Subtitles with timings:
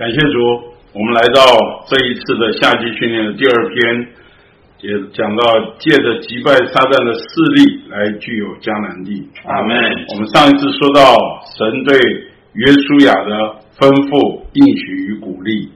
[0.00, 0.40] 感谢主，
[0.94, 4.08] 我们来到这一次的夏季训练的第二篇，
[4.80, 9.28] 也讲到借着击败撒旦的势力来具有迦南地。
[9.44, 9.76] 阿门。
[10.08, 11.04] 我们上一次说到
[11.52, 11.92] 神对
[12.54, 15.68] 约书亚的吩咐、应许与鼓励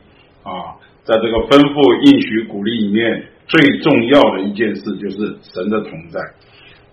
[0.42, 1.76] 啊，在这个吩咐、
[2.08, 6.18] 应许、鼓励里面，最重要的一件事就是神的同在。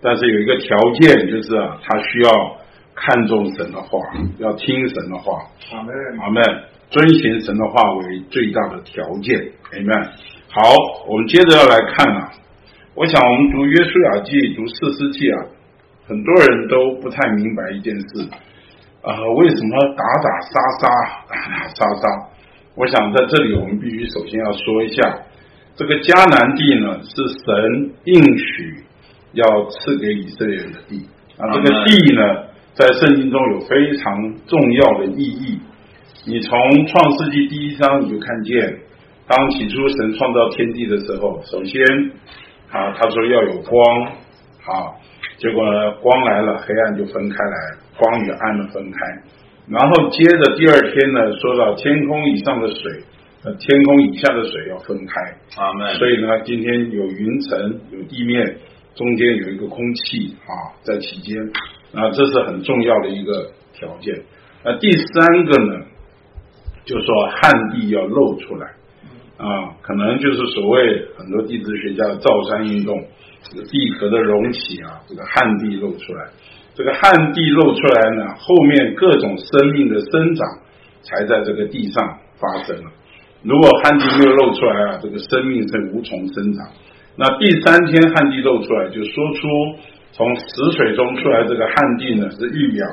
[0.02, 2.30] 但是有一个条件，就是啊，他需要
[2.94, 3.98] 看重神的话，
[4.36, 5.48] 要听神的话。
[5.72, 5.94] 阿门。
[6.20, 6.42] 阿门。
[6.92, 9.40] 遵循神的话为最大的条件
[9.72, 10.10] ，Amen。
[10.48, 10.60] 好，
[11.08, 12.30] 我们接着要来看啊。
[12.94, 15.40] 我想我们读约书亚记、读四世纪啊，
[16.06, 18.28] 很多人都不太明白一件事
[19.00, 20.88] 啊，为什么打打杀杀、
[21.30, 22.28] 打打杀杀？
[22.74, 25.18] 我想在这里我们必须首先要说一下，
[25.74, 28.84] 这个迦南地呢是神应许
[29.32, 32.20] 要赐给以色列人的地啊，这个地呢
[32.74, 35.58] 在圣经中有非常重要的意义。
[36.24, 38.78] 你从创世纪第一章你就看见，
[39.26, 41.82] 当起初神创造天地的时候，首先
[42.70, 44.94] 啊他说要有光，啊，
[45.38, 48.98] 结果呢光来了，黑暗就分开来，光与暗的分开，
[49.66, 53.02] 然后接着第二天呢说到天空以上的水，
[53.42, 55.20] 呃天空以下的水要分开，
[55.60, 55.92] 阿门。
[55.96, 58.58] 所以呢今天有云层有地面，
[58.94, 61.42] 中间有一个空气啊在其间，
[61.92, 64.14] 啊这是很重要的一个条件。
[64.64, 65.86] 那第三个呢？
[66.84, 68.66] 就说旱地要露出来，
[69.38, 73.04] 啊，可能就是所谓很多地质学家的造山运动，
[73.50, 76.26] 这个地壳的隆起啊，这个旱地露出来，
[76.74, 80.46] 这个旱地露出来呢，后面各种生命的生长
[81.02, 82.90] 才在这个地上发生了。
[83.44, 86.66] 如果旱地没有露出来啊，这个生命是无从生长。
[87.16, 89.48] 那第三天旱地露出来，就说出
[90.12, 92.86] 从死水中出来这个旱地呢，是预表。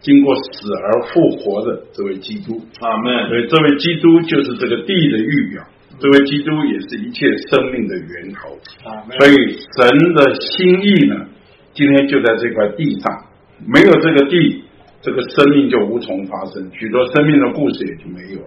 [0.00, 3.28] 经过死而复活的这位基督，阿门。
[3.28, 5.62] 所以这位基督就是这个地的预表，
[5.98, 9.18] 这位基督也是一切生命的源头，阿门。
[9.18, 9.34] 所以
[9.76, 11.26] 神的心意呢，
[11.74, 13.24] 今天就在这块地上，
[13.66, 14.64] 没有这个地，
[15.02, 18.40] 这个生命就无从发生，许多生命的故事也就没有。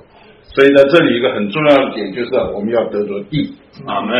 [0.43, 3.53] 所以在这里一个很重要的点就是，我们要得着地，
[3.85, 4.15] 阿门，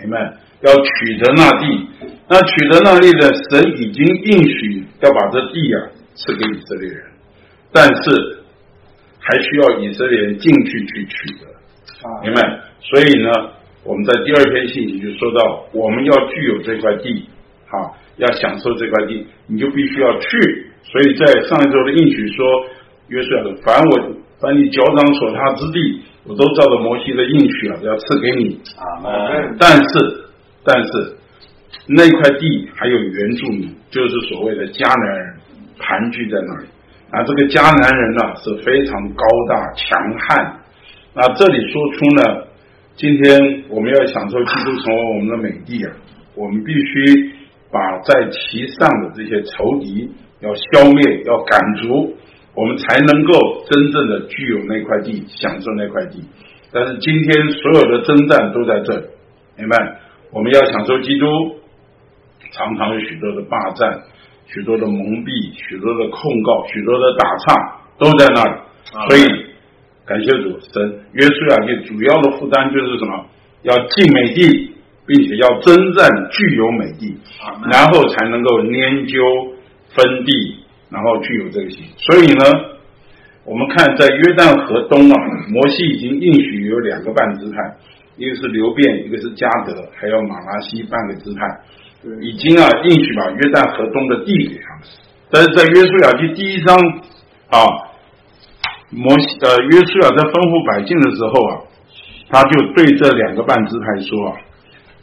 [0.00, 0.32] 阿门。
[0.60, 1.86] 要取得那地，
[2.28, 5.86] 那取得那地的神已经应许要把这地啊。
[6.18, 7.04] 赐给以色列人，
[7.72, 8.42] 但是
[9.20, 11.46] 还需要以色列人进去去取得，
[12.24, 12.40] 明白？
[12.80, 13.30] 所以呢，
[13.84, 17.28] 我们在第二篇信息就说到，我们要具有这块地，
[17.70, 20.66] 啊，要享受这块地，你就必须要去。
[20.82, 22.46] 所以在上一周的应许说，
[23.08, 28.60] 约书亚的，凡我凡你脚掌所踏之地，我都照着摩西的应许啊，要赐给你。
[28.76, 30.24] 啊，但是，
[30.64, 31.16] 但是
[31.86, 35.37] 那块地还有原住民，就是所谓的迦南人。
[35.78, 36.66] 盘踞在那里
[37.10, 40.60] 啊，这个迦南人呢是非常高大强悍。
[41.14, 42.46] 那这里说出呢，
[42.96, 45.92] 今天我们要享受基督成为我们的美地啊，
[46.34, 47.32] 我们必须
[47.72, 52.14] 把在其上的这些仇敌要消灭，要赶逐，
[52.54, 53.32] 我们才能够
[53.70, 56.22] 真正的具有那块地，享受那块地。
[56.72, 59.06] 但是今天所有的征战都在这里，
[59.56, 60.00] 明白？
[60.30, 61.26] 我们要享受基督，
[62.52, 64.02] 常常有许多的霸占。
[64.48, 68.54] 许多的蒙蔽，许多的控告，许多的打岔都在那里，
[69.08, 69.24] 所以
[70.06, 73.26] 感谢主神约书亚记主要的负担就是什么？
[73.62, 74.72] 要进美地，
[75.04, 77.18] 并且要征战具有美地，
[77.70, 79.20] 然后才能够研究
[79.90, 80.32] 分地，
[80.90, 81.84] 然后具有这个心。
[81.98, 82.44] 所以呢，
[83.44, 85.16] 我们看在约旦河东啊，
[85.50, 87.56] 摩西已经应许有两个半支派，
[88.16, 91.40] 一个是流变，一个是加德，还有马拉西半个支派。
[92.22, 94.86] 已经啊，应许把约旦河东的地给他们。
[95.30, 96.76] 但是在约书亚记第一章
[97.50, 97.58] 啊，
[98.90, 101.52] 摩西呃约书亚在吩咐百姓的时候啊，
[102.30, 104.38] 他就对这两个半支派说啊，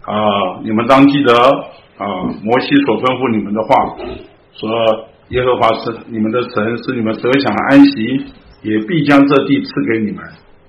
[0.07, 0.15] 啊
[0.63, 1.35] 你们当记得
[1.97, 2.05] 啊，
[2.41, 3.97] 摩西所吩咐你们的话，
[4.53, 4.69] 说
[5.29, 8.23] 耶和华是你们的神，是你们得享的安息，
[8.63, 10.23] 也必将这地赐给你们，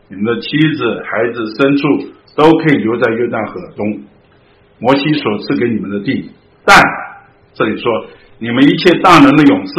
[0.08, 4.02] 你们的妻子、孩子、牲畜都可以留在约旦河东。
[4.78, 6.30] 摩西所赐给你们的地，
[6.64, 6.80] 但
[7.54, 7.90] 这里说，
[8.38, 9.72] 你们一切大能的勇士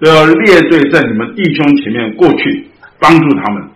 [0.00, 2.66] 都要列队在你们弟兄前面过去，
[3.00, 3.68] 帮助他们。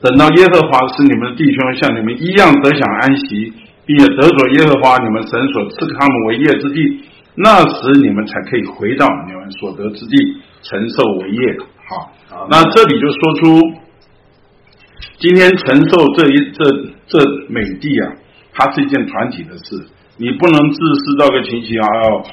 [0.00, 3.52] 等到耶和华使你们的弟兄像你们一样得享安息，
[3.86, 7.04] 并且得着耶和华你们神所赐给他们为业之地，
[7.36, 10.16] 那时你们才可以回到你们所得之地，
[10.62, 11.56] 承受为业。
[11.88, 12.12] 好，
[12.50, 13.60] 那这里就说出，
[15.18, 16.64] 今天承受这一这
[17.06, 17.18] 这
[17.48, 18.12] 美地啊。
[18.54, 19.86] 它是一件团体的事，
[20.18, 21.86] 你不能自私到个情形啊！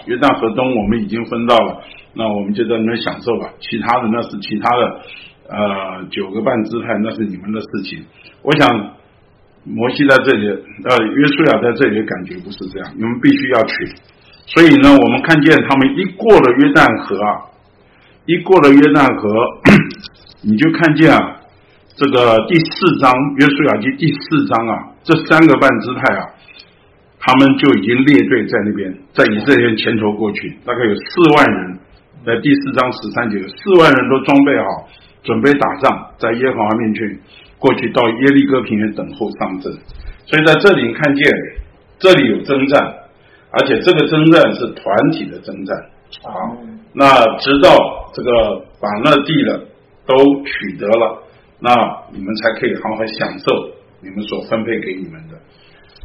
[0.06, 1.82] 约旦河东我们已经分到了，
[2.14, 3.50] 那我们就在那享受吧。
[3.60, 5.02] 其他的那是其他的，
[5.48, 8.04] 呃九个半支派，那是你们的事情。
[8.42, 8.68] 我想
[9.64, 13.74] 摩西在这里，呃，约书亚在这里感觉不是这样，你们必须要去。
[14.46, 17.48] 所以呢，我们看见他们一过了约旦河啊，
[18.26, 19.30] 一过了约旦河，
[20.42, 21.38] 你就看见啊，
[21.96, 24.74] 这个第四章约书亚记第四章啊，
[25.10, 26.22] 这三个半支派啊。
[27.22, 31.04] 他们就已经列队在那边，在以色列人前头过去，大概有四
[31.36, 31.80] 万人，
[32.26, 34.88] 在第四章十三节，四万人都装备好，
[35.24, 37.20] 准备打仗，在耶和华面前
[37.60, 39.74] 过去到耶利哥平原等候上阵。
[40.26, 41.30] 所以在这里看见，
[42.00, 42.82] 这里有征战，
[43.52, 45.76] 而且这个征战是团体的征战
[46.24, 46.56] 啊。
[46.94, 47.70] 那直到
[48.14, 49.60] 这个把那地了
[50.08, 50.16] 都
[50.46, 51.22] 取得了，
[51.60, 51.70] 那
[52.14, 53.46] 你们才可以好好享受
[54.02, 55.40] 你们所分配给你们的。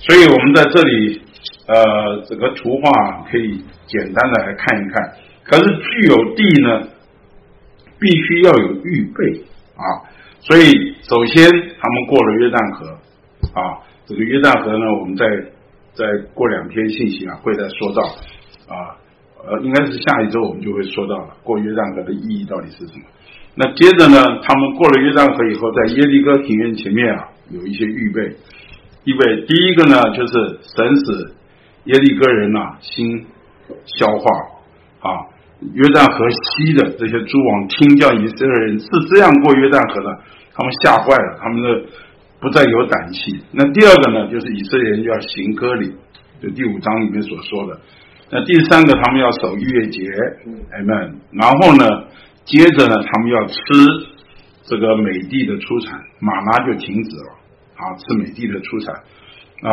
[0.00, 1.22] 所以，我们在这里，
[1.66, 5.14] 呃，这个图画可以简单的来看一看。
[5.44, 6.88] 可是，具有地呢，
[7.98, 9.44] 必须要有预备
[9.76, 9.84] 啊。
[10.40, 12.90] 所以，首先他们过了约旦河
[13.54, 15.24] 啊，这个约旦河呢，我们在
[15.94, 16.04] 再
[16.34, 18.02] 过两天信息啊会再说到
[18.68, 18.98] 啊，
[19.46, 23.04] 呃，应该是下一周我们就会说到了过约旦河的意义到底是什么。
[23.54, 28.36] 那接着呢，他们过了约旦河以后，在耶利哥庭院前面啊，有一些预备。
[29.04, 30.32] 预备第一个呢，就是
[30.62, 31.34] 神使
[31.84, 33.26] 耶利哥人呐心
[33.84, 34.30] 消化
[35.00, 35.08] 啊，
[35.74, 40.18] 约旦河西的这些诸王听叫以色列人是这样过约旦河的，
[40.54, 41.86] 他们吓坏了，他们的
[42.40, 43.40] 不再有胆气。
[43.52, 45.92] 那第二个呢，就是以色列人要行割礼，
[46.42, 47.78] 就第五章里面所说的。
[48.30, 50.00] 那第三个，他们要守逾越节
[50.72, 51.14] ，amen。
[51.32, 51.84] 然后呢，
[52.46, 53.54] 接着呢，他们要吃
[54.64, 57.30] 这个美帝的出产，马拉就停止了。
[57.74, 59.68] 啊，吃美帝的出产，啊，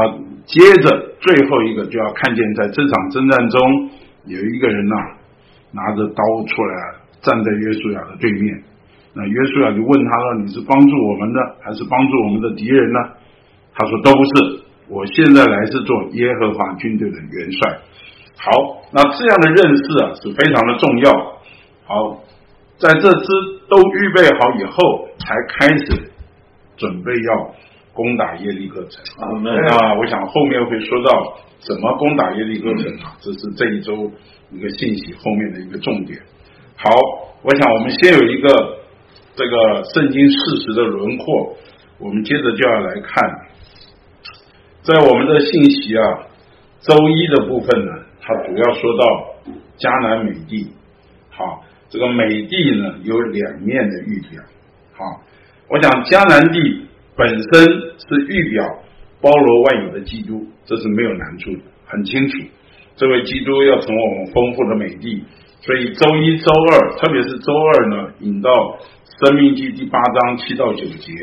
[0.48, 0.90] 接着
[1.20, 3.92] 最后一个就要看见，在这场征战中，
[4.26, 4.96] 有一个人呐，
[5.72, 6.76] 拿着刀出来，
[7.22, 8.64] 站在约书亚的对面。
[9.14, 13.00] 那约书亚就问他说：“你是帮助我们的，还是帮助我们的敌人呢？”
[13.78, 17.78] 他说：“都不是，我现在来是做耶和华军队的元帅。”
[18.42, 21.12] 好，那这样的认识啊是非常的重要。
[21.86, 22.24] 好，
[22.82, 23.28] 在这支
[23.70, 26.12] 都预备好以后，才开始
[26.76, 27.56] 准备要。
[27.94, 29.28] 攻打耶利哥城啊！
[29.44, 34.10] 那我想后面会说到怎么攻打耶利哥城啊，这是这一周
[34.50, 36.18] 一个信息后面的一个重点。
[36.78, 36.90] 好，
[37.44, 38.48] 我想我们先有一个
[39.36, 41.58] 这个圣经事实的轮廓，
[42.00, 43.30] 我们接着就要来看，
[44.84, 46.04] 在我们的信息啊，
[46.80, 47.92] 周一的部分呢，
[48.22, 49.06] 它主要说到
[49.78, 50.72] 迦南美地。
[51.30, 51.62] 好，
[51.92, 54.42] 这个美地呢有两面的预表。
[54.98, 55.22] 啊，
[55.70, 56.88] 我想迦南地。
[57.14, 58.66] 本身是预表
[59.22, 62.38] 包罗万有的基督，这是没有难处的，很清楚。
[62.96, 65.24] 这位基督要成为我们丰富的美地，
[65.60, 68.50] 所以周一、周二，特别是周二呢，引到
[69.20, 71.14] 生命记第八章七到九节，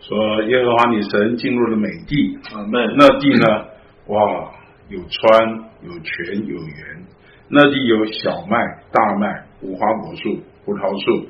[0.00, 2.38] 说耶和华女神进入了美地，
[2.72, 3.66] 那那地呢，
[4.06, 4.50] 哇，
[4.88, 5.48] 有川
[5.82, 7.04] 有泉有源，
[7.48, 8.56] 那地有小麦、
[8.90, 11.26] 大麦、无花果树、葡萄树，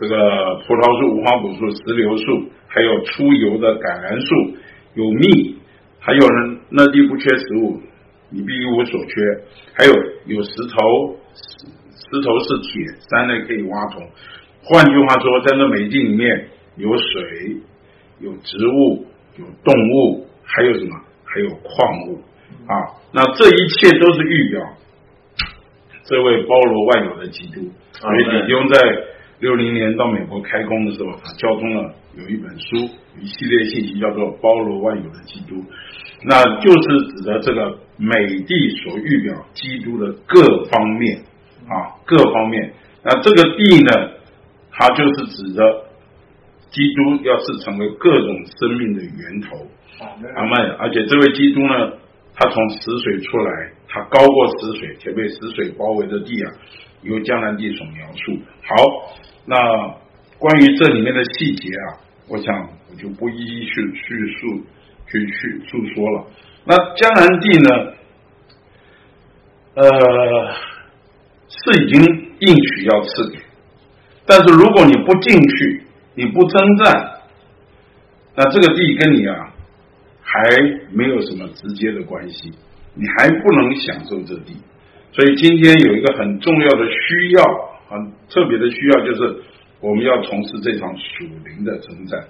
[0.00, 2.50] 这个葡萄树、无花果树、石榴树。
[2.72, 4.56] 还有出油的橄榄树，
[4.94, 5.58] 有蜜，
[5.98, 7.82] 还有呢，那地不缺食物，
[8.30, 9.20] 你必一无所缺。
[9.74, 9.92] 还有
[10.26, 14.06] 有石头，石头是铁，山内可以挖铜。
[14.62, 16.46] 换句话说，在那美地里面
[16.76, 17.56] 有水，
[18.20, 19.04] 有植物，
[19.36, 20.94] 有动物，还有什么？
[21.24, 22.22] 还有矿物
[22.66, 23.02] 啊！
[23.12, 24.62] 那这一切都是预表
[26.10, 27.70] 这位包罗万有的基督。
[27.92, 28.80] 所以李兄在
[29.38, 31.94] 六零年到美国开工的时候，他交通了。
[32.18, 32.76] 有一本书，
[33.22, 35.54] 一系列信息叫做《包罗万有的基督》，
[36.24, 38.12] 那就是指的这个美
[38.42, 38.52] 帝
[38.82, 41.22] 所预表基督的各方面
[41.68, 42.74] 啊，各方面。
[43.04, 44.10] 那这个地呢，
[44.72, 45.84] 它就是指的
[46.72, 49.64] 基督要是成为各种生命的源头。
[50.34, 50.70] 阿门。
[50.80, 51.92] 而且这位基督呢，
[52.34, 56.52] 他从死水出来，他高过死水，且被死水包围的地啊，
[57.02, 58.38] 由江南地所描述。
[58.62, 60.00] 好，那。
[60.40, 64.64] 关于这里面的细节啊，我想我就不一一去叙述、
[65.06, 66.26] 去去述说了。
[66.64, 67.92] 那江南地呢，
[69.74, 69.84] 呃，
[71.46, 72.00] 是已经
[72.38, 73.38] 应许要赐给，
[74.24, 75.82] 但是如果你不进去，
[76.14, 77.20] 你不征战，
[78.34, 79.52] 那这个地跟你啊
[80.22, 80.40] 还
[80.90, 82.50] 没有什么直接的关系，
[82.94, 84.56] 你还不能享受这地。
[85.12, 87.44] 所以今天有一个很重要的需要，
[87.88, 89.42] 很特别的需要就是。
[89.82, 92.22] 我们要从事这场属灵的征战，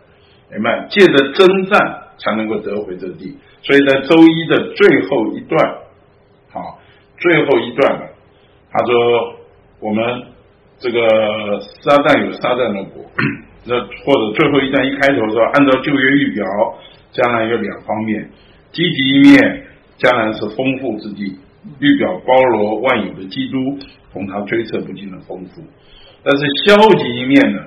[0.52, 0.86] 明白？
[0.88, 3.36] 借着征战才能够得回这地。
[3.60, 5.74] 所以在周一的最后一段，
[6.52, 6.78] 好，
[7.18, 8.06] 最后一段了，
[8.70, 9.34] 他说
[9.80, 10.22] 我们
[10.78, 13.04] 这个撒旦有撒旦的果，
[13.66, 16.46] 那或者最后一段一开头说，按照旧约预表，
[17.10, 18.30] 将来有两方面，
[18.70, 19.66] 积极一面，
[20.00, 21.38] 迦南是丰富之地，
[21.78, 23.78] 预表包罗万有的基督，
[24.12, 25.62] 同他推测不尽的丰富。
[26.24, 27.60] 但是消极一面呢，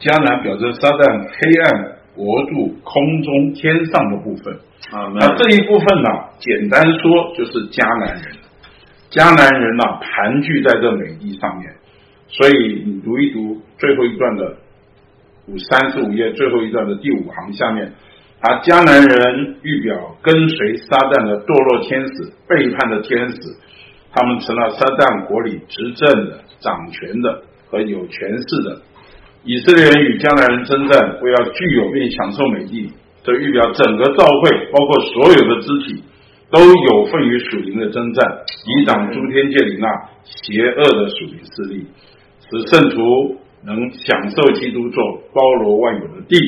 [0.00, 4.54] 迦南表示撒旦黑暗国度空中天上的部分
[4.90, 6.08] 啊，那这一部分呢，
[6.40, 8.34] 简单说就是迦南人，
[9.10, 11.72] 迦南人呢盘踞在这美地上面。
[12.26, 14.56] 所以你读一读最后一段的
[15.46, 17.92] 五三十五页最后一段的第五行下面，
[18.40, 23.36] 而，迦南人预表跟随撒旦的堕落天使、背叛的天使，
[24.14, 28.80] 他们成了撒旦国里执政的、掌权的和有权势的。
[29.42, 32.92] 以色列人与迦南人征战，为了具有并享受美地，
[33.24, 36.04] 这预表整个教会，包括所有的肢体，
[36.52, 39.88] 都有份于属灵的征战，以挡诸天界里那
[40.22, 41.86] 邪恶的属灵势力。
[42.46, 45.02] 使圣徒能享受基督做
[45.34, 46.38] 包罗万有的地，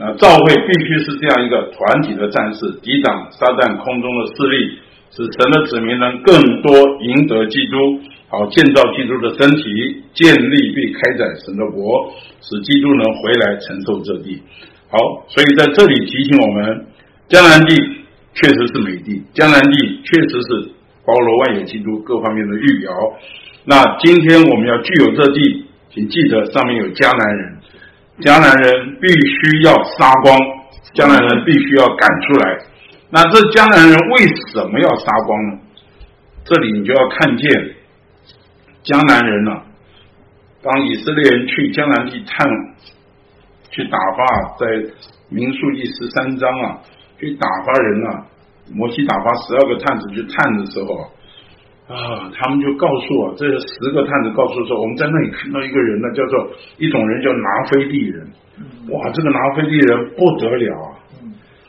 [0.00, 4.78] 那教会必须是这样一个团体的战士，抵挡撒旦空中的势力，
[5.10, 6.72] 使神的子民能更多
[7.04, 14.40] 赢得基督，好建造基督的身体，建立并开展神的国，使基督能回来承受这地。
[14.88, 16.86] 好，所以在这里提醒我们，
[17.28, 17.76] 江南地
[18.32, 20.72] 确实是美地，江南地确实是
[21.04, 22.90] 包罗万有基督各方面的预表。
[23.66, 27.58] 那今天我们要具有这地，请记得上面有迦南人，
[28.20, 30.38] 江南人必须要杀光，
[30.94, 32.58] 江南人必须要赶出来。
[33.08, 35.58] 那这江南人为什么要杀光呢？
[36.44, 37.74] 这里你就要看见
[38.82, 39.62] 江南人呢，
[40.62, 42.48] 当以色列人去江南地探，
[43.70, 44.66] 去打发，在
[45.28, 46.78] 民数记十三章啊，
[47.18, 48.26] 去打发人啊，
[48.72, 51.10] 摩西打发十二个探子去探的时候。
[51.90, 58.28] 他们就告诉我，这十个探子告诉说，我们在那里看到一个人呢，叫做一种人叫拿非利人。
[58.90, 60.94] 哇，这个拿非利人不得了啊！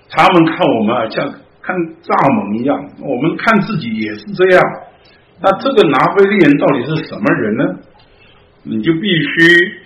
[0.09, 1.25] 他们看我们啊，像
[1.61, 4.61] 看蚱蜢一样，我们看自己也是这样。
[5.41, 7.63] 那这个拿非利人到底是什么人呢？
[8.61, 9.81] 你就必须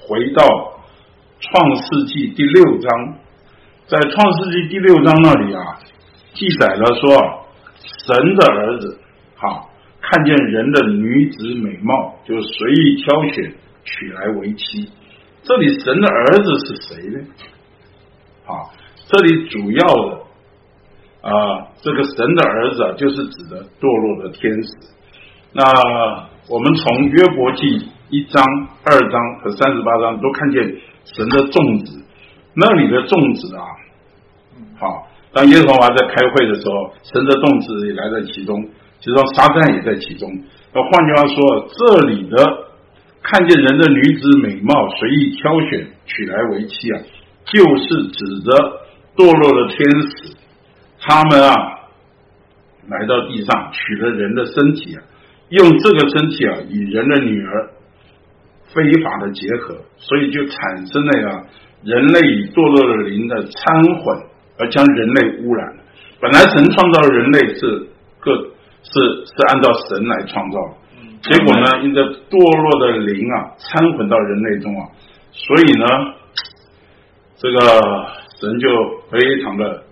[0.00, 0.42] 回到
[1.38, 3.14] 创世纪第六章，
[3.86, 5.78] 在创世纪第六章那里啊，
[6.34, 7.46] 记载了说
[7.78, 8.98] 神的儿子，
[9.36, 9.70] 好。
[10.08, 14.88] 看见人的女子美貌，就随意挑选娶来为妻。
[15.42, 17.18] 这里神的儿子是谁呢？
[18.46, 18.70] 啊，
[19.08, 20.18] 这里主要的
[21.28, 24.70] 啊，这个神的儿子啊，就是指的堕落的天使。
[25.52, 25.64] 那
[26.48, 28.44] 我们从约伯记一章、
[28.84, 30.62] 二章和三十八章都看见
[31.04, 32.04] 神的众子，
[32.54, 33.64] 那里的众子啊，
[34.78, 38.68] 好，当耶和华在开会的时候，神的众子也来在其中。
[39.06, 40.26] 其实说撒旦也在其中。
[40.74, 42.36] 那换句话说，这里的
[43.22, 46.98] 看见人的女子美貌，随意挑选娶来为妻啊，
[47.46, 48.50] 就是指着
[49.14, 49.78] 堕落的天
[50.10, 50.34] 使，
[50.98, 51.54] 他们啊
[52.88, 54.98] 来到地上取了人的身体啊，
[55.50, 57.70] 用这个身体啊与人的女儿
[58.74, 61.44] 非法的结合，所以就产生了呀
[61.84, 64.18] 人类与堕落的灵的掺混，
[64.58, 65.76] 而将人类污染。
[66.20, 67.86] 本来神创造人类是
[68.18, 68.50] 各。
[68.88, 70.58] 是是按照神来创造，
[71.20, 72.00] 结果呢，因着
[72.30, 74.86] 堕落的灵啊掺混到人类中啊，
[75.32, 76.14] 所以呢，
[77.36, 77.58] 这个
[78.38, 78.68] 神就
[79.10, 79.82] 非常的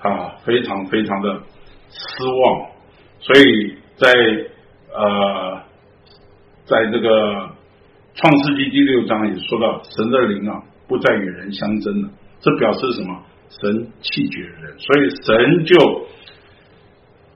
[0.00, 1.40] 啊非常非常的
[1.88, 2.66] 失望，
[3.20, 4.10] 所以在
[4.92, 5.60] 呃
[6.64, 7.48] 在这个
[8.14, 13.22] 创世纪第六章也说到，神的灵啊不再与人相争了，这表示什么？
[13.60, 16.06] 神弃绝人，所以神就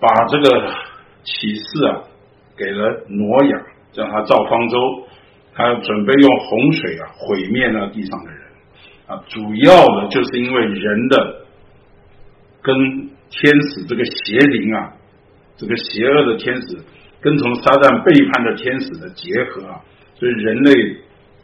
[0.00, 0.74] 把这个。
[1.26, 2.06] 启示啊，
[2.56, 3.58] 给了挪亚，
[3.94, 4.78] 让他造方舟，
[5.52, 8.40] 他准备用洪水啊毁灭那地上的人
[9.08, 11.46] 啊，主要的就是因为人的
[12.62, 12.76] 跟
[13.28, 14.92] 天使这个邪灵啊，
[15.56, 16.78] 这个邪恶的天使
[17.20, 19.80] 跟从撒旦背叛的天使的结合啊，
[20.14, 20.72] 所以人类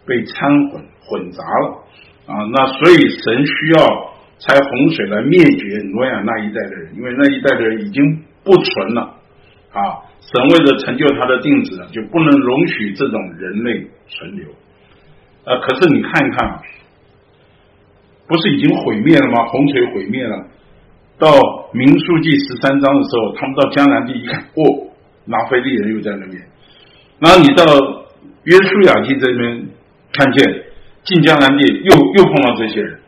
[0.06, 1.84] 被掺混混杂了
[2.26, 9.18] 啊，那所以神需要拆洪水来灭绝挪亚那一代的人，因为那一代的人已经不纯了。
[9.72, 14.46] 啊，神为了成就他的定旨，就不能容许这种人类存留。
[15.44, 16.60] 呃，可是你看一看，
[18.28, 19.46] 不是已经毁灭了吗？
[19.46, 20.46] 洪水毁灭了。
[21.18, 21.28] 到
[21.72, 24.92] 民数记十三章的时候，他们到江南地一看，哦，
[25.24, 26.42] 拿非利人又在那边。
[27.18, 27.64] 然后你到
[28.44, 29.66] 约书亚记这边
[30.12, 30.64] 看见
[31.04, 32.98] 进江南地又又碰到这些人，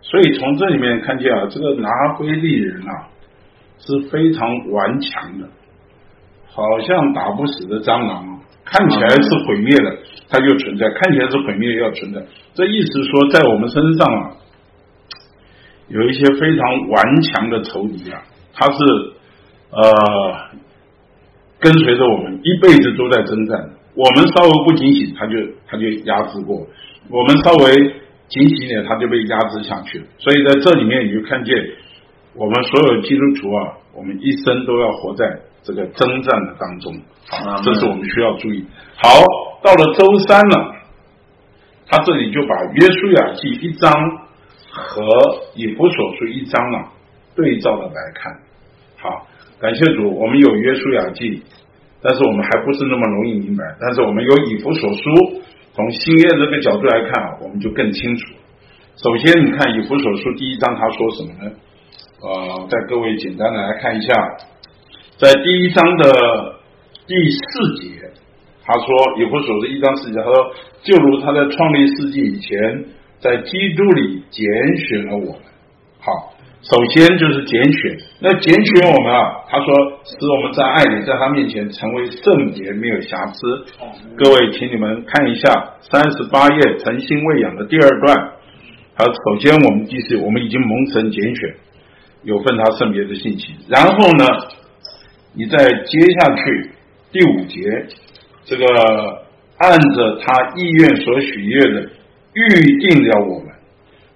[0.00, 1.88] 所以从这里面看见啊，这个拿
[2.18, 3.08] 非利人啊
[3.78, 5.48] 是非常顽强的。
[6.52, 9.96] 好像打不死的蟑螂，看起来是毁灭的，
[10.28, 12.20] 它又存在，看起来是毁灭要存在。
[12.54, 14.36] 这意思说，在我们身上啊，
[15.88, 18.78] 有一些非常顽强的仇敌啊，他是
[19.70, 19.80] 呃
[21.58, 23.70] 跟随着我们一辈子都在征战。
[23.94, 26.66] 我们稍微不警醒，他就他就压制过；
[27.10, 27.76] 我们稍微
[28.28, 30.04] 警醒点，他就被压制下去了。
[30.18, 31.54] 所以在这里面，你就看见
[32.34, 36.94] 我们所有基督徒啊，我们一生都要活在这个征战的当中。
[37.30, 38.66] 啊，这是我们需要注意。
[38.96, 39.08] 好，
[39.62, 40.74] 到了周三了，
[41.86, 43.92] 他这里就把约书亚记一章
[44.70, 45.02] 和
[45.54, 46.92] 以弗所书一章啊
[47.36, 48.32] 对照的来看。
[48.98, 49.26] 好，
[49.60, 51.42] 感谢主，我们有约书亚记。
[52.02, 55.02] 但是我们还不是那么容易明白，但是我们有以弗所书，
[55.74, 58.24] 从新约这个角度来看，我们就更清楚。
[58.96, 61.52] 首先，你看以弗所书第一章他说什么呢？
[62.22, 64.14] 呃，在各位简单的来看一下，
[65.20, 66.54] 在第一章的
[67.06, 67.90] 第四节，
[68.64, 68.86] 他说
[69.20, 72.86] 以弗所书一章四节，他说就如他在创立世纪以前，
[73.20, 74.46] 在基督里拣
[74.78, 75.42] 选了我们。
[76.00, 76.32] 好。
[76.62, 79.66] 首先就是拣选，那拣选我们啊，他说
[80.04, 83.64] 使我们在爱里，在他面前成为圣洁，没有瑕疵。
[84.14, 85.48] 各位，请你们看一下
[85.80, 88.32] 三十八页诚心喂养的第二段。
[88.94, 91.54] 好，首先我们第四，我们已经蒙神拣选，
[92.24, 93.54] 有份他圣别的信息。
[93.66, 94.26] 然后呢，
[95.32, 96.70] 你再接下去
[97.12, 97.86] 第五节，
[98.44, 98.64] 这个
[99.58, 101.90] 按着他意愿所许愿的
[102.34, 103.48] 预定了我们。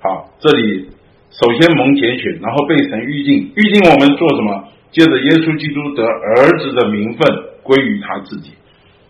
[0.01, 0.91] 好，这里。
[1.31, 4.69] 首先蒙拣选，然后被神预定，预定我们做什么？
[4.93, 7.27] 借着耶稣基督得儿子的名分
[7.65, 8.53] 归于他自己，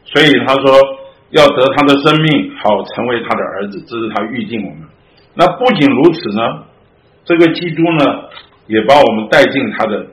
[0.06, 0.72] 所以他说
[1.32, 4.88] 要得他的生命，好成为他的儿子，这是他预定我们。
[5.34, 6.64] 那不仅如此呢，
[7.26, 8.24] 这个基督呢，
[8.68, 10.06] 也把我们带进他的，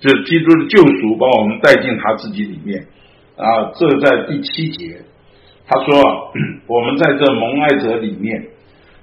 [0.00, 2.86] 就是基督的救赎，把我们带进他自己里面
[3.36, 3.70] 啊。
[3.76, 5.02] 这在第七节，
[5.68, 6.32] 他说，
[6.66, 8.48] 我们在这蒙爱者里面。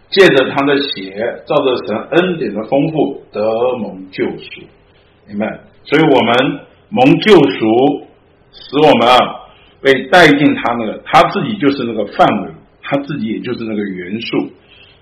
[0.10, 3.42] 借着他的血，照着神恩典的丰富，得
[3.76, 4.62] 蒙救赎，
[5.28, 5.60] 明白？
[5.84, 8.08] 所以我们蒙救赎，
[8.54, 9.18] 使我们啊
[9.82, 14.50] 被带进他那个，他自己就是那个范围，他自己也就是那个元素，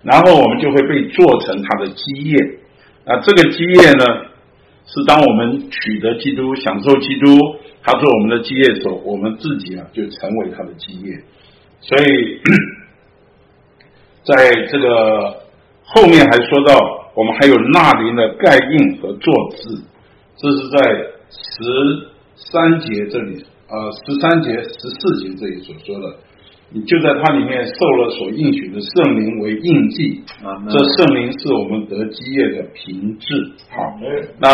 [0.02, 2.40] 然后我们就会被做成他的基业。
[3.06, 4.26] 啊这个基业呢，
[4.86, 7.38] 是当我们取得基督、享受基督，
[7.84, 11.24] 他做我们的基业的时候，我们自己啊就成为他的基业。
[11.82, 12.42] 所以。
[14.26, 14.34] 在
[14.72, 15.38] 这个
[15.84, 19.84] 后面还说到，我们还有纳林的盖印和坐字，
[20.36, 20.80] 这是在
[21.30, 26.18] 十三节这里，呃，十三节、十四节这里所说的，
[26.72, 30.24] 你就在它里面受了所应许的圣灵为印记，
[30.70, 33.34] 这圣灵是我们得基业的凭据。
[33.70, 33.98] 好，
[34.40, 34.50] 那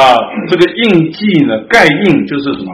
[0.47, 2.71] 这个印记呢，盖印就是什么？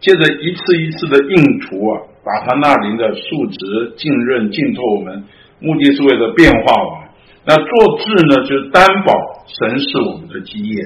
[0.00, 5.24] 接着一次一次的印图啊，把它那灵的数值浸润浸透我们。
[5.60, 7.08] 目的是为了变化我们，
[7.44, 9.12] 那做字呢，就是担保
[9.46, 10.82] 神是我们的基业。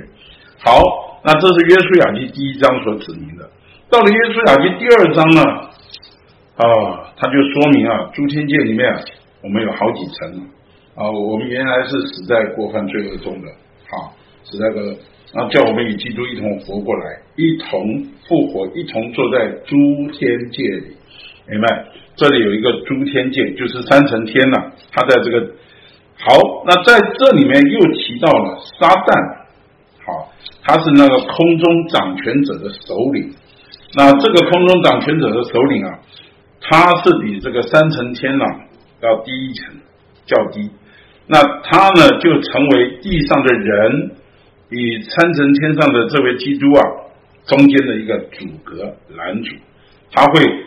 [0.64, 0.80] 好，
[1.24, 3.48] 那这是约书亚记第一章所指明的。
[3.88, 5.70] 到了约书亚记第二章呢，
[6.56, 9.00] 啊，他就说明啊，诸天界里面啊
[9.42, 10.48] 我们有好几层
[10.94, 13.48] 啊，我们原来是死在过犯罪恶中的，
[13.90, 14.14] 好，
[14.44, 14.92] 死在个，
[15.34, 19.76] 啊，叫我们与基督一同活过来，一同复活，一同坐在诸
[20.12, 20.96] 天界里，
[21.48, 21.86] 明白？
[22.16, 24.70] 这里有一个诸天界，就是三层天呐。
[24.92, 25.40] 他在这个
[26.20, 29.38] 好，那在这里面又提到了撒旦，
[30.06, 30.30] 好，
[30.62, 33.34] 他是那个空中掌权者的首领。
[33.96, 35.98] 那这个空中掌权者的首领啊，
[36.68, 38.44] 他是比这个三层天呐
[39.00, 39.74] 要低一层，
[40.26, 40.70] 较低。
[41.26, 44.10] 那他呢，就成为地上的人
[44.70, 46.82] 与三层天上的这位基督啊
[47.46, 49.54] 中间的一个阻隔拦阻，
[50.12, 50.64] 他会。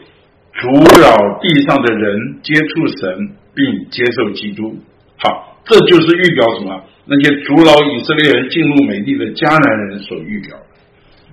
[0.60, 0.68] 阻
[1.00, 4.76] 扰地上的人接触神并接受基督，
[5.18, 6.84] 好，这就是预表什么？
[7.06, 10.58] 那些阻扰以色列人进入美丽的迦南人所预表。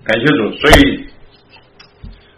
[0.05, 1.07] 感谢主，所以，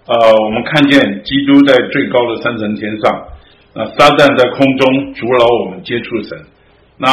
[0.07, 0.15] 呃，
[0.45, 3.27] 我们看见基督在最高的三层天上，
[3.75, 6.39] 那撒旦在空中阻挠我们接触神。
[6.99, 7.09] 那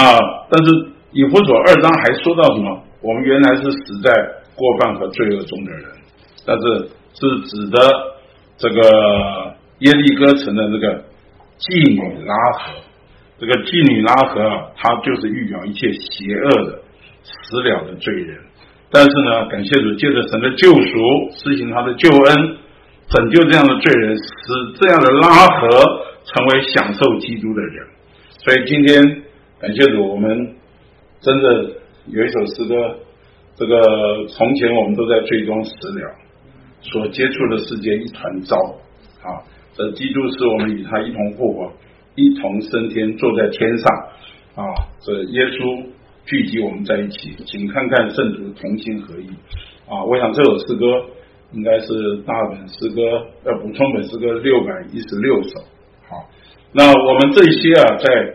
[0.49, 0.71] 但是
[1.11, 2.83] 以弗所二章还说到什么？
[3.01, 4.11] 我们原来是死在
[4.55, 5.83] 过犯和罪恶中的人，
[6.45, 7.77] 但是是指的
[8.57, 9.53] 这个。
[9.79, 11.03] 耶利哥城的这个
[11.59, 12.79] 妓女拉合，
[13.37, 16.79] 这个妓女拉合啊，她就是预表一切邪恶的
[17.21, 18.37] 死了的罪人。
[18.89, 22.57] 但是呢，感谢主，借着神的救赎，施行他的救恩，
[23.13, 24.23] 拯救这样的罪人，使
[24.81, 25.69] 这样的拉合
[26.25, 27.85] 成为享受基督的人。
[28.39, 29.03] 所以今天
[29.59, 30.55] 感谢主，我们
[31.21, 31.63] 真的
[32.07, 32.73] 有一首诗歌，
[33.55, 36.15] 这个从前我们都在最终死了，
[36.81, 38.57] 所接触的世界一团糟
[39.21, 39.45] 啊。
[39.75, 41.71] 这基督是我们与他一同复活，
[42.15, 43.91] 一同升天，坐在天上
[44.55, 44.65] 啊！
[45.05, 45.85] 这耶稣
[46.25, 49.27] 聚集我们在一起，请看看圣徒同心合一
[49.87, 50.03] 啊！
[50.03, 50.85] 我想这首诗歌
[51.53, 53.01] 应该是大本诗歌
[53.45, 55.59] 要补充本诗歌六百一十六首。
[56.09, 56.29] 好，
[56.73, 58.33] 那我们这些啊，在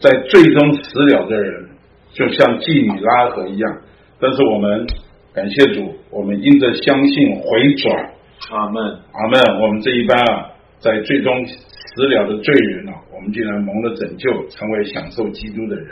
[0.00, 1.68] 在最终死了的人，
[2.12, 3.78] 就像妓女拉合一样，
[4.20, 4.86] 但是我们
[5.32, 8.14] 感谢主，我们因着相信回转。
[8.50, 8.82] 阿门，
[9.12, 9.62] 阿门。
[9.62, 15.88] 我们这一班啊，在最终死了的罪人啊，我们竟然蒙了拯救，成为享受基督的人。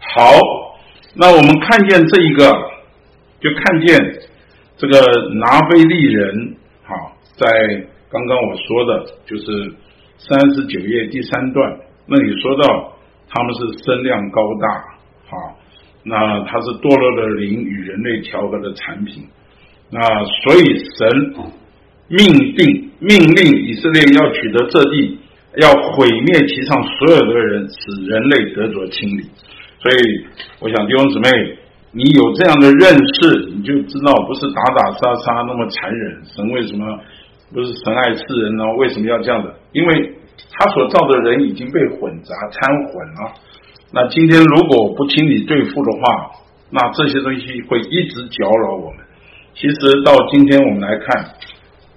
[0.00, 0.32] 好，
[1.14, 2.44] 那我们看见这一个，
[3.40, 3.96] 就看见
[4.80, 4.96] 这个
[5.34, 7.46] 拿非利人，好，在
[8.10, 9.74] 刚刚我说的，就是
[10.16, 12.96] 三十九页第三段那里说到，
[13.28, 14.68] 他们是身量高大，
[15.28, 15.58] 好，
[16.02, 19.22] 那他是堕落的灵与人类调和的产品。
[19.90, 20.64] 那所以
[20.96, 21.34] 神
[22.08, 25.18] 命定命令以色列要取得这地，
[25.60, 29.24] 要毁灭其上所有的人，使人类得着清理。
[29.78, 30.24] 所以
[30.58, 31.58] 我想弟兄姊妹，
[31.92, 36.22] 你有这样的认识，你就知道不是打打杀杀那么残忍。
[36.24, 36.86] 神为什么
[37.52, 38.64] 不是神爱世人呢？
[38.78, 39.52] 为什么要这样的？
[39.72, 40.14] 因为
[40.52, 43.32] 他所造的人已经被混杂掺混了。
[43.92, 46.30] 那今天如果不清理对付的话，
[46.70, 48.98] 那这些东西会一直搅扰我们。
[49.54, 51.34] 其实到今天我们来看，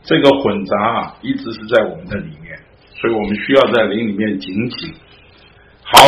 [0.04, 2.58] 这个混杂啊，一直是在我们的里面，
[3.00, 4.92] 所以我们需要在灵里面警醒。
[5.84, 6.00] 好，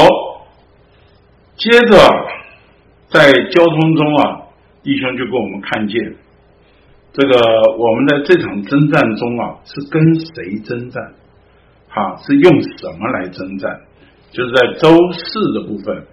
[1.56, 1.98] 接着
[3.15, 4.41] 在交通中啊，
[4.84, 6.15] 弟兄就给我们看见，
[7.13, 7.39] 这个
[7.78, 11.13] 我们在这场征战中啊，是跟谁征战？
[11.88, 13.80] 哈，是用什么来征战？
[14.32, 16.04] 就是在周四的部分，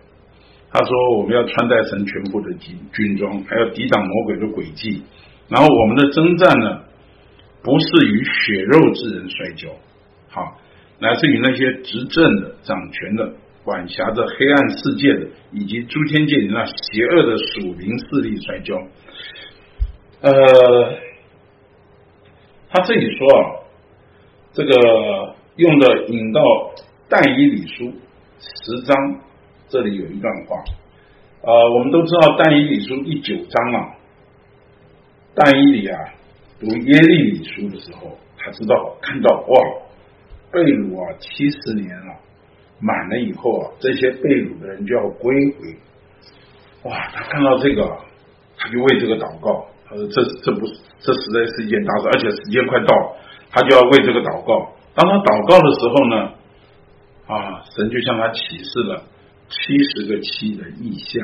[0.70, 5.02] 他说我们要穿戴神全部的军军装，还要抵挡魔鬼的诡计。
[5.48, 6.82] 然后我们的征战呢，
[7.64, 9.68] 不是与血肉之人摔跤，
[10.28, 10.56] 好，
[11.00, 13.32] 乃是与那些执政的、掌权的、
[13.64, 18.74] 管辖着黑暗世界的，以及诸天界里那邪恶的属灵势力摔跤。
[20.20, 20.32] 呃，
[22.70, 23.44] 他这里说啊，
[24.52, 26.40] 这个用的引到
[27.08, 27.92] 但以理书
[28.38, 28.96] 十章，
[29.68, 30.56] 这里有一段话，
[31.42, 33.94] 呃，我们都知道但以理书第九章啊。
[35.34, 35.98] 但以理啊，
[36.60, 39.60] 读耶利米书的时候，他知道看到哇，
[40.50, 42.14] 被掳啊七十年了，
[42.82, 45.74] 满了以后啊，这些被掳的人就要归回。
[46.82, 47.96] 哇，他看到这个，
[48.58, 49.66] 他就为这个祷告。
[49.88, 53.16] 他说：“这这不是，这实在是一件大事，而且时间快到，
[53.50, 54.72] 他就要为这个祷告。
[54.94, 56.32] 当他祷告的时候呢，
[57.28, 59.04] 啊，神就向他启示了
[59.48, 61.22] 七十个七的意象。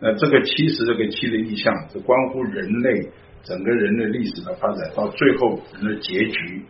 [0.00, 2.90] 那这个七十个七的意象，是关乎人类。”
[3.44, 6.62] 整个人类历史的发展到最后人的结局，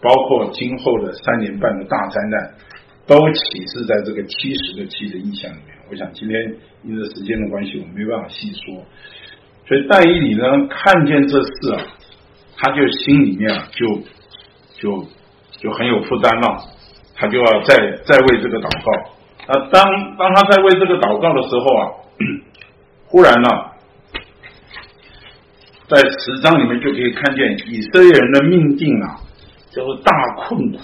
[0.00, 2.54] 包括今后的三年半的大灾难，
[3.06, 5.76] 都启示在这个七十个七的意象里面。
[5.90, 8.84] 我想今天因为时间的关系，我没办法细说。
[9.66, 11.82] 所以戴伊里呢，看见这事啊，
[12.56, 13.86] 他就心里面啊，就
[14.80, 15.06] 就
[15.58, 16.64] 就很有负担了，
[17.14, 18.92] 他就要再再为这个祷告。
[19.46, 21.90] 啊，当当他在为这个祷告的时候啊，
[23.06, 23.48] 忽然呢。
[25.88, 29.20] 在十章里面就可以看见以色列人的命定啊，
[29.70, 30.78] 就是大困苦。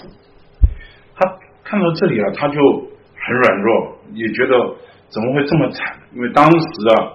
[1.69, 4.57] 看到这里啊，他就很软弱，也觉得
[5.09, 5.97] 怎么会这么惨？
[6.15, 7.13] 因为当时啊，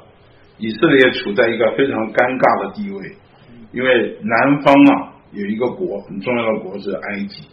[0.58, 3.16] 以色列处在一个非常尴尬的地位，
[3.72, 7.48] 因为南方啊有一个国很重要的国是埃及，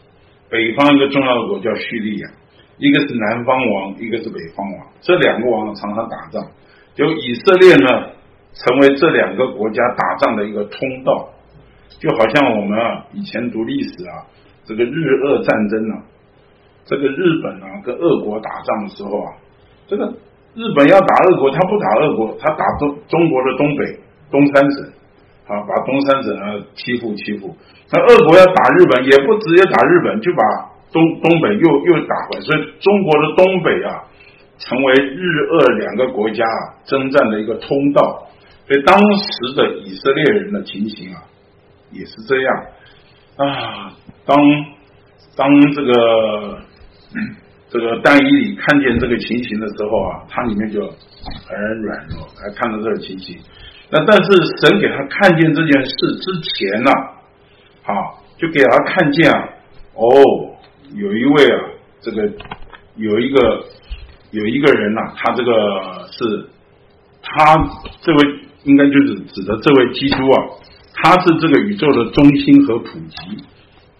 [0.47, 2.29] 北方一个重要的国叫叙利亚，
[2.77, 6.45] 一个是南方王，一个是北方王，这两个王常常打仗，
[6.93, 8.21] 就以色列呢。
[8.53, 11.29] 成为这两个国家打仗的一个通道，
[12.01, 14.27] 就好像我们啊以前读历史啊，
[14.65, 14.91] 这个日
[15.23, 16.03] 俄战争啊，
[16.85, 19.31] 这个日本啊跟俄国打仗的时候啊，
[19.87, 20.05] 这个
[20.53, 24.85] 日本要打俄国，他不打俄国，他打中中国的东北东三省，
[25.47, 27.55] 啊把东三省啊欺负欺负，
[27.91, 30.41] 那俄国要打日本，也不直接打日本，就把
[30.91, 34.03] 东东北又又打回来，所以中国的东北啊，
[34.57, 38.27] 成为日俄两个国家啊征战的一个通道。
[38.67, 41.23] 所以当时的以色列人的情形啊，
[41.91, 42.65] 也是这样
[43.37, 43.93] 啊。
[44.25, 44.37] 当
[45.35, 46.59] 当这个
[47.69, 53.37] 这个但以理看见这个情形的时候啊，他里面就很软弱，还看到这个情形。
[53.89, 56.91] 那但是神给他看见这件事之前呢，
[57.83, 57.93] 啊，
[58.37, 59.49] 就给他看见啊，
[59.95, 60.09] 哦，
[60.93, 61.59] 有一位啊，
[62.01, 62.23] 这个
[62.95, 63.65] 有一个
[64.31, 66.49] 有一个人呐，他这个是
[67.21, 67.55] 他
[68.01, 68.41] 这位。
[68.63, 70.37] 应该就是指的这位基督啊，
[70.93, 73.43] 他是这个宇宙的中心和普及。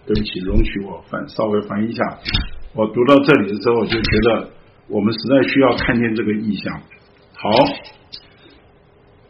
[0.06, 2.04] 对不起，容许我翻稍微翻译一下。
[2.74, 4.50] 我读到这里的时候，我就觉得
[4.88, 6.82] 我们实在需要看见这个意象。
[7.34, 7.50] 好，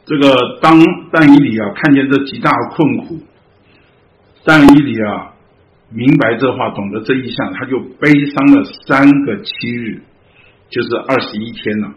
[0.06, 0.80] 这个当
[1.12, 3.20] 但以理啊看见这极大的困苦，
[4.46, 5.34] 但以理啊
[5.90, 10.04] 明白这话，懂得这意象，他就悲伤了三个七日，
[10.70, 11.94] 就是二十一天了。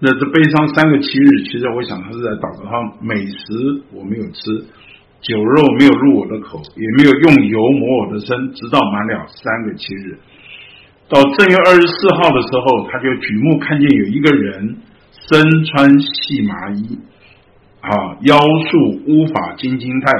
[0.00, 4.64] 那这悲伤三个七日，其实我想他是在祷告，他美食我没有吃。
[5.22, 10.18] 酒肉没有入我的口，也没有用油抹我的身，直到满了三个七日。
[11.10, 14.76] 到正月二十四号的时候，他就举目看见有一个人
[15.28, 16.98] 身穿细麻衣，
[17.80, 20.12] 啊，腰束乌发金金带，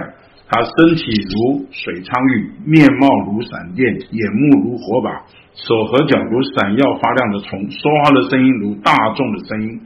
[0.49, 5.11] 他身体如水苍玉，面貌如闪电，眼目如火把，
[5.55, 9.81] 手和脚如闪耀发亮的虫，说话的声音如大众的声音。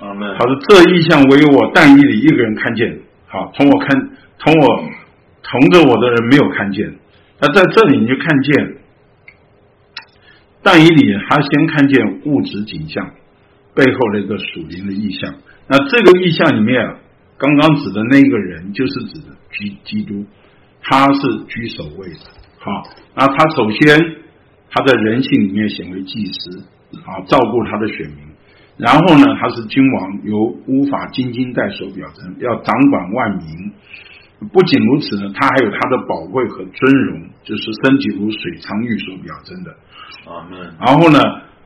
[0.00, 0.36] 阿门。
[0.36, 2.98] 他说：“这意象唯有我但以里一个人看见。
[3.26, 4.10] 好，从我看。”
[4.42, 4.84] 同我
[5.42, 6.90] 同着我的人没有看见，
[7.42, 8.76] 那在这里你就看见，
[10.62, 13.10] 但以理他先看见物质景象
[13.74, 15.34] 背后的一个属灵的意象。
[15.68, 16.96] 那这个意象里面，
[17.38, 20.26] 刚刚指的那个人就是指的基基督，
[20.82, 22.20] 他是居首位的。
[22.58, 22.70] 好，
[23.14, 23.98] 那他首先
[24.70, 26.64] 他在人性里面显为祭司
[27.06, 28.18] 啊，照顾他的选民。
[28.76, 33.72] 然后呢，他是君王，由乌法金金带所表征，要掌管万民。
[34.52, 39.70] 不仅如此呢，他还有他的宝贵和尊荣，就是身体如水苍玉所表征的。
[40.24, 40.48] 啊，
[40.84, 41.20] 然后呢，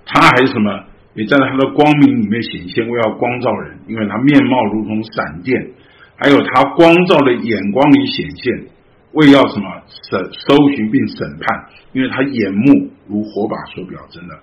[0.04, 0.84] 他还什么？
[1.14, 5.70] 也在他的光明里面显现，为要光照人，因为他面貌如同闪电，
[6.16, 8.66] 还有他光照的眼光里显现，
[9.12, 9.70] 为要什么
[10.10, 14.34] 审搜寻并审判，因为他眼目如火把所表征的。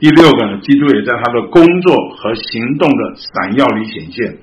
[0.00, 4.38] 第六个呢，基督也在他的工作和行动的闪耀里显现。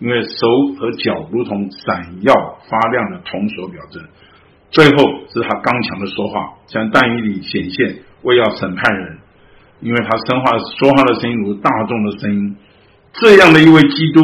[0.00, 0.46] 因为手
[0.78, 2.34] 和脚如同闪耀
[2.68, 4.02] 发亮的铜所表征，
[4.70, 9.18] 最后是他刚强的说话，像但以里显现，为要审判人。
[9.80, 12.56] 因为他说话说话的声音如大众的声音，
[13.12, 14.20] 这样的一位基督，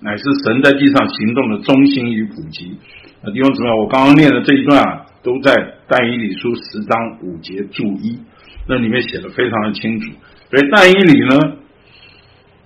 [0.00, 2.78] 乃是神在地上行动的中心与普及。
[3.22, 5.52] 那弟兄姊妹，我刚刚念的这一段啊，都在
[5.88, 8.20] 但以理书十章五节注一，
[8.68, 10.12] 那里面写的非常的清楚。
[10.50, 11.56] 所以但以理呢，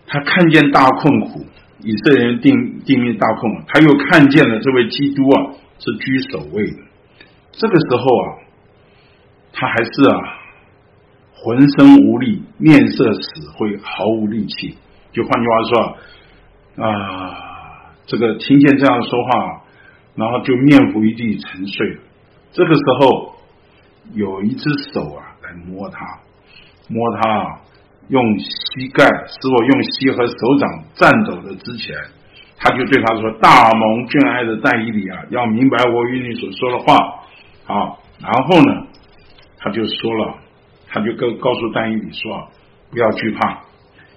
[0.07, 1.47] 他看见大困苦。
[1.83, 6.79] 以色列人定定命大困，他又看见了这位基督啊是居首位的。
[7.53, 8.39] 这个时候啊，
[9.53, 10.39] 他还是啊
[11.33, 14.77] 浑身无力，面色死灰，毫无力气。
[15.13, 19.63] 就换句话说啊，这个听见这样说话，
[20.15, 22.01] 然后就面伏一地沉睡了。
[22.53, 23.37] 这个时候
[24.13, 26.21] 有一只手啊来摸他，
[26.89, 27.61] 摸他。
[28.11, 31.95] 用膝盖使我用膝和手掌颤抖的之前，
[32.59, 36.97] 他就对他说：“大蒙眷爱的但以理啊，要明白我与你所说的话。”
[37.71, 38.87] 啊，然后呢，
[39.59, 40.35] 他就说了，
[40.89, 42.49] 他就告告诉但以理说
[42.91, 43.61] ：“不要惧怕，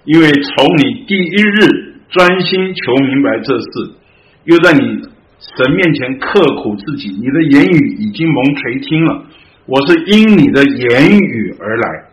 [0.04, 3.94] 因为从你第一日专心求明白这事，
[4.42, 4.80] 又在你
[5.38, 9.24] 神面前刻苦自己，你的言语已经蒙垂听了。
[9.66, 12.04] 我是因你的言语而来。”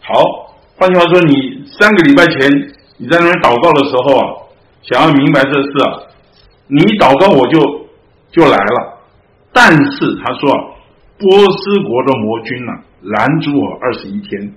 [0.00, 0.49] 好。
[0.80, 2.50] 换句话说，你三个礼拜前
[2.96, 4.24] 你在那边祷告的时候啊，
[4.80, 6.08] 想要明白这事啊，
[6.68, 7.60] 你祷告我就
[8.32, 8.96] 就来了。
[9.52, 10.48] 但是他说，
[11.18, 14.54] 波斯国的魔君呢拦住我二十一天，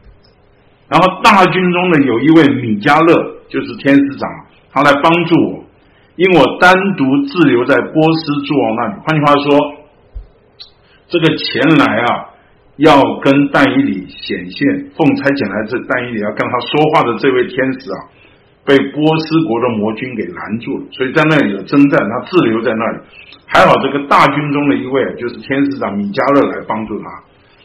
[0.88, 4.30] 然后大军中的有一位米迦勒，就是天使长，
[4.72, 5.66] 他来帮助我，
[6.16, 9.02] 因我单独滞留在波斯诸王那里。
[9.06, 9.60] 换句话说，
[11.10, 12.30] 这个前来啊。
[12.78, 18.10] 要跟但以理显现，奉差遣来这但以理要跟他说话的这位天使啊，
[18.66, 22.98] 被波斯国的魔军给拦住了，所以在那里有征战，他滞留在那里。
[23.46, 27.06] 还好这个大军中的一位就是天使长米迦勒来帮助他。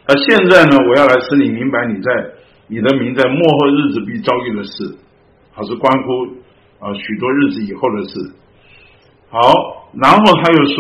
[0.07, 2.11] 那现在呢，我要来使你明白你在
[2.66, 4.92] 你的名在末后日子必遭遇的事，
[5.55, 6.37] 还是关乎
[6.85, 8.12] 啊许多日子以后的事。
[9.31, 10.77] 好，然后他又说。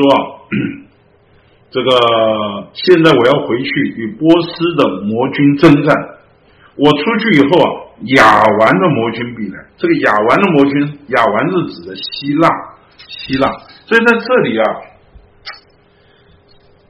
[1.70, 5.94] 这个现在我要回去与波斯的魔军征战。
[6.76, 7.70] 我出去以后啊，
[8.16, 9.58] 亚完的魔军必来。
[9.76, 12.48] 这个亚完的魔军，亚完是指的希腊，
[12.96, 13.50] 希腊。
[13.84, 14.64] 所以在这里啊，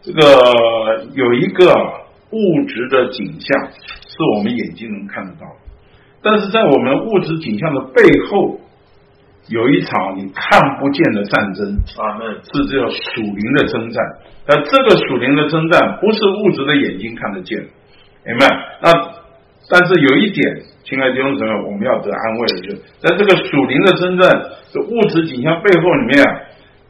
[0.03, 1.75] 这个有一个
[2.31, 5.47] 物质的景象是我们眼睛能看得到，
[6.23, 8.61] 但是在我们物质景象的背后。
[9.49, 14.05] 有一场你看不见的战争啊，那是叫属灵的征战。
[14.47, 17.59] 那这个属灵的征战不是物质的眼睛看得见，
[18.25, 18.47] 明白？
[18.83, 18.93] 那
[19.71, 26.41] 但是有一点，亲爱的弟兄姊妹，我们要得安慰的，就在这个属灵的征战的物质景象背后里面啊，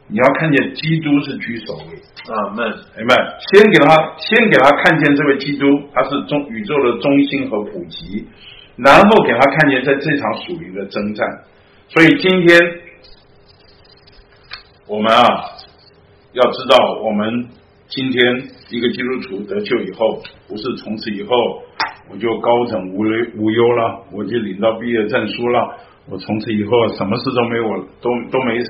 [0.07, 1.99] 你要看见基督是居首位。
[2.27, 2.65] 阿门。
[2.97, 3.15] 明白？
[3.51, 8.27] 先给他，先给他看见这位基督，他是中宇宙的中心和普及，
[8.77, 11.27] 然后给他看见在这场属灵的征战。
[11.89, 12.59] 所以今天
[14.87, 15.23] 我们啊，
[16.33, 17.47] 要知道，我们
[17.87, 18.23] 今天
[18.69, 21.29] 一个基督徒得救以后，不是从此以后
[22.09, 28.69] 我就高枕无忧无忧了，我就领到毕业证书了，我从此以后什么事都没有，都都没事。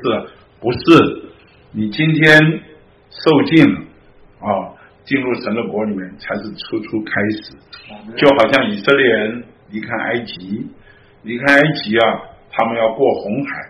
[0.59, 1.29] 不是，
[1.71, 2.63] 你今天。
[3.11, 3.79] 受尽了
[4.39, 4.69] 啊，
[5.03, 7.57] 进入神的国里面才是初初开始，
[8.15, 10.67] 就好像以色列人离开埃及，
[11.23, 13.69] 离开埃及啊，他们要过红海，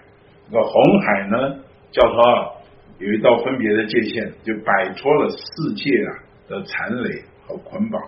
[0.52, 1.56] 那红海呢，
[1.92, 2.54] 叫做
[3.00, 6.10] 有一道分别的界限，就摆脱了世界啊
[6.48, 8.02] 的残累和捆绑，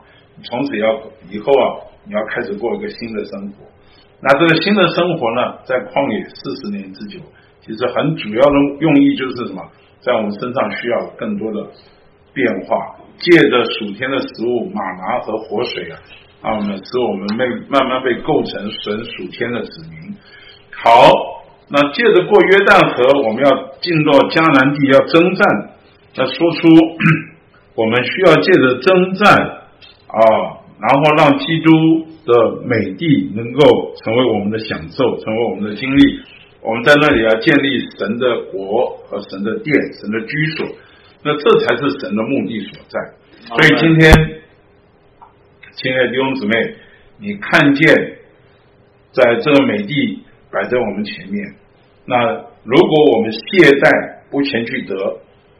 [0.43, 1.65] 从此要以后啊，
[2.05, 3.65] 你要开始过一个新的生活。
[4.21, 7.19] 那这个新的生活呢，在旷野四十年之久，
[7.61, 9.61] 其实很主要的用意就是什么？
[10.01, 11.69] 在我们身上需要更多的
[12.33, 15.99] 变化，借着暑天的食物马拿和活水啊，
[16.41, 20.15] 啊，使我们被慢慢被构成神属天的子民。
[20.83, 21.11] 好，
[21.69, 25.69] 那借着过约旦河，我们要进到迦南地要征战，
[26.15, 26.67] 那说出
[27.75, 29.31] 我们需要借着征战
[30.07, 31.69] 啊，然后让基督
[32.25, 36.19] 的美地能够成为我们的享受，成为我们的经历。
[36.61, 40.67] 我们在那里要建立神的国和神的殿、神的居所，
[41.23, 42.99] 那这才是神的目的所在。
[43.45, 44.11] 所以今天，
[45.75, 46.75] 亲爱的弟兄姊妹，
[47.19, 48.17] 你看见
[49.11, 51.53] 在这个美地摆在我们前面，
[52.05, 52.33] 那
[52.63, 53.39] 如果我们懈
[53.79, 55.17] 怠不前去得，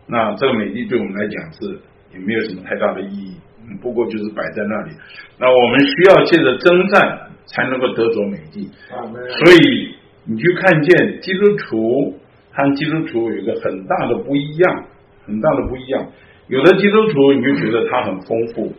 [0.07, 1.79] 那这个美地对我们来讲是
[2.13, 3.35] 也没有什么太大的意义。
[3.67, 4.91] 嗯，不过就是摆在那里。
[5.37, 8.69] 那我们需要借着征战才能够得着美地。
[8.91, 9.95] 所以。
[10.23, 12.15] 你去看见基督徒
[12.51, 14.85] 和基督徒有一个很大的不一样，
[15.25, 16.05] 很大的不一样。
[16.47, 18.71] 有的基督徒你就觉得他很丰富，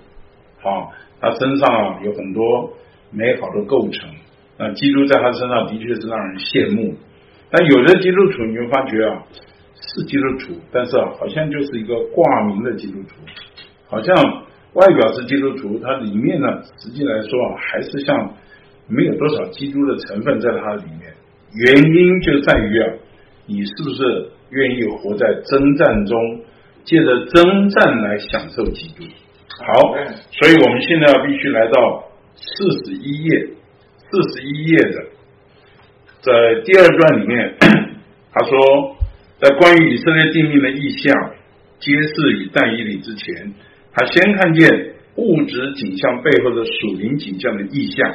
[0.61, 2.72] 好，他身上有很多
[3.11, 4.09] 美好的构成，
[4.59, 6.95] 那基督在他身上的确是让人羡慕。
[7.51, 9.23] 但有的基督徒你会发觉啊，
[9.75, 13.17] 是基督徒，但是啊，好像就是一个挂名的基督徒，
[13.88, 14.17] 好像
[14.73, 18.35] 外表是基督徒，它里面呢，实际来说啊，还是像
[18.88, 21.12] 没有多少基督的成分在他里面。
[21.55, 22.88] 原因就在于啊，
[23.47, 26.41] 你是不是愿意活在征战中，
[26.85, 29.05] 借着征战来享受基督？
[29.59, 29.93] 好，
[30.31, 33.49] 所以我们现在要必须来到四十一页，
[34.12, 35.07] 四十一页的
[36.20, 37.57] 在第二段里面，
[38.31, 38.96] 他说，
[39.40, 41.33] 在关于以色列定命的意象
[41.81, 43.55] 揭示与但以理之前，
[43.92, 48.14] 他先看见物质景象背后的属灵景象的意象。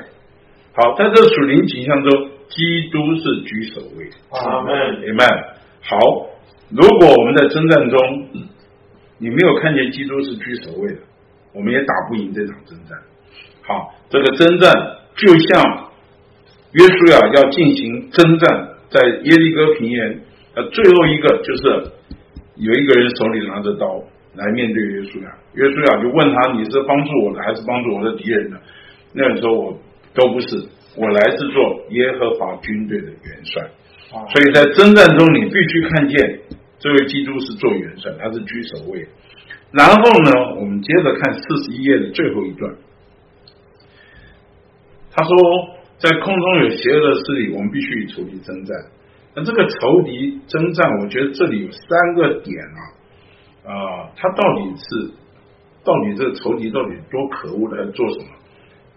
[0.73, 2.29] 好，在这属灵景象中。
[2.49, 5.27] 基督是居首位，阿门，明白？
[5.81, 5.97] 好，
[6.69, 8.29] 如果我们在征战中，
[9.17, 10.99] 你没有看见基督是居首位的，
[11.53, 12.97] 我们也打不赢这场征战。
[13.63, 14.71] 好，这个征战
[15.17, 15.86] 就像
[16.77, 20.21] 约书亚要进行征战，在耶利哥平原，
[20.55, 21.91] 呃，最后一个就是
[22.55, 24.03] 有一个人手里拿着刀
[24.35, 28.57] 来面对约书亚，约书亚就问他：你是帮助我的，还是帮助我的敌人的？
[29.13, 29.79] 那个时候我
[30.13, 30.47] 都不是。
[30.99, 33.61] 我来是做耶和华军队的元帅，
[34.09, 36.39] 所以在征战中，你必须看见
[36.79, 39.07] 这位基督是做元帅，他是居首位。
[39.71, 42.73] 然后呢，我们接着看四十一页的最后一段，
[45.11, 45.31] 他说，
[45.99, 48.77] 在空中有邪恶势力，我们必须与仇敌征战。
[49.35, 52.81] 那这个仇敌征战，我觉得这里有三个点啊，
[53.71, 55.11] 啊，他到底是
[55.83, 58.25] 到底这个仇敌到底多可恶的，在做什么？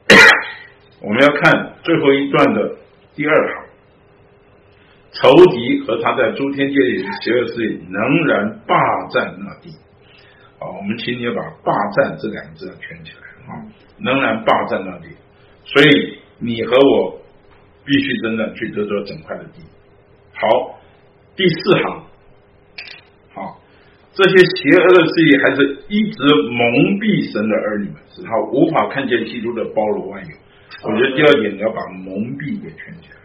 [1.02, 2.76] 我们要看最后一段的
[3.14, 3.64] 第二行，
[5.12, 8.76] 仇敌和他在诸天界里的邪恶势力仍然霸
[9.10, 9.70] 占那地。
[10.58, 13.64] 啊，我们请你把“霸占”这两个字要圈起来啊，
[13.98, 15.08] 仍然霸占那地。
[15.64, 17.20] 所以你和我
[17.84, 19.62] 必须真的去得到整块的地。
[20.32, 20.80] 好，
[21.36, 22.02] 第四行，
[23.34, 23.60] 好，
[24.14, 26.18] 这些邪恶的势力还是一直
[26.50, 30.36] 蒙蔽神的儿女们，使他无法看见基督的包罗万有。
[30.82, 33.20] 我觉得第二点你要把蒙蔽给圈起来，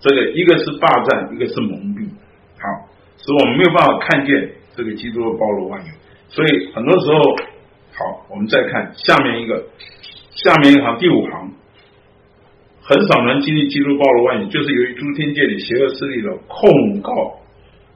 [0.00, 2.08] 这个一个是霸占，一个是蒙蔽，
[2.56, 2.88] 好，
[3.18, 5.92] 使我们没有办法看见这个基督的包罗万有。
[6.28, 7.20] 所以很多时候，
[7.92, 9.62] 好，我们再看下面一个，
[10.32, 11.52] 下面一行第五行，
[12.90, 17.12] 很少能经历基督暴露万有，就是由于诸天界里邪恶势力的控告，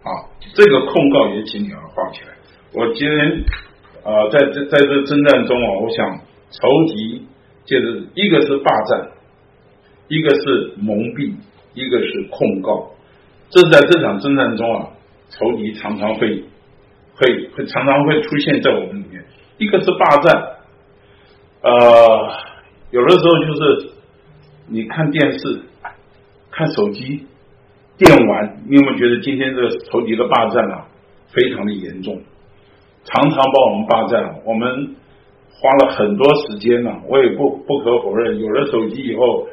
[0.05, 2.29] 啊，这个控告也请你要放起来。
[2.73, 3.45] 我今天
[4.05, 6.21] 啊，在这在这征战中啊，我想
[6.51, 7.27] 仇敌。
[7.67, 9.09] 就是一个是霸占，
[10.09, 11.33] 一个是蒙蔽，
[11.73, 12.91] 一个是控告。
[13.49, 14.89] 这是在这场征战中啊，
[15.31, 16.45] 仇敌常常会
[17.17, 19.25] 会会常常会出现在我们里面。
[19.57, 20.43] 一个是霸占，
[21.63, 22.33] 呃，
[22.91, 23.94] 有的时候就是
[24.67, 25.61] 你看电视、
[26.51, 27.27] 看手机、
[27.99, 30.87] 电玩，你有没有觉得今天这个仇敌的霸占啊，
[31.29, 32.19] 非常的严重？
[33.05, 34.97] 常常把我们霸占，我们
[35.51, 36.91] 花了很多时间呢。
[37.07, 39.47] 我也不不可否认，有了手机以后，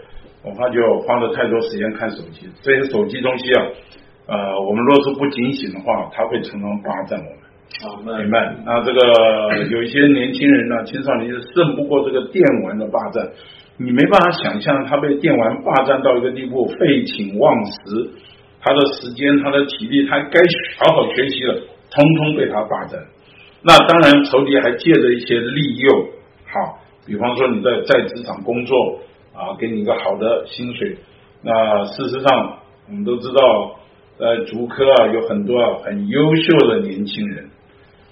[0.43, 2.47] 我发觉我花了太多时间看手机。
[2.61, 3.65] 这些手机东西啊，
[4.27, 8.21] 呃，我们若是不警醒的话，它会常常霸占我们。
[8.21, 8.55] 明白？
[8.65, 13.29] 那这个有一些年轻人呢，青少年是胜不过这个电玩的霸占。
[13.83, 18.11] 你没办法想象，他被电玩霸占到一个地步，废寝忘食，
[18.61, 20.39] 他的时间、他的体力，他该
[20.77, 21.55] 好好学习了，
[21.89, 22.99] 通通被他霸占。
[23.63, 26.09] 那当然，仇敌还借着一些利诱，
[26.45, 28.99] 好，比方说你在在职场工作
[29.33, 30.95] 啊，给你一个好的薪水。
[31.43, 33.79] 那事实上，我们都知道，
[34.19, 37.49] 在竹科啊，有很多很优秀的年轻人，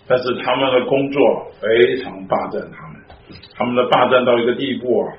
[0.07, 3.01] 但是他们的工作非常霸占他们，
[3.55, 5.13] 他们的霸占到一个地步啊，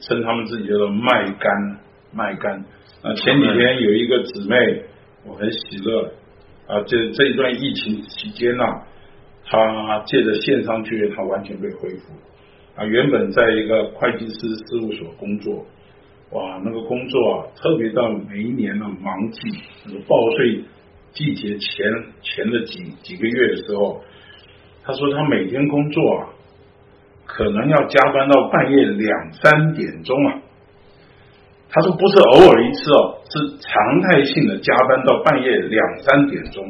[0.00, 1.78] 称他们自己叫做卖干
[2.12, 2.64] 卖干。
[3.02, 4.82] 那前几天有一个姊妹，
[5.24, 6.12] 我很喜乐。
[6.66, 8.64] 啊，这这一段疫情期间呢，
[9.44, 12.12] 他借着线上就业，他完全被恢复。
[12.74, 15.64] 啊，原本在一个会计师事务所工作，
[16.32, 19.40] 哇，那个工作啊，特别到每一年的忙季，
[19.86, 20.64] 那个报税
[21.12, 21.86] 季节前
[22.20, 24.02] 前的几几个月的时候，
[24.82, 26.28] 他说他每天工作啊，
[27.26, 30.38] 可能要加班到半夜两三点钟啊。
[31.68, 36.64] 他说不是偶尔一次哦，是常态性的加班到半夜两三点钟，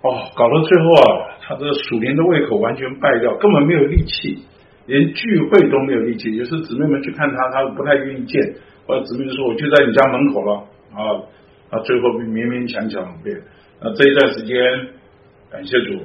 [0.00, 4.42] 哦，搞到最后啊，他这个属灵的胃口完全败掉，根本没有力气，
[4.86, 6.34] 连聚会都没有力气。
[6.34, 8.54] 有时姊妹们去看他，他不太愿意见，
[8.86, 10.54] 或者姊妹说我就在你家门口了
[10.94, 11.22] 啊，
[11.70, 13.34] 啊，最后勉勉强强对，
[13.80, 14.56] 那这一段时间
[15.50, 16.00] 感谢主，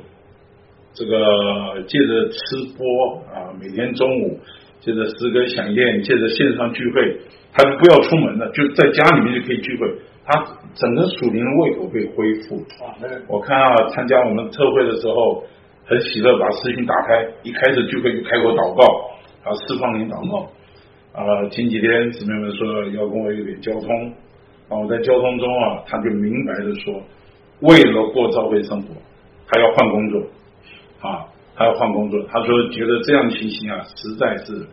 [0.98, 2.40] 这个借着吃
[2.76, 4.40] 播啊，每天中午
[4.82, 7.22] 借着诗歌响宴，借着线上聚会。
[7.54, 9.88] 他就不要出门了，就在家里面就可以聚会。
[10.26, 10.44] 他
[10.74, 12.66] 整个属灵的胃口被恢复。
[13.28, 15.44] 我看啊，参加我们特会的时候，
[15.86, 18.84] 很喜乐，把视频打开，一开始聚会就开口祷告，
[19.44, 20.50] 啊，释放灵祷告。
[21.14, 24.10] 啊，前几天姊妹们说要跟我有点交通，
[24.68, 27.02] 啊，我在交通中啊，他就明白的说，
[27.62, 28.90] 为了过教会生活，
[29.48, 30.22] 他要换工作，
[31.02, 31.26] 啊，
[31.56, 32.24] 他要换工作。
[32.32, 34.68] 他说觉得这样情形啊，实在是。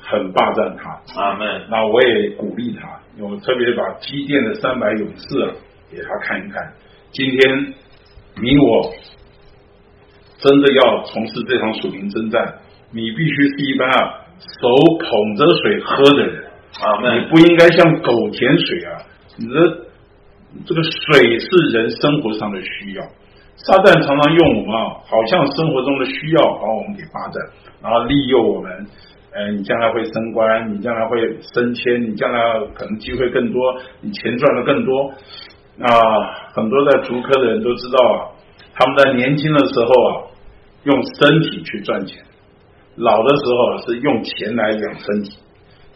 [0.00, 1.66] 很霸占他，阿门。
[1.68, 5.52] 那我也鼓励他，我特别把机电的三百勇士啊
[5.90, 6.72] 给他看一看。
[7.10, 7.74] 今天
[8.40, 8.90] 你我
[10.38, 12.54] 真的要从事这场属灵征战，
[12.90, 16.44] 你必须是一般啊手捧着水喝的人，
[16.80, 17.14] 啊。
[17.14, 19.02] 你不应该像狗舔水啊，
[19.36, 19.60] 你的
[20.64, 23.04] 这个水是人生活上的需要。
[23.64, 27.42] 撒旦常常用我们啊，好像生活中的需要把我们给发展，
[27.82, 28.86] 然后利诱我们。
[29.30, 31.20] 呃，你将来会升官，你将来会
[31.54, 32.40] 升迁，你将来
[32.74, 35.12] 可能机会更多，你钱赚的更多。
[35.80, 35.90] 啊，
[36.54, 38.32] 很多在足科的人都知道啊，
[38.74, 40.10] 他们在年轻的时候啊，
[40.84, 42.24] 用身体去赚钱，
[42.96, 45.38] 老的时候是用钱来养身体。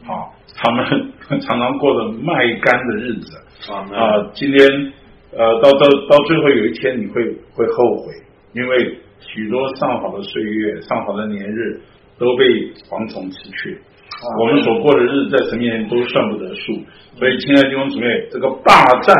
[0.06, 3.38] 啊，他们 常常过着卖干的日子。
[3.72, 4.92] 啊，今天
[5.32, 7.24] 呃，到到到最后有一天你会
[7.54, 8.12] 会后悔，
[8.54, 11.80] 因为许多上好的岁月，上好的年日。
[12.18, 12.44] 都被
[12.88, 13.76] 蝗虫吃去，
[14.38, 16.72] 我们所过的日子在神面前都算不得数。
[17.16, 19.16] 所以，亲爱的弟兄姊妹，这个霸占，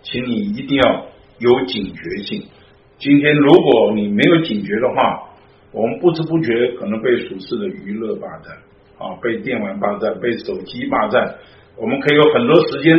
[0.00, 1.06] 请你一定要
[1.40, 2.42] 有警觉性。
[2.96, 5.28] 今天如果你没有警觉的话，
[5.72, 8.56] 我们不知不觉可能被俗世的娱乐霸占
[8.96, 11.34] 啊，被电玩霸占，被手机霸占。
[11.76, 12.96] 我们可以有很多时间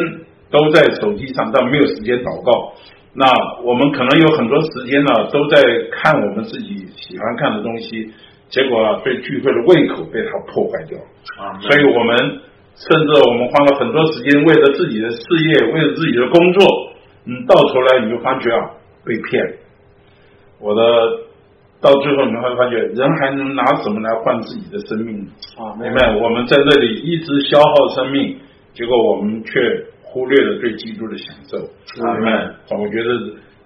[0.54, 2.72] 都在手机上，但没有时间祷告。
[3.16, 3.26] 那
[3.66, 5.58] 我们可能有很多时间呢，都在
[5.92, 8.14] 看我们自己喜欢看的东西。
[8.50, 10.94] 结果对聚会的胃口被他破坏掉，
[11.42, 12.16] 啊，所以我们
[12.78, 16.62] 甚至我们花了很多时间为了自己的事业，为了自己的工作，
[17.26, 18.70] 嗯，到头来你就发觉啊，
[19.04, 19.58] 被骗。
[20.60, 20.82] 我的
[21.82, 25.28] 到最后你会发觉，人还能拿什么来换自己的生命？
[25.58, 26.16] 啊，明白？
[26.16, 28.38] 我们在这里一直消耗生命，
[28.76, 29.60] 结果我们却
[30.14, 31.58] 忽略了对基督的享受。
[31.58, 32.54] 明白？
[32.78, 33.10] 我觉得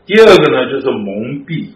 [0.05, 1.71] 第二个呢，就是蒙蔽。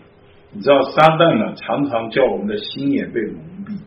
[0.54, 3.36] 你知道撒旦呢，常常叫我们的心眼被蒙
[3.68, 3.78] 蔽。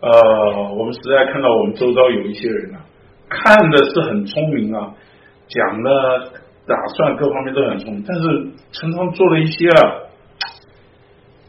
[0.00, 2.82] 呃，我们实在看到我们周遭有一些人啊，
[3.28, 4.92] 看的是很聪明啊，
[5.46, 6.32] 讲的
[6.66, 8.22] 打算各方面都很聪明，但是
[8.72, 9.82] 常常做了一些啊，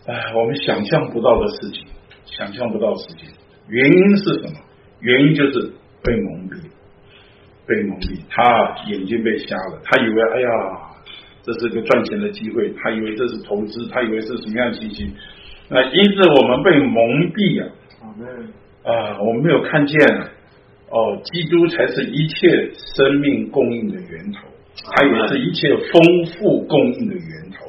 [0.05, 1.87] 哎，我们想象不到的事情，
[2.25, 3.29] 想象不到的事情。
[3.67, 4.59] 原因是什么？
[4.99, 5.73] 原因就是
[6.03, 6.61] 被蒙蔽，
[7.67, 8.19] 被蒙蔽。
[8.29, 10.49] 他眼睛被瞎了，他以为哎呀，
[11.43, 15.13] 这是个赚钱的机会，他以为这是投资，他以为是什么样的情形？
[15.69, 17.71] 那因此我们被蒙蔽啊，
[18.83, 19.97] 啊，我们没有看见
[20.89, 24.47] 哦，基督才是一切生命供应的源头，
[24.91, 27.65] 他也是一切丰富供应的源头。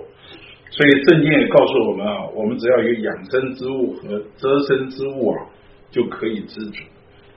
[0.70, 5.46] 所以圣经也告诉我们啊，我们只要有养生之物和遮身之物啊，
[5.92, 6.82] 就可以知足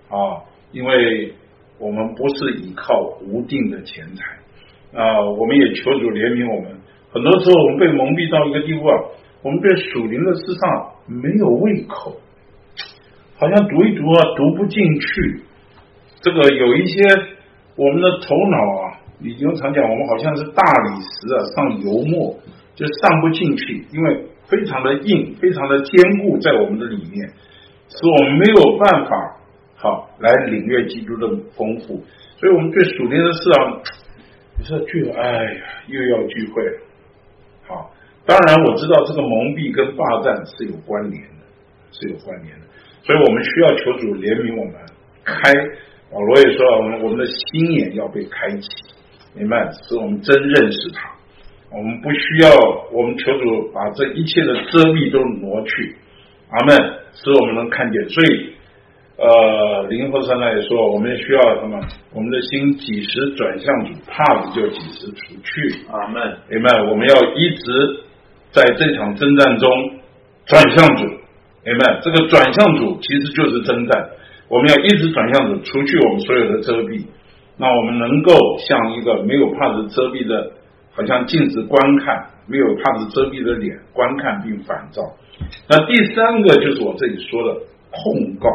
[0.10, 0.42] 啊，
[0.72, 1.32] 因为
[1.80, 6.72] 我们不是依靠无定的钱财啊，我们也求主怜悯我们。
[7.12, 8.94] 很多时候我们被蒙蔽到一个地步啊，
[9.44, 12.16] 我们对属灵的事上没有胃口，
[13.38, 15.42] 好像读一读啊，读不进去。
[16.22, 17.02] 这个有一些
[17.76, 22.36] 我们的头脑啊，李经常讲，我们好像是大理石啊上油墨。
[22.78, 27.28] 就上不进去，因为非常的硬，非常的坚固，在我们的里面，
[27.90, 29.37] 使我们没有办法
[29.78, 32.04] 好来领略基督的丰富。
[32.40, 33.82] 所以，我们对属灵的事啊，
[34.60, 36.64] 你说聚，哎呀，又要聚会。
[37.68, 37.92] 好，
[38.26, 41.46] 当然我知道这个蒙蔽跟霸占是有关联的，
[41.92, 42.66] 是有关联的。
[43.04, 44.74] 所以我们需要求主怜悯我们，
[45.24, 45.52] 开
[46.12, 48.70] 保罗也说，我们我们的心眼要被开启，
[49.34, 51.10] 明白，使我们真认识他。
[51.72, 52.50] 我们不需要，
[52.92, 55.96] 我们求主把这一切的遮蔽都挪去，
[56.50, 56.78] 阿门，
[57.14, 58.10] 使我们能看见。
[58.10, 58.54] 所以，
[59.18, 61.80] 呃，灵和上呢也说，我们需要什么？
[62.14, 66.84] 我们的心几时转向主，怕的就几时除去，阿门，明白？
[66.84, 68.04] 我们要一直
[68.52, 69.70] 在这场征战中
[70.46, 71.04] 转向主，
[71.66, 72.00] 明白？
[72.04, 74.10] 这个转向主其实就是征战，
[74.50, 77.04] 我们要一直转向主，除去我们所有的遮蔽，
[77.58, 80.52] 那我们能够像一个没有帕子遮蔽的。
[80.98, 85.04] 好像镜子观看，没有帕子遮蔽的脸观看并反照。
[85.70, 87.60] 那第三个就是我这里说的
[87.92, 88.50] 控告。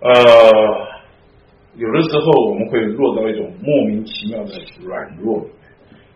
[0.00, 0.12] 呃，
[1.76, 4.52] 有的时候我们会落到一种莫名其妙的
[4.84, 5.44] 软弱，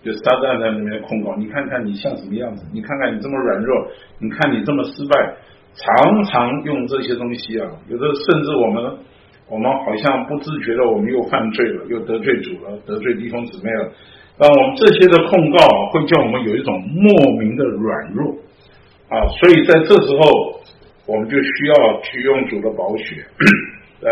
[0.03, 1.35] 就撒旦在里面控告。
[1.37, 2.65] 你看看你像什么样子？
[2.73, 3.87] 你看看你这么软弱，
[4.19, 5.35] 你看你这么失败，
[5.75, 7.69] 常常用这些东西啊。
[7.89, 8.99] 有的甚至我们。
[9.49, 13.93] 我们好像不自觉的，我们又犯罪了，又得罪主了，得罪弟兄姊妹了。
[14.39, 15.59] 那我们这些的控告
[15.91, 18.35] 会叫我们有一种莫名的软弱
[19.11, 20.59] 啊，所以在这时候，
[21.05, 23.27] 我们就需要去用主的宝血，
[24.03, 24.11] 在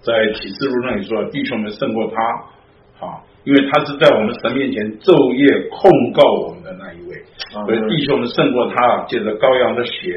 [0.00, 7.22] 在启示录那里说，弟兄们胜过他啊，因为他是在我们神面前昼夜控告我们的那一位，
[7.52, 10.16] 所以弟兄们胜过他，借着羔羊的血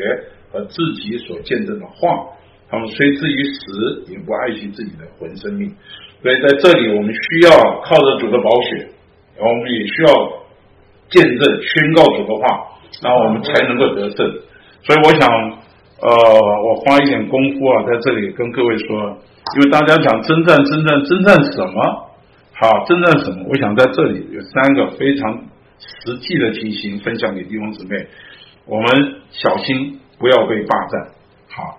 [0.51, 2.31] 和自己所见证的话。
[2.69, 5.75] 他们虽至于死，也不爱惜自己的魂生命。
[6.23, 8.87] 所以在这里，我们需要靠着主的宝血，
[9.35, 10.09] 然后我们也需要
[11.09, 14.25] 见证、宣告主的话，然后我们才能够得胜。
[14.83, 15.27] 所以我想，
[16.01, 16.09] 呃，
[16.65, 19.17] 我花一点功夫啊，在这里跟各位说，
[19.55, 22.09] 因为大家讲征战、征战、征战什么？
[22.53, 23.45] 好，征战什么？
[23.49, 25.43] 我想在这里有三个非常
[25.77, 28.07] 实际的情形分享给弟兄姊妹。
[28.65, 28.87] 我们
[29.29, 31.01] 小心不要被霸占。
[31.49, 31.77] 好。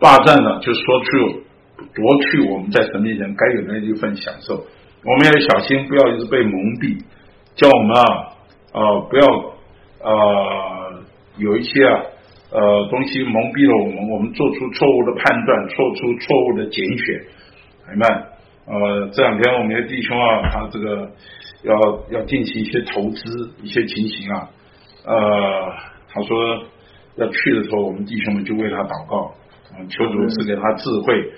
[0.00, 1.42] 霸占呢，就说出
[1.94, 4.54] 夺去我们在神面前该有的一份享受。
[5.04, 7.04] 我们要小心，不要一直被蒙蔽，
[7.54, 8.02] 叫我们啊，
[8.72, 9.26] 呃，不要
[10.02, 11.02] 呃
[11.36, 12.02] 有一些啊
[12.52, 17.22] 呃东西蒙蔽了我们，我们做出错误的判断，做出错误的拣选。
[17.90, 18.26] 明白？
[18.66, 21.10] 呃，这两天我们的弟兄啊，他这个
[21.62, 21.74] 要
[22.10, 24.50] 要进行一些投资，一些情形啊，
[25.06, 25.14] 呃，
[26.08, 26.64] 他说
[27.16, 29.34] 要去的时候，我们弟兄们就为他祷告。
[29.88, 31.32] 求主赐给他智慧，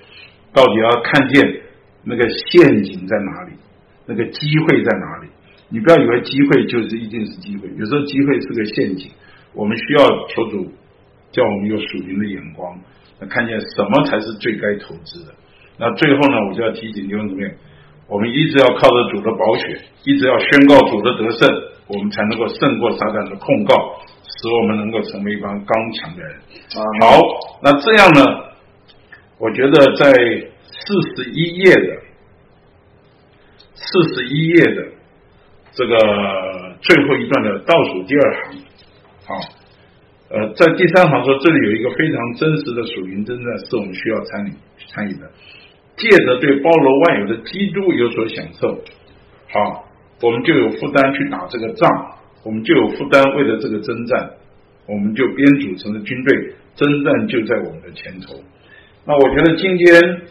[0.53, 1.61] 到底要看见
[2.03, 3.53] 那个陷阱在哪里，
[4.07, 5.29] 那个机会在哪里？
[5.69, 9.11] 你不要以为机会就是一定是机会，有时候机会是个陷阱。
[9.53, 10.71] 我们需要求主
[11.33, 12.79] 叫我们有属灵的眼光，
[13.19, 15.33] 来看见什么才是最该投资的。
[15.77, 17.51] 那最后呢，我就要提醒弟兄姊妹，
[18.07, 21.49] 我们一直要靠着主的宝血，一直要宣告主的得胜，
[21.87, 23.75] 我们才能够胜过撒旦的控告。
[24.25, 26.35] 使我们能够成为一帮刚强的人。
[27.01, 27.19] 好，
[27.61, 28.21] 那这样呢？
[29.37, 30.11] 我觉得在
[30.61, 32.01] 四十一页的
[33.75, 34.85] 四十一页的
[35.71, 35.95] 这个
[36.81, 38.61] 最后一段的倒数第二行，
[39.27, 39.35] 好，
[40.29, 44.51] 呃，在第三行说，这里有一个非常真实的属灵征战，是我们需要参与
[44.87, 45.29] 参与的。
[45.95, 48.67] 借着对包罗万有的基督有所享受，
[49.51, 49.85] 好，
[50.21, 51.89] 我们就有负担去打这个仗。
[52.43, 54.31] 我们就有负担，为了这个征战，
[54.85, 58.35] 我们就编组成了军队，征战就在我们的前头。
[59.05, 60.21] 那我觉得今天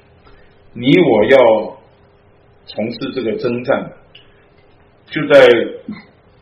[0.72, 1.78] 你我要
[2.64, 3.92] 从事这个征战，
[5.10, 5.40] 就在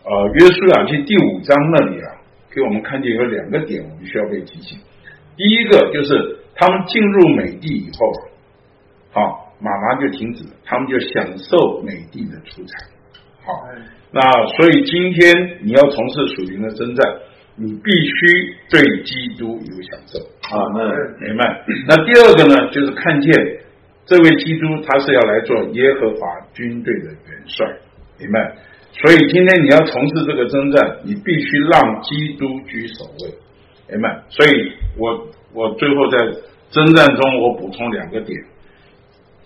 [0.04, 2.15] 呃约书亚记第五章那里啊，
[2.56, 4.78] 给我们看见有两个点，我们需要被提醒。
[5.36, 8.10] 第一个就是他们进入美地以后，
[9.12, 12.80] 好，马马就停止了，他们就享受美地的出产。
[13.44, 13.52] 好，
[14.10, 14.22] 那
[14.56, 17.14] 所以今天你要从事属灵的征战，
[17.56, 20.18] 你必须对基督有享受。
[20.48, 21.62] 啊，那明白。
[21.86, 23.30] 那第二个呢，就是看见
[24.06, 27.66] 这位基督他是要来做耶和华军队的元帅，
[28.18, 28.56] 明白。
[29.02, 33.34] 所以今天你要从事这个征战，你必须让基督居首位，
[33.92, 34.22] 明白。
[34.30, 34.50] 所以
[34.96, 36.16] 我我最后在
[36.70, 38.38] 征战中，我补充两个点。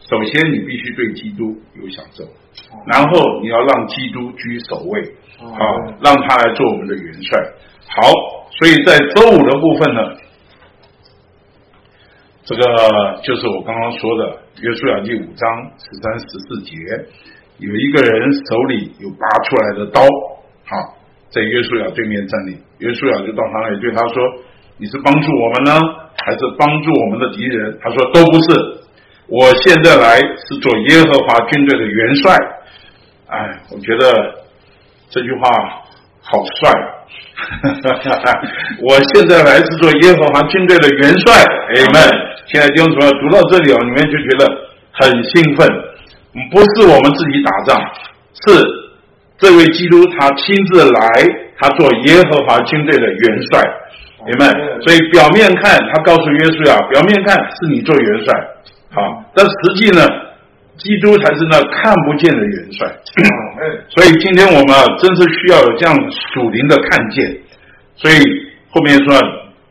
[0.08, 2.24] 首先，你必须对基督有享受，
[2.86, 5.02] 然后你要让基督居首位，
[5.38, 5.48] 好，
[6.02, 7.38] 让他来做我们的元帅。
[7.86, 8.10] 好，
[8.58, 10.16] 所以在周五的部分呢，
[12.44, 14.30] 这个就是我刚刚说的
[14.60, 16.74] 《约书亚记》五章十三十四节，
[17.60, 20.00] 有一个人手里有拔出来的刀，
[20.64, 20.96] 好，
[21.28, 24.16] 在约书亚对面站立，约书亚就到他那里对他说
[24.80, 25.80] ：“你是帮助我们呢，
[26.24, 28.80] 还是帮助我们的敌人？”他说：“都不是。”
[29.28, 32.34] 我现在来是做耶和华军队的元帅，
[33.28, 34.10] 哎，我觉得
[35.10, 35.48] 这句话
[36.22, 36.72] 好帅。
[38.82, 42.02] 我现在来是做耶和华军队的元帅，哎们，
[42.46, 44.46] 现在弟兄姊妹读到这里哦，你们就觉得
[44.92, 45.68] 很兴奋。
[46.50, 47.80] 不是我们自己打仗，
[48.34, 48.62] 是
[49.38, 51.00] 这位基督他亲自来，
[51.58, 53.62] 他做耶和华军队的元帅，
[54.26, 54.46] 明白？
[54.82, 58.32] 所以表面看他告诉约书亚，表面看是你做元帅。
[58.92, 60.06] 好，但实际呢，
[60.76, 62.86] 基督才是那看不见的元帅。
[63.88, 65.94] 所以今天我们啊，真是需要有这样
[66.34, 67.36] 属灵的看见。
[67.96, 68.16] 所以
[68.70, 69.14] 后面说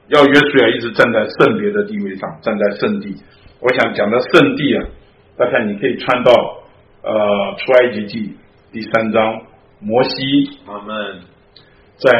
[0.07, 3.15] 要约书亚一直站在圣别的地位上，站在圣地。
[3.59, 4.83] 我想讲的圣地啊，
[5.39, 6.33] 大家你可以穿到
[7.01, 8.35] 呃出埃及记
[8.73, 9.41] 第三章，
[9.79, 10.11] 摩西
[10.65, 11.21] 他们
[11.95, 12.11] 在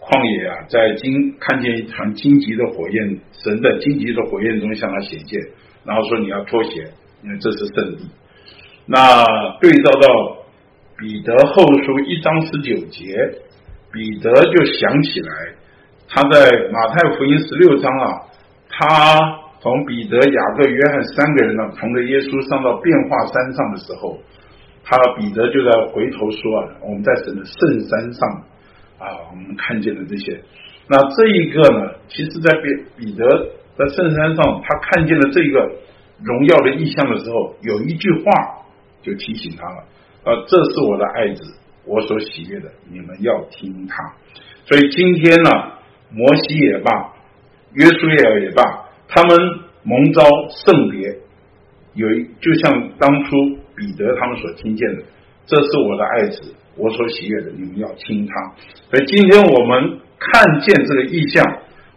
[0.00, 5.40] 旷野啊，在荆看见一团荆棘的火焰，神在荆棘的火焰中向他显现。
[5.84, 6.90] 然后说你要脱鞋，
[7.22, 8.10] 因为这是圣地。
[8.84, 9.24] 那
[9.60, 10.38] 对照到
[10.98, 13.14] 彼得后书一章十九节，
[13.92, 15.30] 彼得就想起来，
[16.08, 18.26] 他在马太福音十六章啊，
[18.68, 24.16] 他从彼得、雅各、约翰三个人呢，同着耶稣上到变化山上的时候，
[24.84, 28.30] 他彼得就在回头说啊，我们在圣圣山上
[29.02, 30.38] 啊，我们看见了这些。
[30.86, 33.26] 那这一个呢，其实在彼彼得。
[33.76, 35.68] 在圣山上，他看见了这个
[36.22, 38.22] 荣耀的意象的时候，有一句话
[39.02, 39.84] 就提醒他了：，
[40.24, 41.42] 呃，这是我的爱子，
[41.84, 44.14] 我所喜悦的，你们要听他。
[44.64, 45.50] 所以今天呢，
[46.10, 47.12] 摩西也罢，
[47.74, 48.62] 约书亚也罢，
[49.08, 49.36] 他们
[49.82, 51.18] 蒙召圣别，
[51.94, 53.30] 有一就像当初
[53.74, 55.02] 彼得他们所听见的，
[55.46, 58.34] 这是我的爱子，我所喜悦的，你们要听他。
[58.90, 61.44] 所以今天我们看见这个意象。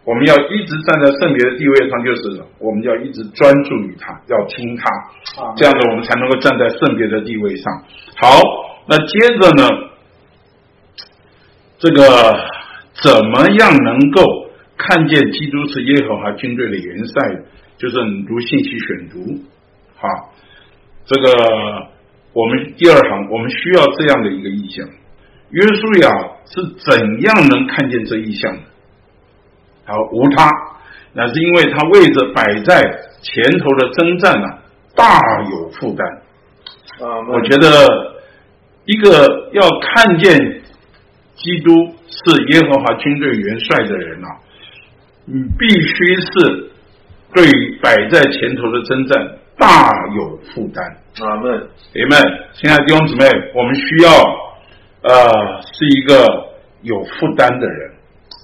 [0.02, 4.88] 我们要一直站在圣别的地位上，就是我们要一直专注于他，要听他，
[5.56, 7.70] 这样子我们才能够站在圣别的地位上。
[8.16, 8.40] 好，
[8.88, 9.68] 那接着呢，
[11.78, 12.02] 这个
[12.94, 14.22] 怎么样能够
[14.80, 17.42] 看见基督是耶和华军队的元帅？
[17.76, 17.96] 就是
[18.28, 19.40] 读信息选读，
[19.96, 20.06] 哈，
[21.06, 21.88] 这个
[22.34, 24.86] 我们第二行，我们需要这样的一个意象。
[25.48, 26.10] 约书亚
[26.44, 28.60] 是怎样能看见这意象的？
[29.86, 30.50] 好，无他，
[31.14, 32.82] 那是因为他位置摆在
[33.22, 34.46] 前头的征战呢，
[34.94, 35.18] 大
[35.50, 36.06] 有负担。
[37.00, 38.20] 啊，我觉得
[38.84, 40.38] 一个要看见
[41.34, 41.72] 基督
[42.06, 44.28] 是耶和华军队元帅的人啊，
[45.24, 46.70] 你必须是
[47.34, 47.44] 对
[47.82, 50.84] 摆在前头的征战大有负担。
[51.20, 52.18] 阿门，弟兄们，
[52.54, 54.10] 亲爱的弟兄姊妹，我们需要
[55.02, 56.24] 呃是一个
[56.82, 57.90] 有负担的人，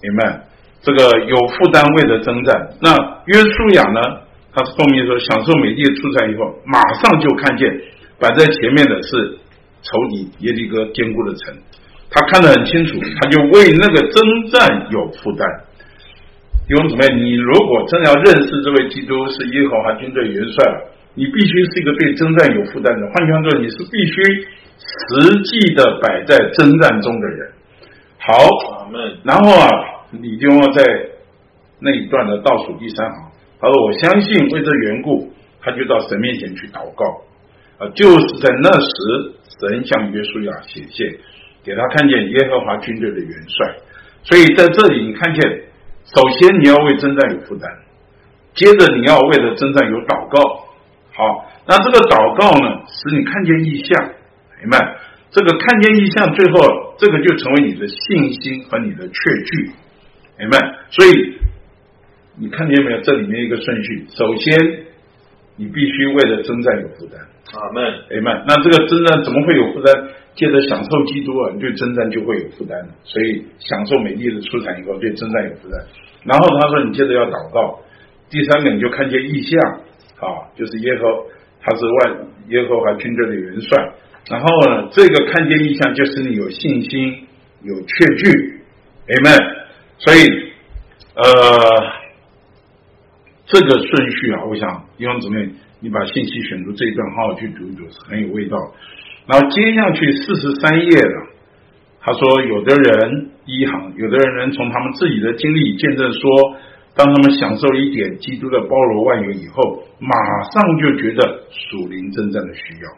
[0.01, 0.43] 弟兄们。
[0.83, 2.95] 这个有负担位的征战，那
[3.27, 4.01] 约书亚呢？
[4.55, 7.68] 他后面说享受美地出战以后，马上就看见
[8.20, 9.37] 摆在前面的是
[9.83, 11.55] 仇敌耶利哥坚固的城，
[12.09, 15.47] 他看得很清楚，他就为那个征战有负担。
[16.67, 20.64] 弟兄姊妹，你如果真要认识这位基督是耶和华军队元帅，
[21.14, 23.07] 你必须是一个对征战有负担的。
[23.14, 24.23] 换句话说，你是必须
[24.77, 27.53] 实际的摆在征战中的人。
[28.19, 28.35] 好，
[29.25, 29.93] 然后啊。
[30.12, 30.85] 你就要在
[31.81, 35.29] 那一段的倒数第三行，他说：“我相信为这缘故，
[35.61, 37.05] 他就到神面前去祷告。
[37.77, 38.89] 啊，就是在那时，
[39.59, 41.12] 神向约书亚显现，
[41.64, 43.75] 给他看见耶和华军队的元帅。
[44.23, 45.61] 所以在这里，你看见，
[46.07, 47.66] 首先你要为征战有负担，
[48.54, 50.66] 接着你要为了征战有祷告。
[51.12, 54.12] 好，那这个祷告呢，使你看见异象，
[54.61, 54.96] 明白？
[55.30, 59.70] 这个看见异象，最后这个就成为你的信心和你的确据。”
[60.38, 60.59] 明白，
[60.90, 61.11] 所以
[62.36, 63.00] 你看见没有？
[63.00, 64.84] 这里面一个顺序，首先
[65.57, 67.20] 你必须为了征战有负担。
[67.55, 67.84] 阿门。
[68.11, 70.09] 哎们，那这个征战怎么会有负担？
[70.34, 72.88] 接着享受基督啊，你对征战就会有负担了。
[73.05, 75.80] 所以享受美丽的出产以后，对征战有负担。
[76.24, 77.80] 然后他说，你接着要祷告。
[78.28, 79.61] 第三个，你就看见异象
[80.20, 81.24] 啊，就是耶和
[81.62, 83.92] 他是万耶和华军队的元帅。
[84.28, 87.26] 然后呢，这个看见异象，就是你有信心、
[87.62, 88.61] 有确据。
[89.07, 89.57] Amen。
[89.99, 90.53] 所以，
[91.14, 91.22] 呃，
[93.47, 95.49] 这个顺序啊，我想弟兄姊妹，
[95.81, 98.57] 你把信息选出这一段，好好去读一读，是很有味道。
[99.27, 101.27] 然后接下去四十三页了，
[102.01, 106.20] 他说，有的人一行，有的人能从他们自己的经历见证说，
[106.95, 110.16] 当他们享受一点基督的包罗万有以后，马
[110.53, 112.91] 上就觉得属灵征战的需要，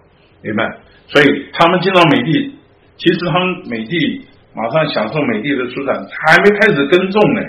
[0.42, 0.64] 明白？
[1.06, 2.54] 所以他们进到美地，
[2.96, 4.24] 其实他们美地。
[4.54, 7.42] 马上享受美帝的出产，还没开始耕种呢，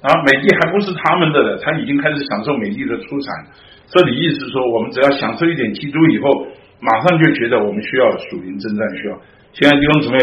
[0.00, 3.46] 啊，美帝还不是他们的了，他已经开始享受美帝的出产。
[3.86, 6.46] 这里意思说，我们只要享受一点基督以后，
[6.80, 9.18] 马上就觉得我们需要属灵征战，需要。
[9.52, 10.18] 亲爱的弟兄姊妹，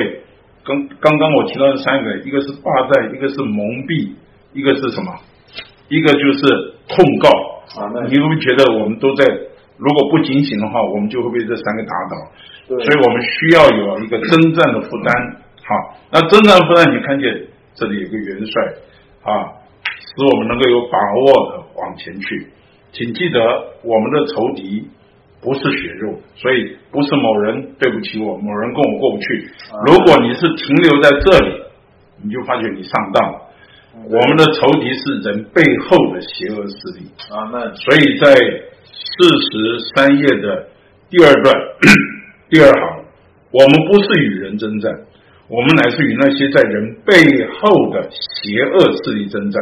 [0.64, 4.12] 刚刚刚我提到的三个，一个是霸占，一个是蒙蔽，
[4.54, 5.14] 一个是什么？
[5.90, 7.30] 一个就是控告。
[7.80, 9.24] 啊，那你会不会觉得我们都在？
[9.78, 12.14] 如果不警醒的话，我们就会被这三个打倒。
[12.68, 15.42] 所以我们需要有一个征战的负担。
[15.64, 18.62] 好，那征战负担，你看见这里有个元帅
[19.24, 22.48] 啊，使我们能够有把握的往前去。
[22.92, 23.40] 请记得，
[23.84, 24.88] 我们的仇敌
[25.42, 29.50] 不是血肉，所以不是某人对不起我，某人跟我过不去。
[29.88, 31.62] 如果你是停留在这里，
[32.24, 33.42] 你就发觉你上当了。
[33.94, 37.08] 我们的仇敌是人背后的邪恶势力。
[37.30, 38.34] 啊，那所以在
[38.84, 40.68] 四十三页的
[41.10, 41.56] 第二段
[42.50, 43.06] 第二行，
[43.52, 44.92] 我们不是与人征战。
[45.48, 47.14] 我们乃是与那些在人背
[47.60, 49.62] 后的邪恶势力征战。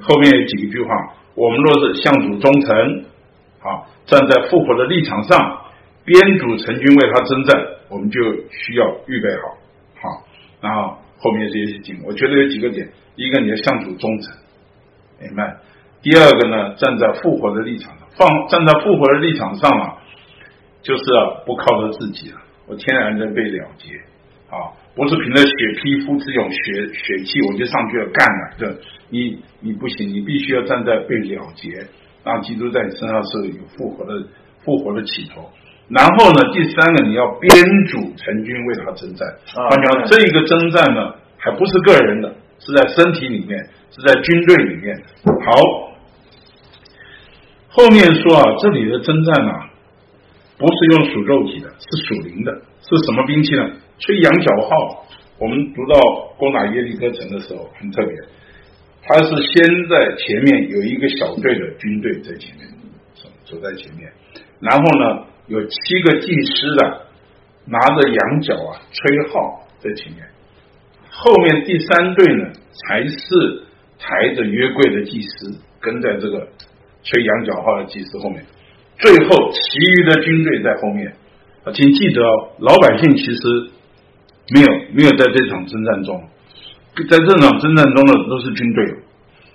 [0.00, 0.88] 后面有几句话，
[1.34, 3.04] 我们若是向主忠诚，
[3.60, 5.62] 啊，站在复活的立场上，
[6.04, 8.20] 编组成军为他征战，我们就
[8.50, 9.42] 需要预备好，
[10.00, 10.26] 好。
[10.60, 14.32] 然后后面这些经，我觉得有几个点：一个你要向主忠诚，
[15.20, 15.56] 明白？
[16.02, 19.96] 第二个呢，站在复活的立场上，放站在复活的立场上啊，
[20.82, 22.36] 就是啊，不靠着自己了，
[22.68, 23.94] 我天然的被了结，
[24.54, 24.70] 啊。
[24.96, 25.50] 不是凭着血
[25.82, 28.54] 皮肤之勇、血血气，我就上去要干了。
[28.56, 28.66] 这
[29.14, 31.86] 你你不行，你必须要站在被了结，
[32.24, 34.26] 让基督在你身上是有复活的
[34.64, 35.48] 复活的起头。
[35.88, 37.54] 然后呢，第三个你要编
[37.86, 39.28] 组成军为他征战。
[39.54, 43.56] 啊，讲这一个征战呢，还不是个人的，是在身体里面，
[43.92, 45.00] 是在军队里面。
[45.46, 45.94] 好，
[47.68, 49.70] 后面说啊，这里的征战啊，
[50.58, 53.70] 不是用属肉体的，是属灵的，是什么兵器呢？
[53.98, 55.06] 吹羊角号，
[55.38, 56.00] 我们读到
[56.36, 58.16] 攻打耶利哥城的时候很特别，
[59.06, 62.66] 他是先在前面有一个小队的军队在前面
[63.14, 64.10] 走走在前面，
[64.60, 67.06] 然后呢有七个祭司的
[67.66, 70.26] 拿着羊角啊吹号在前面，
[71.10, 73.64] 后面第三队呢才是
[73.98, 76.48] 抬着约柜的祭司跟在这个
[77.02, 78.44] 吹羊角号的祭司后面，
[78.98, 81.14] 最后其余的军队在后面。
[81.64, 82.22] 啊，请记得
[82.58, 83.70] 老百姓其实。
[84.52, 86.22] 没有，没有在这场征战中，
[87.02, 88.84] 在这场征战中的都是军队，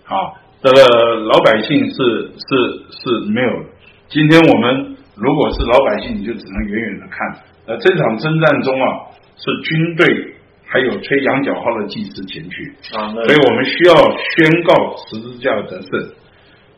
[0.04, 1.96] 啊，这个老百姓是
[2.36, 2.48] 是
[2.92, 3.70] 是没有的。
[4.10, 7.40] 今天我们如果是老百姓，你就只能远远的看。
[7.66, 10.36] 呃，这场征战中啊，是军队
[10.66, 16.12] 还有吹羊角号的祭司前去，啊，所以我们需要宣告十字架的得胜。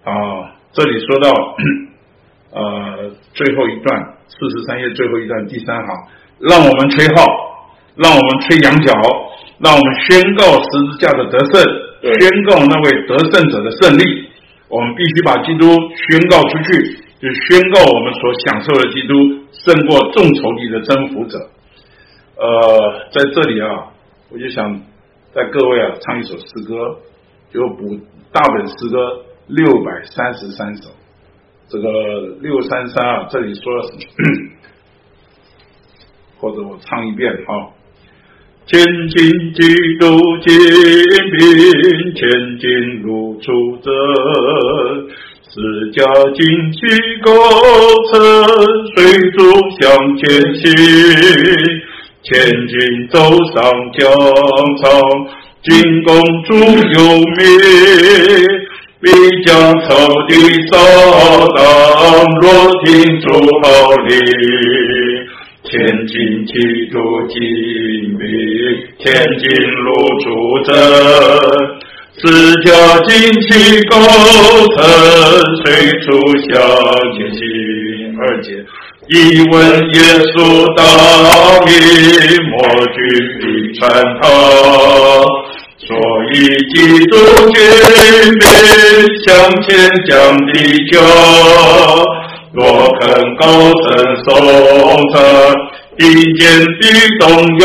[0.03, 0.13] 啊，
[0.73, 1.31] 这里说到，
[2.53, 5.87] 呃，最后一段四十三页最后一段第三行，
[6.39, 7.49] 让我们吹号。
[7.93, 8.93] 让我们吹羊角，
[9.63, 11.61] 让我们宣告十字架的得胜，
[12.01, 14.27] 宣告那位得胜者的胜利。
[14.67, 19.13] 我们必须把基督宣告出去，就宣告我们所享受的基督
[19.51, 21.37] 胜过众仇敌的征服者。
[22.37, 23.91] 呃，在这里啊，
[24.31, 24.81] 我就想
[25.33, 26.97] 在各位啊唱一首诗歌，
[27.53, 27.99] 就补
[28.31, 30.89] 大本诗歌六百三十三首。
[31.67, 31.87] 这个
[32.41, 33.99] 六三三啊，这里说了什么？
[36.39, 37.77] 或者我唱一遍啊。
[38.67, 39.19] 前进
[39.53, 39.59] 基
[39.99, 40.47] 督精
[41.31, 41.39] 兵，
[42.15, 42.21] 前
[42.57, 42.69] 进
[43.03, 43.51] 如出
[43.83, 43.91] 征，
[45.49, 46.37] 四家旌
[46.71, 46.79] 旗
[47.21, 47.27] 构
[48.13, 48.13] 成，
[48.95, 48.97] 水
[49.31, 49.39] 柱
[49.81, 49.81] 向
[50.15, 50.23] 前
[50.55, 50.63] 行，
[52.23, 52.29] 前
[52.67, 52.77] 进
[53.09, 53.19] 走
[53.53, 53.59] 上
[53.91, 53.99] 疆
[54.81, 54.87] 场，
[55.63, 55.69] 进
[56.03, 56.09] 攻
[56.43, 57.39] 主有名，
[59.01, 59.05] 必
[59.43, 59.49] 将
[59.81, 59.89] 仇
[60.29, 60.31] 敌
[60.71, 60.73] 扫
[61.57, 61.59] 荡，
[62.41, 62.45] 落
[62.85, 63.25] 听主
[63.63, 63.65] 号
[64.07, 65.00] 令。
[65.71, 66.51] 天津基
[66.91, 66.99] 督
[67.29, 67.39] 精
[68.19, 68.27] 兵，
[68.99, 69.07] 天
[69.39, 69.87] 津路
[70.19, 70.27] 出
[70.65, 70.75] 征，
[72.17, 72.21] 四
[72.61, 72.67] 角
[73.07, 73.09] 旌
[73.47, 73.49] 旗
[73.87, 73.95] 构
[74.75, 74.77] 成，
[75.63, 75.65] 随
[76.01, 76.05] 处
[76.49, 76.51] 向
[77.15, 77.39] 前行。
[78.19, 78.51] 二节，
[79.07, 79.11] 一
[79.49, 79.55] 问
[79.93, 79.97] 耶
[80.35, 80.35] 稣
[80.75, 80.79] 道
[81.65, 81.71] 明，
[82.49, 82.53] 莫
[82.91, 82.97] 惧
[83.39, 83.41] 必
[83.79, 83.81] 传
[84.21, 84.23] 他。
[85.79, 85.89] 所
[86.33, 86.35] 以
[86.73, 86.75] 基
[87.07, 87.15] 督
[87.53, 87.57] 军
[87.87, 88.37] 民
[89.25, 89.29] 向
[89.63, 89.69] 前
[90.05, 90.11] 将
[90.47, 90.53] 地
[90.91, 90.93] 球，
[92.53, 92.61] 若
[92.99, 93.01] 肯
[93.37, 93.89] 高声
[94.25, 94.29] 颂
[95.13, 95.15] 唱，
[95.97, 95.99] 听
[96.35, 96.83] 见的
[97.19, 97.23] 动
[97.59, 97.63] 摇。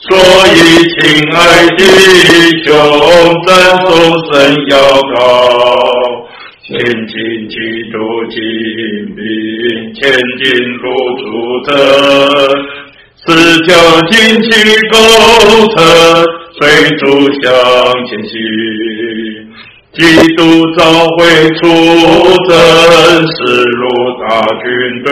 [0.00, 0.56] 所以，
[0.88, 0.98] 亲
[1.34, 1.82] 爱的弟
[2.64, 2.72] 兄，
[3.46, 3.48] 赞
[3.84, 3.86] 颂
[4.32, 4.32] 神
[4.70, 4.72] 要
[5.12, 5.18] 高，
[6.64, 6.70] 前
[7.08, 7.14] 进
[7.50, 7.54] 基
[7.92, 7.94] 督
[8.30, 8.36] 精
[9.14, 9.20] 兵，
[9.92, 10.00] 前
[10.38, 10.46] 进
[10.78, 10.86] 路
[11.18, 11.22] 主
[11.66, 11.68] 者，
[13.26, 13.26] 四
[13.64, 13.68] 条
[14.06, 14.10] 旌
[14.40, 14.48] 旗
[14.88, 14.94] 构
[15.74, 15.76] 成，
[16.58, 16.58] 随
[16.96, 17.02] 主
[17.42, 17.44] 向
[18.06, 18.32] 前行，
[19.98, 20.02] 基
[20.36, 20.40] 督
[20.76, 20.80] 召
[21.16, 21.18] 会
[21.56, 21.60] 出
[22.48, 22.50] 征，
[23.26, 23.36] 驶
[23.80, 23.82] 入
[24.22, 24.28] 大
[24.62, 24.64] 军
[25.04, 25.06] 队。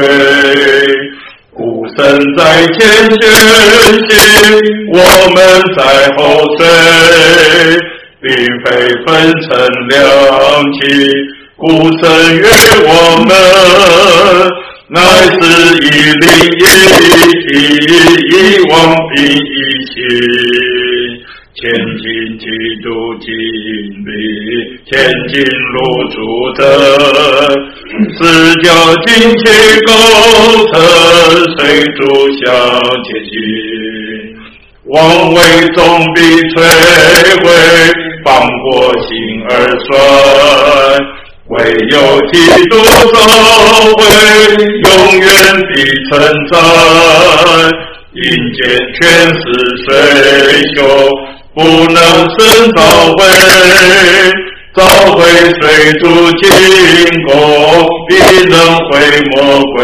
[1.53, 1.59] 鼓
[1.97, 1.99] 声
[2.37, 2.79] 在前
[3.19, 3.27] 行，
[4.93, 4.95] 我
[5.35, 5.37] 们
[5.75, 5.81] 在
[6.17, 6.21] 后
[6.57, 6.61] 追，
[8.23, 8.31] 并
[8.63, 8.67] 非
[9.05, 9.07] 分
[9.43, 9.49] 成
[9.89, 9.97] 两
[10.75, 10.79] 起。
[11.57, 11.65] 孤
[11.99, 12.05] 身
[12.37, 12.39] 与
[12.85, 12.89] 我
[13.27, 13.31] 们，
[14.89, 15.35] 乃是
[15.83, 15.85] 一
[16.21, 16.25] 灵
[16.59, 16.63] 一
[17.43, 17.49] 体，
[18.31, 18.35] 一
[18.71, 18.75] 往
[19.15, 19.35] 并一
[19.87, 19.95] 起。
[21.67, 22.07] 前进
[22.39, 22.47] 基
[22.81, 22.87] 督
[23.19, 23.27] 经
[24.07, 24.09] 历，
[24.89, 24.95] 前
[25.27, 25.77] 进路
[26.13, 26.17] 主
[26.55, 26.63] 者，
[28.17, 28.23] 四
[28.63, 28.71] 角
[29.03, 29.45] 旌旗
[29.81, 29.91] 构
[30.69, 30.73] 成，
[31.59, 31.59] 随
[31.95, 31.99] 主
[32.39, 32.47] 向
[33.03, 33.35] 前行。
[34.85, 34.95] 王
[35.35, 35.37] 位
[35.75, 35.83] 总
[36.15, 36.21] 比
[36.55, 36.57] 摧
[37.43, 37.45] 毁，
[38.25, 38.31] 放
[38.63, 39.11] 过心
[39.51, 39.53] 而
[39.87, 39.89] 衰。
[41.49, 41.55] 唯
[41.91, 41.95] 有
[42.31, 42.35] 基
[42.69, 43.17] 督作
[43.97, 44.01] 为，
[44.85, 44.87] 永
[45.19, 45.27] 远
[45.73, 45.75] 的
[46.11, 46.15] 存
[46.49, 46.55] 在。
[48.15, 48.23] 阴
[48.55, 48.63] 间
[48.95, 49.03] 全
[49.35, 49.43] 是
[49.85, 49.87] 水
[50.77, 50.79] 朽。
[51.57, 51.97] 不能
[52.37, 52.83] 生召
[53.17, 53.25] 回，
[54.75, 54.85] 召
[55.15, 55.25] 回
[55.59, 55.65] 水
[56.01, 56.45] 主经
[57.25, 57.33] 过，
[58.07, 58.13] 必
[58.51, 58.55] 能
[58.91, 58.93] 回
[59.31, 59.35] 魔
[59.73, 59.75] 鬼。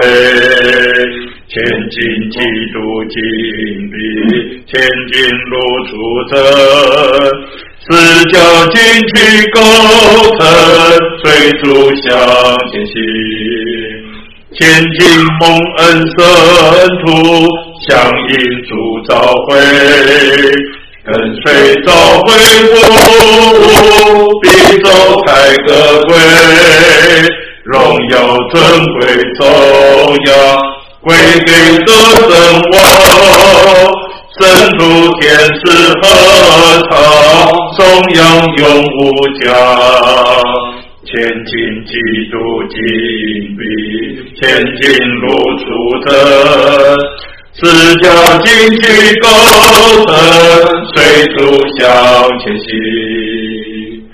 [1.49, 1.57] 前
[1.89, 1.97] 进
[2.31, 2.37] 基
[2.75, 2.77] 督
[3.09, 3.17] 金
[3.91, 3.95] 币，
[4.67, 4.71] 前
[5.11, 5.15] 进
[5.49, 5.53] 路
[5.89, 5.91] 出
[6.29, 6.33] 者，
[7.89, 7.91] 四
[8.27, 8.77] 角旌
[9.09, 9.17] 旗
[9.53, 9.57] 构
[10.39, 10.41] 成，
[11.25, 11.25] 水
[11.63, 11.65] 主
[12.03, 12.05] 向
[12.71, 12.93] 前行，
[14.59, 14.61] 前
[14.93, 15.01] 进
[15.41, 15.43] 蒙
[15.79, 15.81] 恩
[16.19, 16.21] 圣
[17.07, 17.11] 徒，
[17.89, 17.91] 响
[18.29, 18.33] 应
[18.69, 18.71] 主
[19.09, 19.11] 召
[19.49, 19.51] 回。
[21.05, 21.13] 跟
[21.45, 21.93] 随召
[22.23, 22.29] 回
[22.71, 22.79] 父，
[24.41, 24.47] 必
[24.83, 24.89] 走
[25.27, 25.31] 开
[25.67, 25.71] 个
[26.05, 26.15] 归，
[27.65, 27.75] 荣
[28.11, 28.15] 耀
[28.51, 28.55] 尊
[29.01, 29.01] 贵
[29.41, 29.43] 荣
[30.27, 30.31] 耀
[31.01, 31.13] 归
[31.45, 31.51] 给
[31.85, 31.91] 得
[32.31, 32.33] 胜
[32.73, 32.81] 王，
[34.39, 34.41] 神
[34.79, 34.81] 主
[35.19, 35.61] 天使
[36.01, 36.03] 合
[36.89, 36.93] 唱，
[37.77, 37.81] 颂
[38.15, 38.23] 扬
[38.59, 39.03] 永无
[39.41, 39.51] 疆，
[41.05, 41.11] 前
[41.47, 41.53] 进
[41.85, 41.91] 基
[42.31, 42.35] 督
[42.71, 42.79] 金
[43.59, 43.61] 币，
[44.41, 44.41] 前
[44.81, 44.83] 进
[45.19, 45.27] 路
[45.59, 45.65] 出
[46.07, 46.11] 征。
[47.55, 47.67] 四
[47.99, 48.09] 角
[48.41, 48.49] 旌
[48.81, 48.83] 旗
[49.21, 49.29] 高
[50.09, 50.11] 升，
[50.95, 50.97] 随
[51.37, 51.39] 主
[51.77, 51.85] 向
[52.39, 52.65] 前行。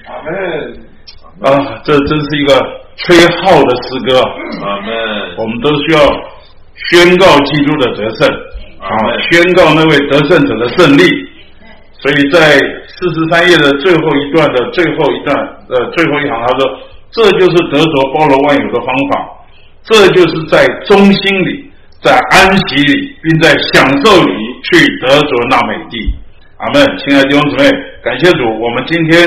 [0.06, 0.28] 阿门。
[1.40, 1.46] 啊，
[1.84, 2.60] 这真是一个
[2.96, 4.20] 吹号的诗歌。
[4.60, 4.90] 阿门。
[5.36, 6.00] 我们都需要
[6.90, 8.28] 宣告基督的得胜，
[8.80, 8.90] 啊，
[9.30, 11.04] 宣告那位得胜者的胜利。
[12.00, 12.58] 所以在
[12.88, 15.36] 四十三页的最后一段的最后一段
[15.68, 16.76] 呃最后一行，他说
[17.12, 19.30] ：“这就是得着包罗万有的方法，
[19.84, 21.66] 这就是在中心里。”
[22.02, 24.32] 在安息里，并在享受里
[24.62, 26.14] 去得着那美地。
[26.58, 26.82] 阿门！
[26.98, 27.70] 亲爱的弟兄姊妹，
[28.02, 29.22] 感谢主，我们今天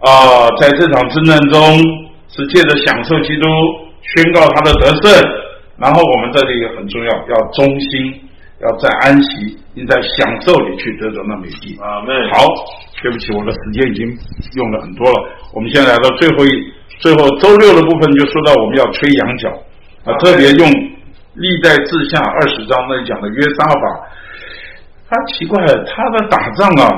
[0.00, 1.60] 啊，在这场征战中
[2.28, 3.46] 是借着享受基督，
[4.00, 5.12] 宣告他的得胜。
[5.78, 8.20] 然后我们在这里也很重要，要忠心，
[8.60, 11.76] 要在安息，并在享受里去得着那美地。
[11.80, 12.14] 阿门。
[12.32, 12.44] 好，
[13.02, 14.06] 对不起，我的时间已经
[14.56, 15.24] 用了很多了。
[15.52, 16.50] 我们现在来到最后一，
[17.00, 19.48] 最后周六的部分就说到我们要吹羊角
[20.04, 20.91] 啊，特别用。
[21.34, 24.06] 历代志下二十章那里讲的约沙法，
[25.08, 26.88] 他奇怪了，他的打仗啊，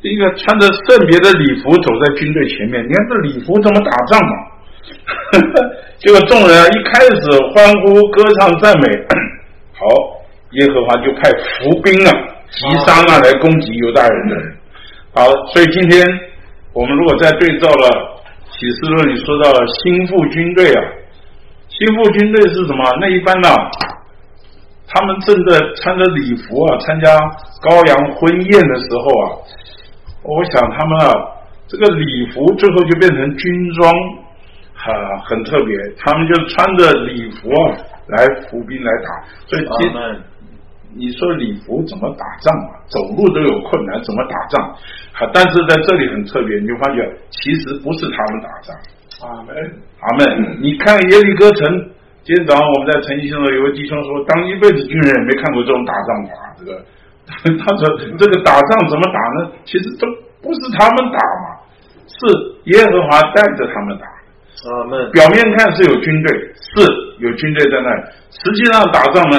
[0.00, 4.32] 一个穿着圣别的礼服走在军队前面，你看这礼服怎么打仗嘛？
[5.98, 7.20] 结果众人啊一开始
[7.52, 8.88] 欢呼歌唱赞美，
[9.76, 9.84] 好，
[10.52, 12.12] 耶和华就派伏兵啊
[12.48, 14.56] 击杀那来攻击犹大人的人。
[15.12, 16.06] 好，所以今天
[16.72, 20.82] 我们如果再对照了启示录里说到了心腹军队啊。
[21.68, 22.84] 心腹军队是什么？
[23.00, 23.48] 那一般呢？
[24.88, 27.10] 他们正在穿着礼服啊，参加
[27.60, 29.24] 羔羊婚宴的时候啊，
[30.22, 31.12] 我想他们啊，
[31.66, 33.92] 这个礼服最后就变成军装，
[34.78, 35.76] 啊，很特别。
[35.98, 39.08] 他们就穿着礼服啊，来服兵来打。
[39.46, 39.92] 所以，今
[40.94, 42.80] 你说礼服怎么打仗啊？
[42.86, 44.70] 走路都有困难，怎么打仗？
[45.18, 48.76] 啊，但是在这里很特别，你就发觉其实不是他们打仗。
[49.22, 49.56] 阿门，
[50.00, 50.58] 阿门。
[50.60, 51.90] 你看耶利哥城，
[52.22, 56.32] 今天早上我们在晨曦上有位弟兄说，当一辈子军人也没看过这种打仗法。
[56.58, 56.84] 这个，
[57.64, 59.52] 他说这个打仗怎么打呢？
[59.64, 60.06] 其实都
[60.42, 61.56] 不是他们打嘛，
[62.06, 62.16] 是
[62.76, 64.06] 耶和华带着他们打。
[64.68, 65.10] 阿门。
[65.12, 66.84] 表面看是有军队，是
[67.20, 69.38] 有军队在那里，实际上打仗呢，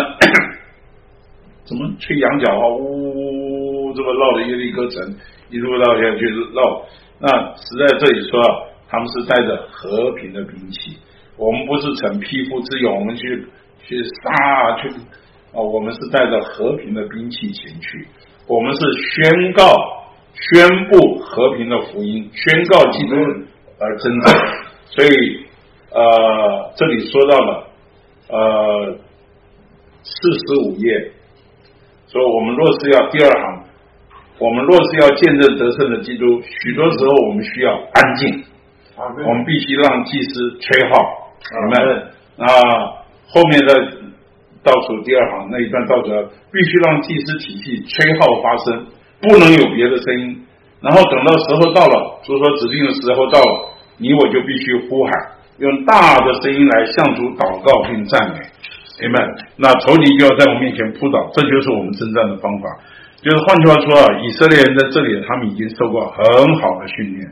[1.66, 2.66] 怎么吹羊角啊？
[2.80, 5.16] 呜，这么绕着耶利哥城，
[5.50, 6.26] 一路绕下去
[6.56, 6.82] 绕。
[7.20, 8.48] 那实在这里说啊，
[8.90, 10.98] 他们是带着和平的兵器，
[11.38, 13.46] 我们不是逞匹夫之勇，我们去
[13.84, 14.90] 去杀去
[15.54, 18.08] 啊，我们是带着和平的兵器前去，
[18.48, 19.64] 我们是宣告、
[20.34, 23.16] 宣布和平的福音，宣告基督
[23.80, 24.36] 而征战。
[24.90, 25.10] 所以
[25.92, 27.68] 呃，这里说到了
[28.30, 28.98] 呃
[30.04, 31.12] 四十五页，
[32.08, 33.64] 说我们若是要第二行。
[34.40, 38.44] 我们若是要见证得胜的基督，许多时候我们需要安静，
[38.98, 40.96] 我们必须让祭司吹号。
[41.68, 42.46] 明白？
[42.46, 42.50] 啊，
[43.30, 43.74] 后面的
[44.64, 46.10] 倒数第二行那一段倒数，
[46.52, 48.86] 必须让祭司体系吹号发声，
[49.22, 50.44] 不能有别的声音。
[50.82, 55.14] 然后等到时候到了，就说指定的时候到了，你我就必须呼喊，
[55.60, 58.40] 用大的声音来向主祷告并赞美。
[59.00, 59.22] 明白？
[59.58, 62.70] 那仇敌就要在我面前扑倒，这就是我们征战的方法。
[63.22, 67.32] 就是换句话说啊，以色列人在这里，他们已经受过很好的训练。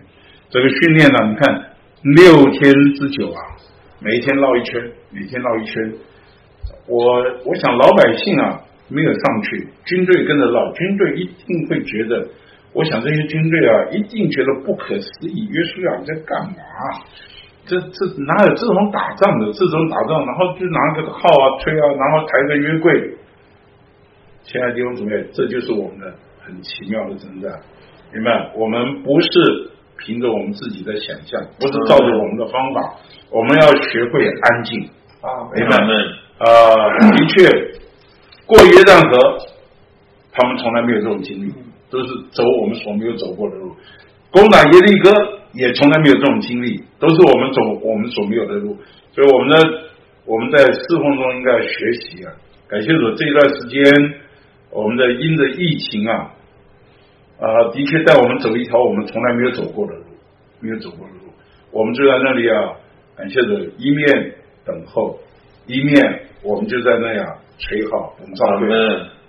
[0.49, 1.71] 这个训练呢，你看
[2.01, 3.39] 六天之久啊，
[3.99, 4.81] 每天绕一圈，
[5.11, 5.93] 每天绕一圈。
[6.87, 12.27] 我我想老百姓啊没有上去，军队跟着绕，军队一定会觉得，
[12.73, 16.53] 我想这些军队啊一定觉得不可思议，约书亚你在干嘛？
[17.65, 19.51] 这这哪有这种打仗的？
[19.53, 23.17] 这种打仗，然后就拿个号啊吹啊，然后抬个约柜。
[24.43, 27.51] 亲爱的弟兄姊妹，这就是我们的很奇妙的征战，
[28.13, 28.51] 明白？
[28.55, 32.95] 我们不是凭着我们自己的想象，不是照着我们的方法，
[33.29, 34.89] 我们要学会安静
[35.21, 35.77] 啊，明白？
[36.37, 36.45] 啊，
[37.11, 37.49] 的确，
[38.45, 39.45] 过约旦河，
[40.31, 41.53] 他们从来没有这种经历，
[41.89, 43.71] 都是走我们所没有走过的路；
[44.31, 45.11] 攻打耶利哥，
[45.53, 48.77] 也从来没有这种经历，都是我们走我们所没有的路。
[49.13, 49.55] 所以我们的，
[50.25, 52.33] 我们在侍奉中应该学习啊，
[52.67, 54.19] 感谢主这一段时间。
[54.71, 56.33] 我们的因着疫情啊，
[57.39, 60.03] 啊，的确带我们走一条我们从来没有走过的路，
[60.61, 61.31] 没有走过的路。
[61.71, 62.73] 我们就在那里啊，
[63.17, 64.33] 感谢着一面
[64.65, 65.19] 等候，
[65.67, 68.67] 一面我们就在那样吹号，我们教会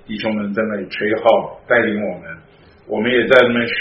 [0.06, 2.36] 弟兄们在那里吹号带领我们，
[2.86, 3.74] 我们也在那边学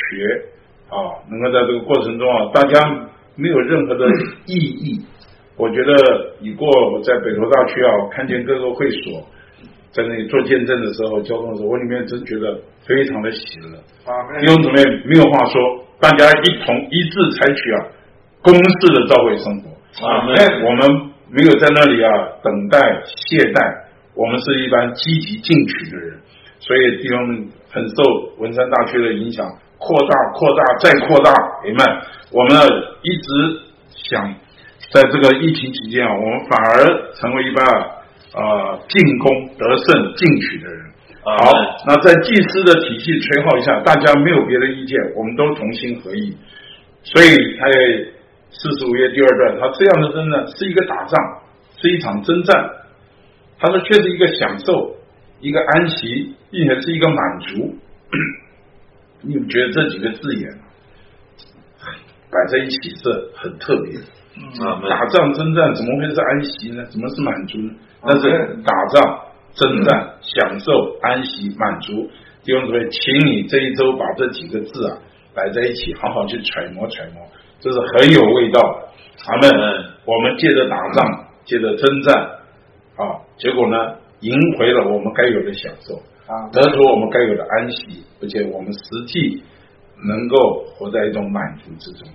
[0.89, 4.07] 啊，能够在这个过程中啊，大家没有任何的
[4.47, 5.05] 意义。
[5.57, 5.93] 我觉得
[6.39, 9.23] 你过我在北投大区啊，看见各个会所。
[9.91, 13.77] 在那里做见证的时候，交通的时候，我里面真觉得非常的喜乐。
[14.39, 17.77] 弟兄姊妹没有话说，大家一同一致采取啊
[18.41, 19.69] 公式的教会生活。
[20.35, 22.09] 哎，我们没有在那里啊
[22.43, 26.19] 等待懈怠，我们是一般积极进取的人。
[26.59, 28.03] 所以弟兄们很受
[28.37, 29.45] 文山大学的影响，
[29.77, 31.31] 扩大、扩大、再扩大。
[31.65, 31.79] 你们？
[32.31, 32.57] 我们
[33.01, 33.59] 一直
[34.09, 34.33] 想
[34.91, 37.65] 在这个疫情期间啊，我们反而成为一般。
[38.35, 40.84] 啊，进攻得胜进取的人，
[41.25, 41.33] 好，
[41.87, 46.37] 那在祭司的体系吹号一下，大家没有别的意见，我们都同心合意。
[47.01, 48.11] 所以在
[48.51, 51.41] 四十五页第二段，他这样的征战是一个打仗，
[51.77, 52.69] 是一场征战。
[53.57, 54.95] 他说，却是一个享受，
[55.39, 57.75] 一个安息，并且是一个满足。
[59.21, 60.47] 你们觉得这几个字眼
[62.29, 63.97] 摆在一起是很特别？
[64.63, 66.85] 啊，打仗征战怎么会是安息呢？
[66.91, 67.73] 怎么是满足呢？
[68.03, 68.29] 但是
[68.63, 69.19] 打仗、
[69.55, 72.09] 征战、享受、安息、满足，
[72.43, 74.97] 弟兄姊妹，请你这一周把这几个字啊
[75.33, 77.25] 摆在一起，好好去揣摩揣摩，
[77.61, 78.89] 这是很有味道的。
[79.15, 82.15] 咱们我们借着打仗，借着征战，
[82.97, 85.95] 啊，结果呢，赢回了我们该有的享受，
[86.27, 89.41] 啊，得出我们该有的安息，而且我们实际
[90.05, 92.05] 能够活在一种满足之中，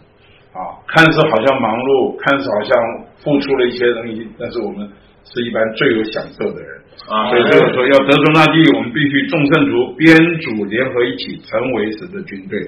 [0.53, 4.87] 啊，看似好像忙碌，看似好像付出了一些东西，但是我们。
[5.25, 6.71] 是一般最有享受的人
[7.09, 12.59] 啊，所以就是说要得中大地，我们必须众圣徒编组联合一起，成为神的军队。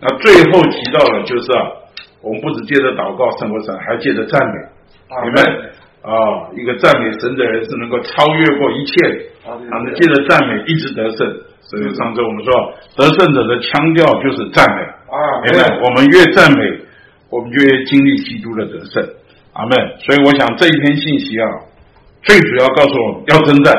[0.00, 1.58] 那最后提到的，就是啊，
[2.22, 4.54] 我们不止借着祷告胜过神，还借着赞美，
[5.24, 5.42] 明白？
[6.02, 11.26] 啊，一个赞美神的人是能够超越过一切的，啊，能借着赞美一直得胜。
[11.66, 15.80] 所以上周我们说，得胜者的腔调就是赞美，啊，明白？
[15.82, 16.80] 我们越赞美，
[17.30, 19.02] 我们就越经历基督的得胜。
[19.52, 19.76] 阿门。
[19.98, 21.46] 所以我想这一篇信息啊。
[22.26, 23.72] 最主要告诉我们要征战，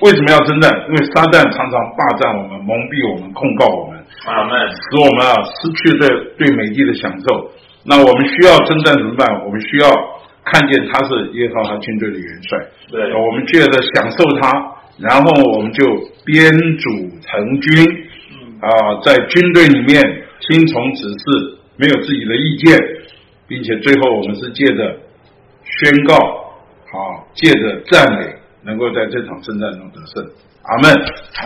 [0.00, 0.72] 为什么要征战？
[0.88, 6.08] 因为撒旦常常霸占我们、蒙蔽我们、控告我们，阿门，使我们啊失去对
[6.40, 7.52] 对美帝的享受。
[7.84, 9.28] 那我们需要征战怎么办？
[9.44, 9.92] 我们需要
[10.40, 12.56] 看见他是耶和华军队的元帅，
[12.88, 14.48] 对，我们借着享受他，
[14.96, 15.84] 然后我们就
[16.24, 16.48] 编
[16.80, 16.88] 组
[17.20, 17.84] 成军，
[18.64, 20.00] 啊，在军队里面
[20.48, 22.80] 听从指示，没有自己的意见，
[23.46, 24.96] 并且最后我们是借着
[25.84, 26.16] 宣告。
[26.92, 28.34] 好，借着赞美，
[28.64, 30.28] 能够在这场征战中得胜。
[30.62, 30.92] 阿门，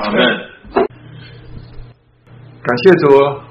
[0.02, 0.18] 阿门。
[2.62, 3.08] 感谢主。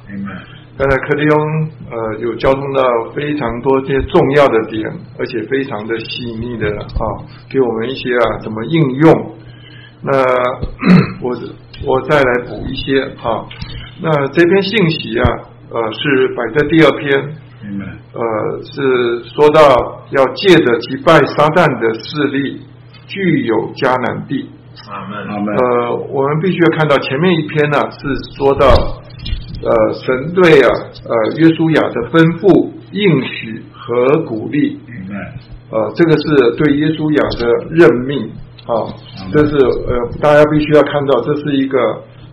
[0.10, 0.32] 明白。
[0.76, 2.82] 刚才柯迪翁呃有交通到
[3.14, 7.06] 非常多些重要的点，而且非常的细腻的啊，
[7.48, 9.36] 给我们一些啊怎么应用。
[10.02, 10.12] 那
[11.22, 11.38] 我
[11.86, 13.46] 我再来补一些啊。
[14.02, 15.26] 那这篇信息啊，
[15.70, 17.36] 呃是摆在第二篇。
[17.74, 17.86] 明白。
[18.14, 18.22] 呃，
[18.64, 19.62] 是说到
[20.12, 22.62] 要借着击败撒旦的势力，
[23.08, 24.50] 具有迦南地。
[24.92, 25.18] 阿门。
[25.28, 25.56] 阿门。
[25.56, 28.68] 呃，我们必须要看到前面一篇呢，是说到。
[29.66, 30.68] 呃，神对啊，
[31.08, 35.16] 呃，约书亚的吩咐、应许和鼓励，明白？
[35.72, 38.30] 呃，这个是对耶稣亚的任命
[38.68, 38.92] 啊，
[39.32, 41.80] 这是呃，大家必须要看到，这是一个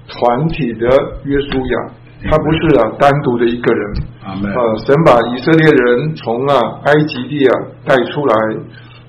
[0.08, 0.88] 团体的
[1.22, 1.92] 约书亚，
[2.28, 3.82] 他不是啊单独的一个人。
[4.24, 7.52] 啊，呃，神把以色列人从啊埃及地啊
[7.86, 8.34] 带出来，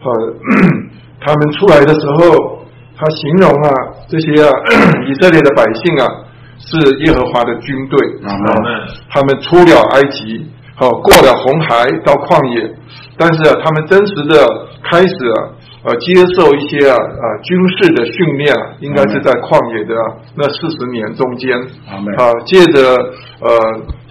[0.03, 0.33] 呃，
[1.19, 2.63] 他们出来的时候，
[2.97, 3.69] 他形容啊
[4.07, 4.51] 这些啊
[5.09, 6.07] 以色列的百姓啊。
[6.63, 8.29] 是耶和华的军队，啊，
[9.09, 10.45] 他们出了埃及，
[10.75, 12.71] 好过了红海到旷野，
[13.17, 14.45] 但是啊，他们真实的
[14.83, 15.49] 开始啊，
[15.83, 19.95] 呃，接受一些啊啊军事的训练，应该是在旷野的
[20.35, 21.57] 那四十年中间，
[22.17, 22.95] 啊，借着
[23.41, 23.49] 呃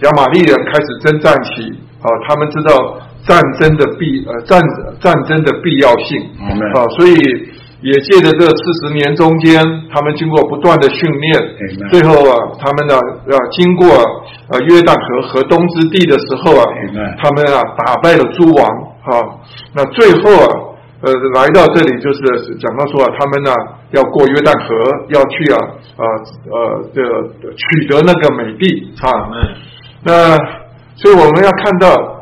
[0.03, 4.59] 亚玛利人开始征战起，啊，他们知道战争的必呃战
[4.99, 6.19] 战争的必要性，
[6.75, 7.15] 啊，所以。
[7.83, 9.57] 也借着这四十年中间，
[9.91, 11.33] 他们经过不断的训练，
[11.89, 13.87] 最后啊，他们呢啊经过
[14.49, 16.63] 呃约旦河河东之地的时候啊，
[17.17, 18.69] 他们啊打败了诸王
[19.01, 19.33] 啊，
[19.73, 20.45] 那最后啊
[21.01, 23.51] 呃来到这里就是讲到说啊，他们呢
[23.91, 24.69] 要过约旦河，
[25.09, 25.57] 要去啊
[25.97, 26.05] 呃
[26.49, 27.01] 呃这
[27.53, 29.29] 取得那个美地啊，
[30.03, 30.37] 那
[30.95, 32.17] 所以我们要看到。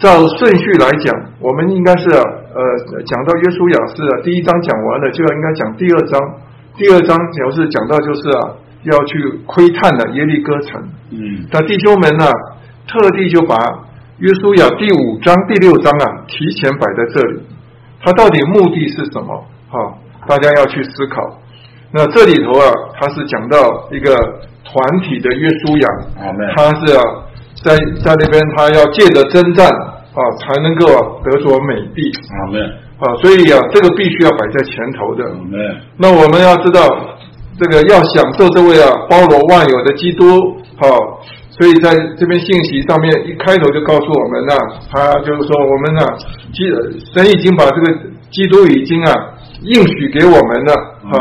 [0.00, 2.58] 照顺序来讲，我们应该是呃
[3.06, 6.20] 讲到约书亚是第一章讲完了，就要应该讲第二章。
[6.76, 8.50] 第二章主要是讲到就是啊
[8.82, 10.82] 要去窥探的耶利哥城。
[11.12, 12.26] 嗯，那弟兄们呢，
[12.88, 13.54] 特地就把
[14.18, 17.40] 约书亚第五章、第六章啊提前摆在这里。
[18.04, 19.44] 他到底目的是什么？
[19.70, 19.94] 哈，
[20.28, 21.16] 大家要去思考。
[21.92, 24.14] 那这里头啊，他是讲到一个
[24.64, 25.88] 团体的约书亚，
[26.56, 27.02] 他是啊
[27.62, 29.68] 在在那边，他要借着征战。
[30.12, 30.84] 啊，才能够
[31.24, 32.12] 得着美地。
[32.44, 32.62] 阿门。
[33.00, 35.24] 啊，所以啊，这个必须要摆在前头的。
[35.96, 36.86] 那我们要知道，
[37.58, 40.38] 这个要享受这位啊包罗万有的基督。
[40.76, 41.18] 好，
[41.52, 44.54] 所以在这边信息上面一开头就告诉我们呢，
[44.90, 46.00] 他就是说我们呢，
[46.52, 46.64] 基
[47.14, 47.92] 神已经把这个
[48.30, 49.12] 基督已经啊
[49.62, 50.72] 应许给我们了。
[51.04, 51.14] 啊，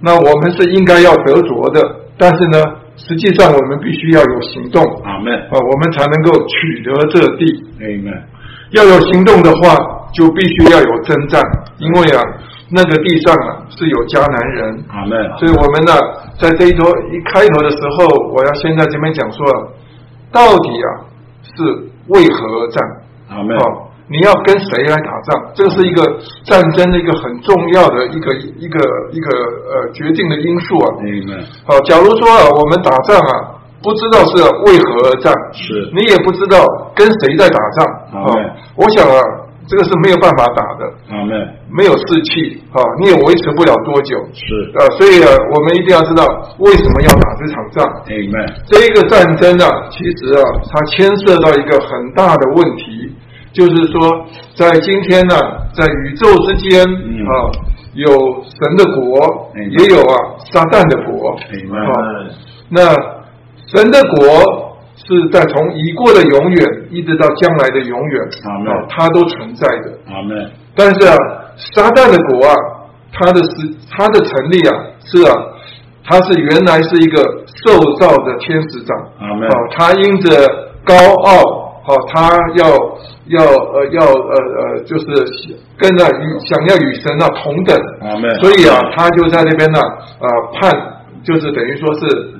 [0.00, 1.80] 那我们是应该要得着的，
[2.18, 2.58] 但是呢。
[3.00, 7.46] 实际上，我们必须要有行动，阿门啊，我们才能够取得这地，
[7.78, 8.12] 阿门。
[8.72, 9.76] 要有行动的话，
[10.12, 11.40] 就必须要有征战，
[11.78, 12.20] 因为啊，
[12.72, 15.14] 那个地上啊是有迦南人，阿门。
[15.38, 15.94] 所以我们呢，
[16.36, 16.82] 在这一周
[17.14, 19.38] 一开头的时候，我要先在这边讲说，
[20.32, 21.06] 到底啊
[21.46, 22.82] 是为何而战，
[23.30, 23.56] 阿门。
[24.10, 25.52] 你要跟谁来打仗？
[25.54, 26.02] 这是一个
[26.42, 28.80] 战争的一个很重要的一个一个
[29.12, 29.28] 一个
[29.68, 30.96] 呃决定的因素啊。
[31.04, 31.36] 明白。
[31.68, 36.56] 好，假如说啊，我们打仗啊，不知道是为何而战，是你也不知道
[36.96, 37.84] 跟谁在打仗
[38.16, 38.32] 啊。
[38.76, 39.20] 我想啊，
[39.68, 40.82] 这个是没有办法打的。
[41.12, 41.36] 啊，没
[41.70, 44.16] 没有士气啊，你也维持不了多久。
[44.32, 46.24] 是啊，所以啊，我们一定要知道
[46.58, 47.84] 为什么要打这场仗。
[48.08, 48.40] 明白。
[48.66, 50.42] 这一个战争啊，其实啊，
[50.72, 53.12] 它牵涉到一个很大的问题。
[53.50, 55.34] 就是说，在今天呢，
[55.74, 57.32] 在宇宙之间啊，
[57.94, 58.06] 有
[58.44, 60.14] 神的国，也有啊
[60.52, 61.30] 撒旦的国。
[61.30, 61.38] 啊，
[62.68, 62.80] 那
[63.66, 64.67] 神的国
[65.06, 69.98] 是在从已过的永远一直到将来的永远啊，它都存在的。
[70.12, 70.50] 阿门。
[70.74, 71.16] 但是啊，
[71.56, 72.54] 撒旦的国啊，
[73.12, 75.32] 它的实它的成立啊，是啊，
[76.04, 77.22] 它是原来是一个
[77.64, 78.96] 受造的天使长。
[79.20, 79.48] 阿门。
[79.48, 80.30] 啊，他因着
[80.84, 80.94] 高
[81.24, 81.68] 傲。
[81.88, 82.68] 哦，他要
[83.28, 84.34] 要呃要呃
[84.76, 85.06] 呃，就是
[85.78, 87.74] 跟着与想要与神啊同等，
[88.42, 89.80] 所以啊，他就在那边呢，
[90.20, 90.70] 呃判，
[91.24, 92.34] 就是等于说是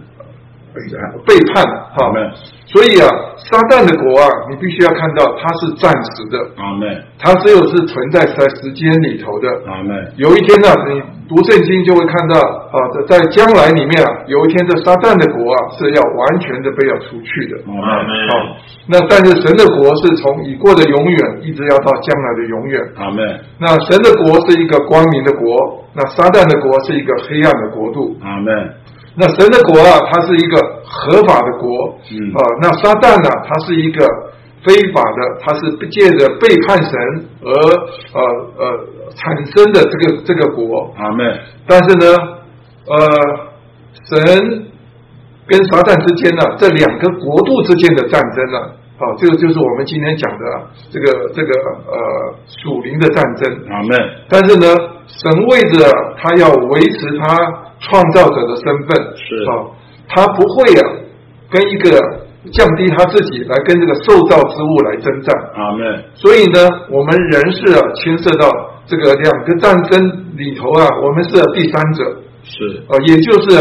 [1.27, 1.65] 背叛，
[1.97, 2.13] 哈。
[2.69, 3.09] 所以啊，
[3.49, 6.37] 撒旦的国啊，你必须要看到它是暂时的。
[6.61, 6.85] 阿门。
[7.19, 9.49] 它只有是存在在时间里头的。
[9.65, 9.97] 阿门。
[10.17, 12.37] 有一天呢，你读圣经就会看到
[12.69, 12.77] 啊，
[13.09, 17.57] 在将来里面啊，有一天这撒旦的国啊是要完全的被要除去的。
[17.65, 18.09] 阿门。
[18.29, 18.33] 好，
[18.85, 22.77] 那但是神的国是从已过的永远一直要到将来的永远。
[23.01, 23.25] 阿门。
[23.57, 28.13] 那神的国是一个光明的国，那撒旦的国是一个黑暗的国度。
[28.21, 28.53] 阿门。
[29.19, 34.07] 那神的国啊，它是一个合法的国，啊，那撒旦呢，它是一个
[34.63, 36.93] 非法的，它是借着背叛神
[37.43, 37.51] 而
[38.15, 38.21] 呃
[38.57, 38.63] 呃
[39.17, 40.95] 产生的这个这个国。
[40.97, 41.39] 阿门。
[41.67, 42.07] 但是呢，
[42.87, 42.97] 呃，
[44.09, 44.67] 神
[45.49, 50.45] 跟撒旦之间呢，这两个国度之间的战争呢，好，这个就是我们今天讲的
[50.93, 51.51] 这个这个
[51.91, 53.51] 呃属灵的战争。
[53.69, 53.91] 阿门。
[54.29, 54.67] 但是呢，
[55.09, 59.71] 神为着他要维持他创造者的身份，是啊，
[60.09, 60.83] 他不会啊
[61.51, 61.91] 跟一个
[62.53, 65.35] 降低他自己来跟这个受造之物来征战。
[65.55, 66.05] 阿门。
[66.15, 68.51] 所以呢，我们人是啊牵涉到
[68.87, 70.01] 这个两个战争
[70.37, 72.05] 里头啊，我们是第三者。
[72.43, 73.59] 是啊，也就是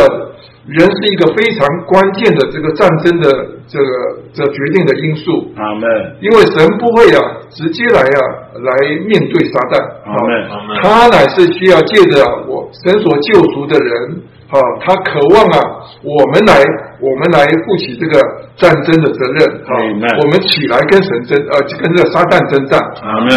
[0.67, 3.31] 人是一个非常关键的这个战争的
[3.67, 3.85] 这个
[4.33, 5.47] 这决定的因素。
[5.55, 5.87] 阿门。
[6.19, 7.19] 因为神不会啊
[7.49, 8.19] 直接来啊
[8.59, 8.71] 来
[9.07, 14.21] 面对撒旦，阿门他乃是需要借着我神所救赎的人，
[14.51, 15.57] 啊，他渴望啊
[16.03, 16.59] 我们来
[16.99, 18.19] 我们来负起这个
[18.57, 19.71] 战争的责任，啊
[20.19, 22.77] 我们起来跟神争，呃，跟这个撒旦征战。
[23.01, 23.29] 阿门。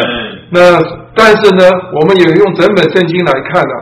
[0.50, 0.58] 那
[1.14, 1.62] 但是呢，
[1.94, 3.74] 我们也用整本圣经来看呢、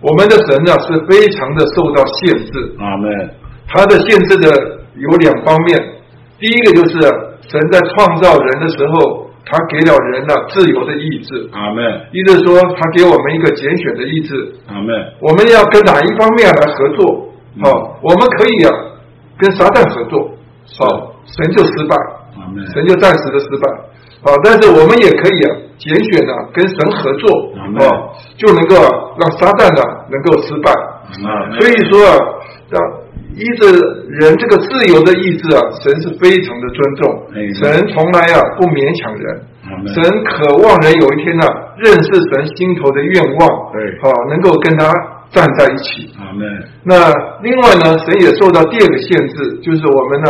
[0.00, 3.30] 我们的神呢是非常的受到限制，阿门。
[3.66, 4.48] 他的限制的
[4.94, 5.76] 有两方面，
[6.38, 7.00] 第一个就是
[7.42, 11.84] 神在创造人的时候，他给了人呢自由的意志，阿门。
[12.12, 14.94] 意思说他给我们一个拣选的意志，阿门。
[15.20, 17.24] 我们要跟哪一方面来合作？
[17.60, 18.70] 哦、我们可以啊
[19.36, 20.30] 跟撒旦合作，
[20.78, 21.96] 好、神就失败，
[22.38, 22.64] 阿门。
[22.70, 23.66] 神就暂时的失败。
[24.22, 28.88] 好，但是我们也可以啊，拣选啊，跟神合作，阿门哦，就能够啊，
[29.18, 30.70] 让撒旦呢能够失败。
[31.22, 31.54] 啊。
[31.58, 32.12] 所以说啊，
[32.68, 32.76] 让
[33.38, 33.70] 依着
[34.18, 37.38] 人这个自由的意志啊，神是非常的尊重哎。
[37.54, 39.24] 神从来啊不勉强人，
[39.94, 41.46] 神渴望人有一天呢、
[41.78, 44.90] 认识神心头的愿望，对好、能够跟他
[45.30, 46.10] 站在一起。
[46.18, 46.42] 阿门。
[46.82, 47.14] 那
[47.46, 50.28] 另外呢，神也受到第二个限制，就是我们呢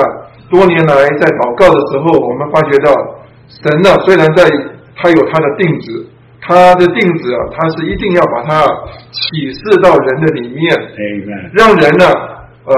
[0.50, 2.92] 多年来在祷告的时候，我们发觉到
[3.48, 4.44] 神呢虽然在
[4.94, 6.06] 他有他的定旨，
[6.40, 8.66] 他的定旨啊，他是一定要把它
[9.10, 10.74] 启示到人的里面。
[11.52, 12.06] 让人呢
[12.64, 12.74] 呃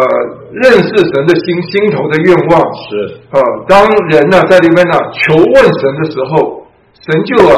[0.52, 2.60] 认识神的心心头的愿望。
[2.88, 6.66] 是啊，当人呢在里面呢求问神的时候，
[7.00, 7.56] 神就啊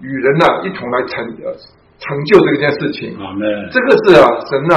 [0.00, 1.52] 与人呢一同来成呃
[1.98, 3.16] 成就这件事情。
[3.18, 3.68] 阿门。
[3.70, 4.76] 这个是啊，神呢，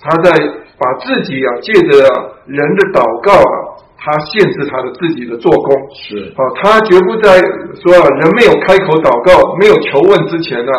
[0.00, 0.30] 他在
[0.78, 1.98] 把自己啊，借着
[2.46, 3.71] 人的祷告啊，
[4.02, 5.70] 他限制他的自己的做工。
[5.94, 7.38] 是啊，他绝不在
[7.78, 10.72] 说啊人没有开口祷告、没有求问之前呢，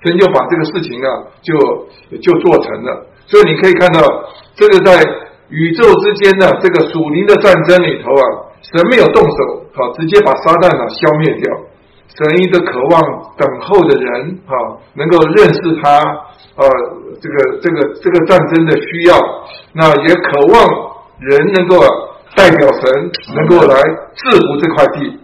[0.00, 1.08] 神就把这个事情啊，
[1.44, 1.52] 就
[2.24, 3.04] 就做成了。
[3.28, 4.00] 所以你可以看到，
[4.56, 4.96] 这个在
[5.50, 8.24] 宇宙之间的这个属灵的战争里头啊，
[8.64, 11.44] 神没有动手，好、直接把撒旦啊消灭掉。
[12.10, 13.00] 神一直渴望
[13.38, 14.52] 等候的人啊，
[14.94, 16.00] 能够认识他，
[16.56, 16.64] 啊，
[17.20, 19.16] 这个这个这个战争的需要，
[19.74, 20.66] 那也渴望
[21.20, 21.86] 人能够啊
[22.36, 23.74] 代表神，能够来
[24.14, 25.18] 制服这块地。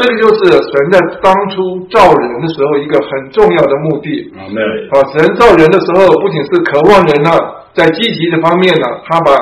[0.00, 4.32] 这个就是神在当初造人的时候一个很重要的目的。
[5.12, 7.30] 神造人的时候，不仅是渴望人呢，
[7.74, 9.32] 在积极的方面呢，他把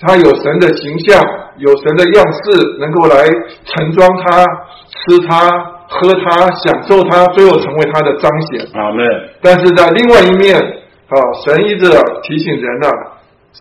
[0.00, 1.22] 他有神的形象，
[1.58, 3.24] 有神的样式，能够来
[3.64, 4.44] 盛装他、
[4.88, 5.48] 吃他、
[5.88, 8.66] 喝他、享受他，最后成为他的彰显。
[8.74, 9.04] 阿门。
[9.42, 11.86] 但是在另外一面，啊，神一直
[12.22, 12.88] 提醒人呢、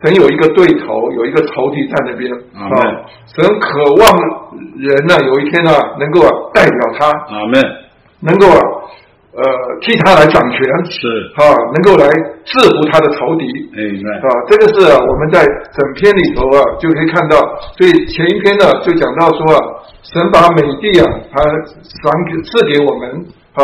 [0.03, 2.67] 神有一个对头，有一个仇敌在那边啊。
[3.35, 4.11] 神渴望
[4.75, 7.61] 人呢，有一天呢，能够啊代表他，阿门。
[8.21, 8.59] 能够啊，
[9.35, 9.43] 呃，
[9.81, 10.59] 替他来掌权，
[10.89, 12.07] 是啊，能够来
[12.43, 13.45] 制服他的仇敌。
[13.45, 17.37] 啊，这个是啊我们在整篇里头啊就可以看到，
[17.77, 19.59] 所以前一篇呢就讲到说啊，
[20.01, 23.63] 神把美地啊，他赏给赐给我们啊，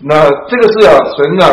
[0.00, 1.44] 那这个是啊神呢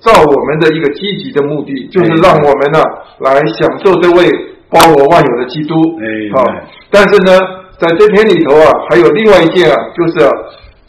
[0.00, 2.80] 造我们的一个积极的目的，就是让我们呢
[3.20, 4.28] 来享受这位
[4.70, 6.64] 包罗万有的基督 Amen 啊。
[6.90, 7.38] 但是呢，
[7.78, 10.30] 在这篇里头啊，还有另外一件啊，就是啊，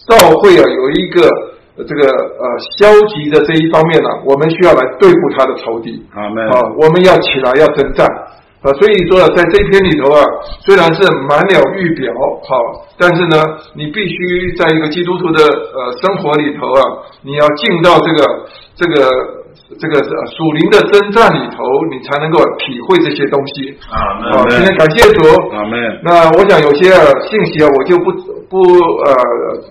[0.07, 1.27] 教会啊有一个
[1.77, 2.43] 呃这个呃
[2.77, 6.03] 消极的这一方面呢、我们需要来对付他的仇敌。
[6.13, 6.27] 啊，
[6.79, 8.07] 我们要起来要征战
[8.61, 10.19] 啊，所以说在这篇里头啊，
[10.65, 12.11] 虽然是满了预表，
[12.43, 13.41] 好，但是呢，
[13.73, 16.81] 你必须在一个基督徒的呃生活里头啊，
[17.23, 18.45] 你要进到这个
[18.75, 19.07] 这个
[19.77, 23.77] 这个呃属灵的征战里头，你才能够体会这些东西。
[23.85, 24.25] 啊。
[24.49, 25.21] 今天感谢主。
[25.53, 25.99] 阿门。
[26.01, 28.09] 那我想有些呃信息啊，我就不
[28.49, 28.57] 不
[29.05, 29.13] 呃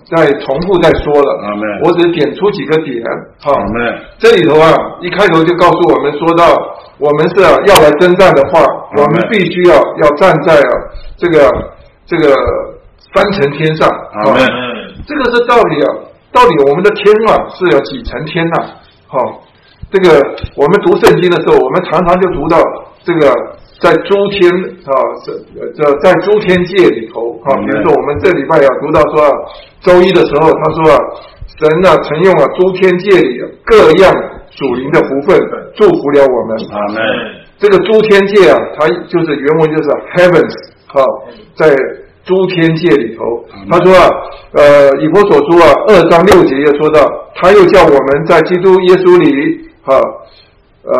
[0.07, 1.41] 再重复再说了。
[1.43, 3.03] 阿门我只点出几个点。
[3.41, 3.99] 好，阿门。
[4.17, 4.71] 这里头啊，
[5.01, 6.47] 一开头就告诉我们说到，
[6.97, 8.61] 我们是、啊、要来征战的话，
[8.95, 10.71] 我们必须要要站在啊
[11.17, 11.51] 这个
[12.05, 12.33] 这个
[13.13, 13.89] 三层天上。
[13.89, 14.31] 啊
[15.07, 15.87] 这个是道理啊，
[16.31, 18.63] 到底我们的天啊是有几层天呐、
[19.07, 19.17] 好、
[19.91, 20.21] 这个
[20.55, 22.61] 我们读圣经的时候，我们常常就读到
[23.03, 23.33] 这个
[23.81, 24.51] 在诸天
[24.85, 24.93] 啊，
[25.25, 25.33] 这
[25.73, 29.31] 这在诸天界里头啊，嗯比如说我们这礼拜要读到说啊，
[29.81, 30.97] 周一的时候，他说啊，
[31.57, 34.13] 神啊曾用啊诸天界里各样
[34.51, 35.39] 属灵的福分
[35.75, 36.57] 祝福了我们。
[36.71, 37.01] 阿门。
[37.57, 40.53] 这个诸天界啊，它就是原文就是 heavens
[40.87, 41.03] 哈，
[41.55, 41.67] 在
[42.23, 44.07] 诸天界里头，他说啊，
[44.53, 47.01] 呃，以佛所书啊，二章六节也说到，
[47.35, 50.01] 他又叫我们在基督耶稣里哈，
[50.83, 50.93] 呃，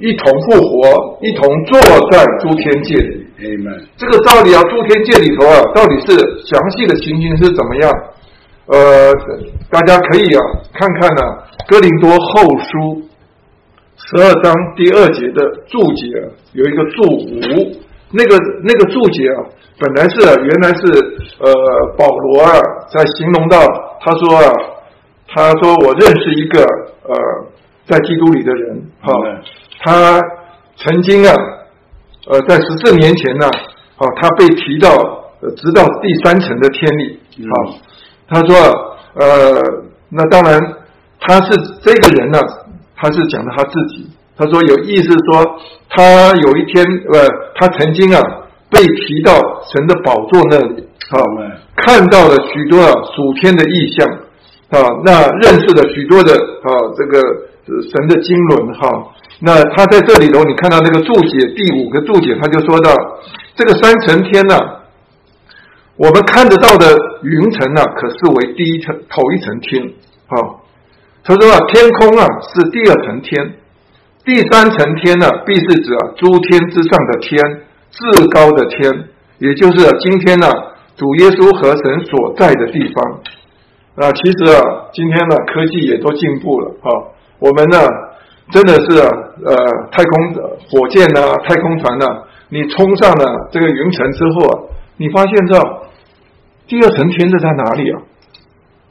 [0.00, 1.78] 一同复活，一同坐
[2.10, 3.24] 在诸天界里。
[3.96, 7.92] 这个道理啊，诸天界里头啊，到底是详细的情形是怎么样？
[8.66, 9.12] 呃，
[9.70, 10.40] 大家可以啊
[10.72, 11.22] 看看呢，
[11.68, 13.02] 《哥林多后书》
[13.96, 16.08] 十二章第二节的注解
[16.52, 17.76] 有一个注五，
[18.10, 19.44] 那个那个注解啊，
[19.78, 20.80] 本来是原来是
[21.40, 21.52] 呃
[21.98, 22.56] 保罗啊
[22.90, 23.58] 在形容到，
[24.00, 24.50] 他说啊，
[25.28, 26.62] 他说我认识一个
[27.02, 27.14] 呃
[27.86, 29.12] 在基督里的人，哈，
[29.82, 30.20] 他
[30.76, 31.34] 曾经啊，
[32.28, 34.90] 呃在十四年前呢，啊他被提到
[35.40, 37.20] 呃直到第三层的天里，
[37.66, 37.78] 好。
[38.26, 38.56] 他说
[39.20, 39.60] ：“呃，
[40.08, 40.58] 那当然，
[41.20, 41.50] 他是
[41.82, 42.40] 这个人呢，
[42.96, 44.08] 他是讲的他自己。
[44.34, 46.82] 他说有意思说，他有一天，
[47.12, 48.20] 呃，他曾经啊
[48.70, 49.34] 被提到
[49.70, 51.20] 神的宝座那里，啊，
[51.76, 54.08] 看到了许多啊属天的意象，
[54.70, 57.20] 啊，那认识了许多的啊这个
[57.66, 59.14] 神的经纶，哈。
[59.40, 62.94] 那他在这里头，你看到那个注解第五个注解，他就说到
[63.56, 64.56] 这个三层天呢。”
[65.96, 66.90] 我们看得到的
[67.22, 69.84] 云层呢，可视为第一层头一层天。
[70.26, 70.58] 啊，
[71.22, 73.54] 他说啊，天空啊是第二层天，
[74.24, 77.38] 第三层天呢，必是指啊诸天之上的天，
[77.92, 79.08] 至高的天，
[79.38, 80.50] 也就是今天呢
[80.96, 83.20] 主耶稣和神所在的地方。
[83.94, 86.90] 啊，其实啊，今天呢科技也都进步了啊，
[87.38, 87.78] 我们呢
[88.50, 89.54] 真的是呃
[89.90, 90.34] 太空
[90.70, 92.06] 火箭呐，太空船呐，
[92.48, 94.62] 你冲上了这个云层之后啊，
[94.96, 95.84] 你发现这。
[96.66, 98.00] 第二层天是在哪里啊？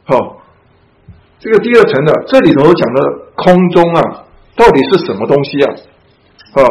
[0.05, 0.43] 好，
[1.39, 3.01] 这个第二层的，这里头讲的
[3.35, 4.23] 空中啊，
[4.55, 5.73] 到底是什么东西啊？
[6.53, 6.61] 啊，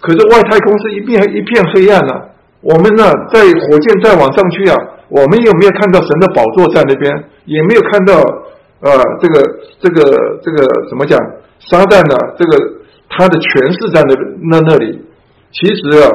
[0.00, 2.14] 可是外太空是一片一片黑暗呢。
[2.60, 4.76] 我们呢，在火箭再往上去啊，
[5.08, 7.12] 我们有没有看到神的宝座在那边？
[7.46, 8.14] 也没有看到
[8.80, 8.88] 啊，
[9.20, 9.40] 这个
[9.80, 11.18] 这个这个怎么讲？
[11.60, 12.16] 撒旦呢？
[12.38, 14.14] 这个他的权势在那
[14.50, 14.98] 那那里。
[15.52, 16.08] 其实啊，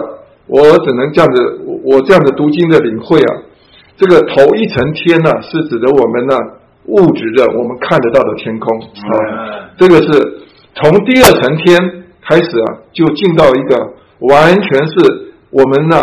[0.47, 3.31] 我只能这样子，我这样子读经的领会啊。
[3.95, 6.35] 这个头一层天呢，是指的我们呢
[6.85, 9.69] 物质的我们看得到的天空啊。
[9.77, 10.09] 这个是
[10.73, 15.97] 从第二层天开始啊，就进到一个完全是我们呢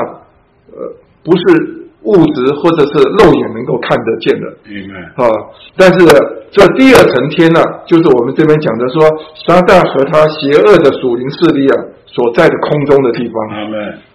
[0.71, 0.95] 呃
[1.25, 4.57] 不是物质或者是肉眼能够看得见的。
[4.69, 5.29] 明白啊。
[5.77, 6.07] 但是
[6.53, 9.09] 这第二层天呢，就是我们这边讲的说，
[9.47, 11.75] 撒旦和他邪恶的属灵势力啊
[12.05, 13.35] 所在的空中的地方。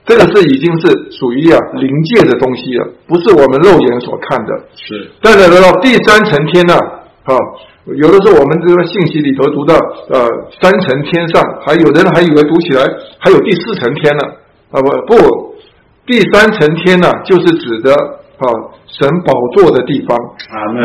[0.05, 4.53] 这个是已经是属于啊灵界的东西了，不是我们肉眼所看的。
[4.77, 6.75] 是，再来到第三层天呢，
[7.25, 7.33] 啊，
[7.85, 9.73] 有的时候我们这个信息里头读到，
[10.13, 10.29] 呃，
[10.61, 12.85] 三层天上，还有人还以为读起来
[13.17, 14.23] 还有第四层天呢，
[14.71, 15.55] 啊不不，
[16.05, 18.45] 第三层天呢，就是指的啊
[18.85, 20.15] 神宝座的地方。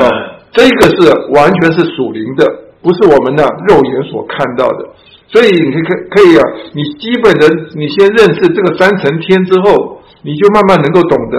[0.01, 2.47] 啊，这个是完全是属灵的，
[2.83, 4.89] 不是我们的肉眼所看到的。
[5.29, 6.43] 所以你可可以啊，
[6.75, 11.39] 你基本的你先认识这个三层天之后，你就慢慢能够懂得，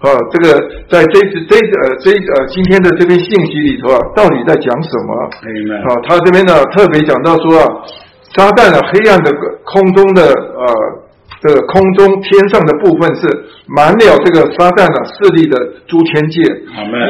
[0.00, 0.58] 啊，这个
[0.88, 5.12] 在这这呃这呃今天的这篇信息里头啊，到底在讲什么？
[5.84, 7.68] 啊，他这边呢特别讲到说啊，
[8.34, 9.30] 撒旦啊黑暗的
[9.64, 11.01] 空中的呃
[11.42, 13.26] 这个空中天上的部分是
[13.66, 16.40] 满了这个撒旦啊势力的诸天界，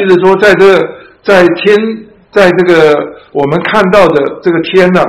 [0.00, 0.78] 意思说在这
[1.22, 1.76] 在天
[2.30, 2.96] 在这个
[3.32, 5.02] 我们看到的这个天呢。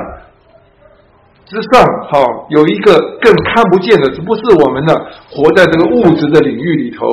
[1.46, 4.94] 之上，哈，有一个更看不见的，不是我们呢，
[5.30, 7.06] 活在这个物质的领域里头，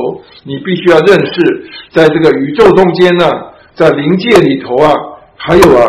[0.46, 3.30] 你必须要认识，在这个宇宙中间呢，
[3.76, 4.94] 在灵界里头啊，
[5.36, 5.86] 还有啊，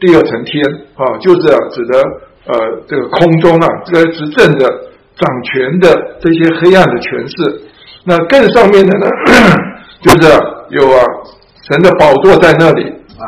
[0.00, 0.64] 第二层天
[0.96, 2.02] 啊，就是指的
[2.46, 4.66] 呃，这个空中啊，这个执政的、
[5.18, 7.62] 掌权的这些黑暗的权势。
[8.04, 9.06] 那更上面的呢，
[10.02, 10.28] 就是
[10.70, 11.04] 有啊，
[11.70, 12.82] 神的宝座在那里
[13.18, 13.24] 啊。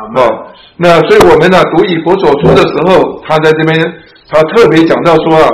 [0.77, 3.93] 那所以我们呢，读以佛所说的时候，他在这边。
[4.27, 5.47] 他特别讲到说啊，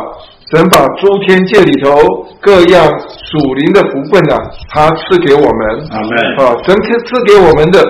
[0.49, 1.91] 神把诸天界里头
[2.39, 4.39] 各样属灵的福分啊，
[4.69, 5.59] 他赐给我们。
[6.39, 7.83] 啊，神赐赐给我们的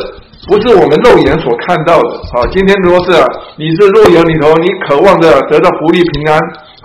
[0.50, 2.10] 不是我们肉眼所看到的。
[2.34, 3.24] 啊，今天如果是啊，
[3.58, 6.40] 你是肉眼里头你渴望着得到福利平安，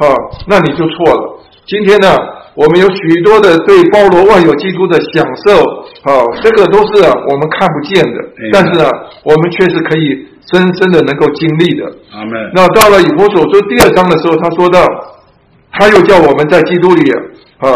[0.06, 0.14] 啊，
[0.46, 1.40] 那你就错了。
[1.66, 2.14] 今天呢，
[2.54, 5.58] 我们有许多的对包罗万有基督的享受，
[6.08, 8.18] 啊，这个都是我们看不见的，
[8.52, 8.88] 但是呢，
[9.24, 10.26] 我们却是可以。
[10.46, 12.52] 深深的能够经历的，阿门。
[12.54, 14.86] 那到了以弗所说第二章的时候，他说到，
[15.72, 17.02] 他又叫我们在基督里
[17.58, 17.66] 啊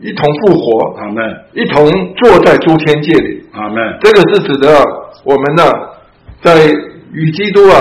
[0.00, 1.22] 一同复活，阿门。
[1.52, 3.98] 一同坐在诸天界里，阿门。
[4.00, 4.82] 这个是指的
[5.22, 5.64] 我们呢，
[6.40, 6.72] 在
[7.12, 7.78] 与基督啊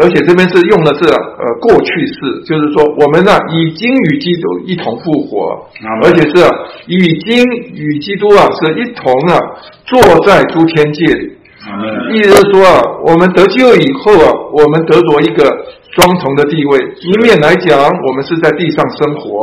[0.00, 5.66] 而且这边是用的是呃过去式，就是说我们呢已经与基督一同复活，
[6.02, 6.44] 而且是
[6.86, 9.38] 已经与基督啊是一同啊
[9.86, 11.32] 坐在诸天界里。
[12.12, 15.44] 意思是说啊，我们得救以后啊，我们得着一个
[15.96, 16.78] 双重的地位。
[17.00, 19.42] 一面来讲，我们是在地上生活；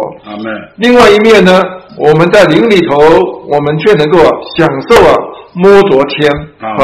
[0.77, 1.59] 另外一面呢，
[1.97, 2.95] 我们在灵里头，
[3.47, 4.19] 我们却能够
[4.55, 5.15] 享受啊
[5.53, 6.77] 摸着天啊。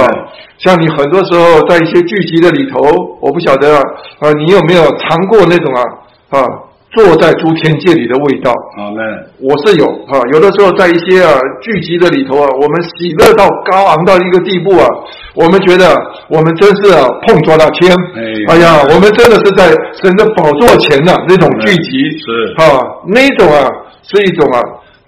[0.57, 2.79] 像你很多时候在一些聚集的里头，
[3.21, 3.81] 我不晓得啊，
[4.19, 5.81] 啊，你有没有尝过那种啊
[6.29, 6.45] 啊？
[6.89, 9.03] 坐在诸天界里的味道，好嘞，
[9.43, 14.87] 我是有啊，有的时候在一些啊聚集的里头啊，我们喜乐到高昂到一个地步啊，
[15.35, 15.93] 我们觉得
[16.29, 17.93] 我们真是啊碰撞到天，
[18.47, 19.67] 哎呀，我们真的是在
[20.01, 23.69] 神的宝座前的那种聚集，是啊，那种啊
[24.01, 24.59] 是一种啊。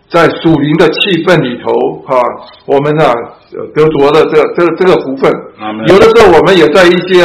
[0.09, 1.69] 在属灵的气氛里头，
[2.07, 2.17] 哈，
[2.65, 3.13] 我们呢
[3.75, 5.31] 得着了这这这个福分。
[5.87, 7.23] 有的时候，我们也在一些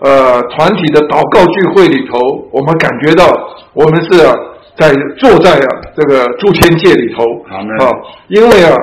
[0.00, 2.20] 呃团体的祷告聚会里头，
[2.52, 3.24] 我们感觉到
[3.72, 4.34] 我们是啊
[4.76, 7.24] 在坐在啊这个诸天界里头。
[7.48, 7.88] 啊，
[8.28, 8.76] 因为啊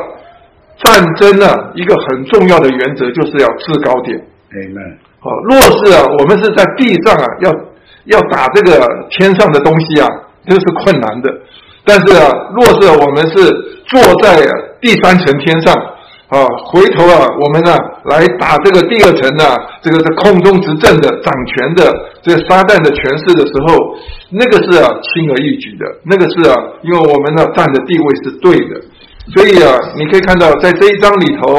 [0.81, 4.17] 战争呢一个很重要的原则就是要制高点。
[5.19, 7.51] 好，若是啊我们是在地上啊要
[8.05, 8.81] 要打这个
[9.11, 10.07] 天上的东西啊，
[10.47, 11.29] 这是困难的。
[11.85, 13.35] 但是啊，若是我们是
[13.85, 14.39] 坐在
[14.81, 15.73] 第三层天上
[16.29, 19.43] 啊，回头啊，我们呢来打这个第二层呢，
[19.83, 21.93] 这个在空中执政的掌权的
[22.23, 23.77] 这个撒旦的权势的时候，
[24.31, 28.81] 那个是啊轻而易举的，那个是啊，因为我们呢站的地位是对的，
[29.35, 31.53] 所以啊，你可以看到在这一章里头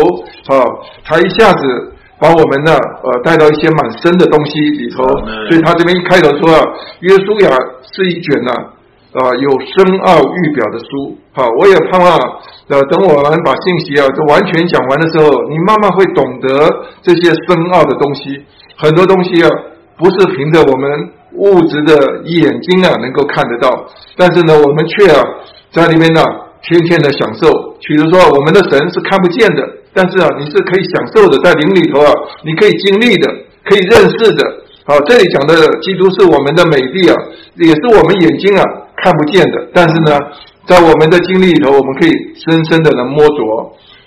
[0.48, 0.64] 啊，
[1.04, 5.04] 他一下子把我们呢呃带到一些蛮深的东西里头，
[5.48, 6.64] 所以他这边一开头说啊，
[7.00, 7.50] 约书亚
[7.92, 8.50] 是一卷呢。
[8.50, 8.73] 啊，
[9.14, 12.18] 啊有深奥预表的书，好，我也盼望，
[12.66, 16.68] 呃，等我们把信息啊，就完全讲完的时候，你慢慢会懂得
[17.00, 18.42] 这些深奥的东西。
[18.76, 19.48] 很多东西啊，
[19.96, 20.90] 不是凭着我们
[21.34, 23.70] 物质的眼睛啊能够看得到，
[24.16, 25.22] 但是呢，我们却啊
[25.70, 26.20] 在里面呢，
[26.62, 27.48] 天天的享受。
[27.86, 29.62] 比如说，我们的神是看不见的，
[29.94, 32.10] 但是啊，你是可以享受的，在灵里头啊，
[32.42, 33.30] 你可以经历的，
[33.62, 34.42] 可以认识的。
[34.86, 37.14] 好，这里讲的基督是我们的美丽啊，
[37.54, 38.64] 也是我们眼睛啊。
[39.04, 40.18] 看不见的，但是呢，
[40.66, 42.10] 在我们的经历里头，我们可以
[42.40, 43.36] 深深的能摸着。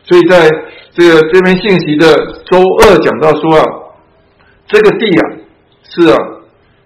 [0.04, 0.50] 所以在
[0.92, 2.08] 这个这篇信息的
[2.50, 3.64] 周二讲到说啊，
[4.66, 5.22] 这个地啊
[5.84, 6.18] 是啊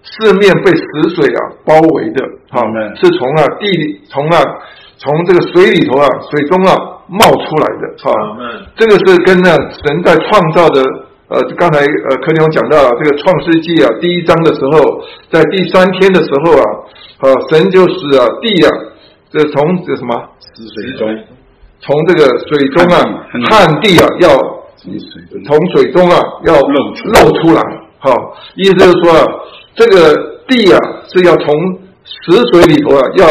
[0.04, 2.20] 四面被死水啊包围的，
[2.50, 2.62] 好，
[3.00, 4.44] 是从啊地里从啊
[4.98, 6.76] 从这个水里头啊水中啊
[7.08, 8.12] 冒出来的，好，
[8.76, 9.56] 这个是跟呢
[9.86, 10.84] 神在创造的。
[11.32, 15.02] 呃，刚才呃，柯林讲到这个创世纪啊，第一章的时候，
[15.32, 16.64] 在第三天的时候啊，
[17.22, 18.70] 啊，神就是啊地啊，
[19.32, 21.08] 这从这什么死水中，
[21.80, 22.98] 从这个水中啊，
[23.50, 24.30] 旱地啊，要
[25.46, 27.62] 从水中啊，要露出露出来，
[28.00, 28.12] 好，
[28.56, 29.26] 意思就是说啊，
[29.76, 31.54] 这个地啊，是要从
[32.04, 33.28] 死水里头啊，要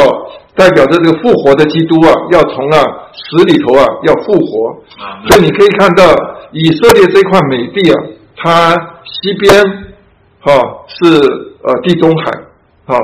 [0.54, 4.82] 代表着这个复活的基督啊，要从啊死里头啊，要复活，
[5.28, 6.04] 所以你可以看到。
[6.52, 7.94] 以色列这块美地啊，
[8.36, 9.54] 它西边，
[10.40, 10.50] 哈
[10.88, 11.06] 是
[11.62, 12.24] 呃地中海，
[12.86, 12.98] 哈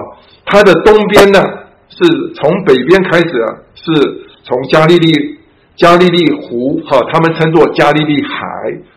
[0.46, 1.42] 它的东边呢
[1.90, 3.92] 是从北边开始啊，是
[4.44, 5.12] 从加利利
[5.76, 8.38] 加利利湖，哈他们称作加利利海，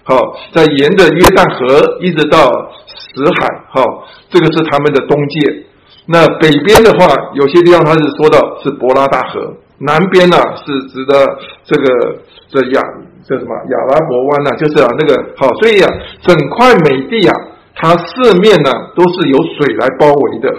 [0.03, 0.15] 哈
[0.53, 2.49] 在沿着约旦河一直到
[2.87, 3.83] 死海，哈
[4.29, 5.65] 这个是他们的东界。
[6.05, 11.25] 那北边的话，有些地方它是说到是伯拉大河，南边呢是指的
[11.65, 12.81] 这个这亚。
[13.29, 14.49] 叫什么亚拉伯湾呢？
[14.57, 15.87] 就是啊，那个好，所以啊，
[16.23, 17.35] 整块美地啊，
[17.75, 20.49] 它四面呢都是由水来包围的。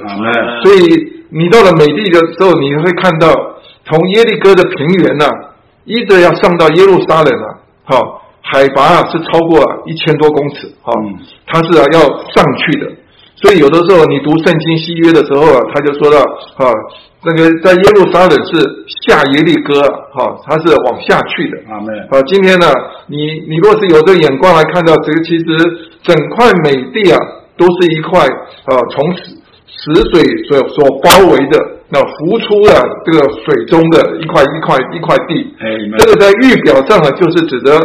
[0.62, 3.28] 所以你到了美地的时候，你会看到
[3.85, 5.27] 从耶利哥的平原呢，
[5.85, 7.47] 一直要上到耶路撒冷啊，
[7.85, 10.93] 哈，海拔啊是超过一千多公尺，哈，
[11.47, 12.91] 它是啊要上去的。
[13.37, 16.19] 所以有的时候你读圣经西约的时候啊，他就说到
[16.57, 16.73] 啊，
[17.23, 18.57] 那个在耶路撒冷是
[19.05, 19.81] 下耶利哥，
[20.13, 21.59] 哈，他是往下去的。
[21.69, 21.93] 啊，没。
[22.11, 22.67] 好，今天呢，
[23.09, 23.17] 你
[23.47, 25.45] 你若是有这个眼光来看到这个，其实
[26.03, 27.19] 整块美地啊，
[27.59, 29.37] 都是一块啊，从死
[29.69, 31.61] 死水所所包围的，
[31.91, 35.55] 那浮出了这个水中的一块一块一块地。
[35.61, 35.67] 哎，
[35.99, 37.79] 这个在预表上啊，就是指的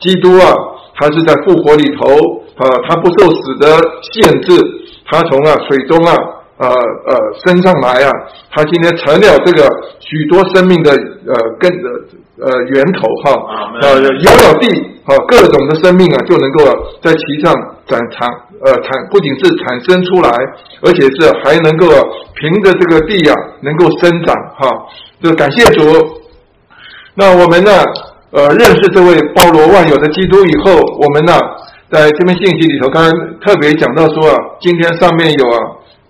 [0.00, 0.54] 基督啊，
[0.96, 2.08] 他是在复活里头
[2.56, 3.66] 啊，他不受死的
[4.12, 4.56] 限制。
[5.10, 6.14] 他从啊水中啊
[6.58, 7.16] 呃呃
[7.46, 8.10] 升上来啊，
[8.50, 9.68] 他今天成了这个
[10.00, 11.70] 许多生命的呃根
[12.38, 13.32] 呃呃源头哈
[13.82, 14.66] 呃有了地
[15.04, 16.64] 啊各种的生命啊就能够
[17.02, 17.54] 在其上
[17.86, 18.28] 展长
[18.64, 20.30] 呃产不仅是产生出来，
[20.82, 21.86] 而且是还能够
[22.34, 24.68] 凭着这个地啊能够生长哈。
[25.22, 25.82] 就感谢主。
[27.14, 27.70] 那我们呢
[28.30, 31.32] 呃认识这位包罗万有的基督以后，我们呢
[31.90, 35.58] 在这篇信息里头，刚刚特别讲到说啊，今天上面有啊，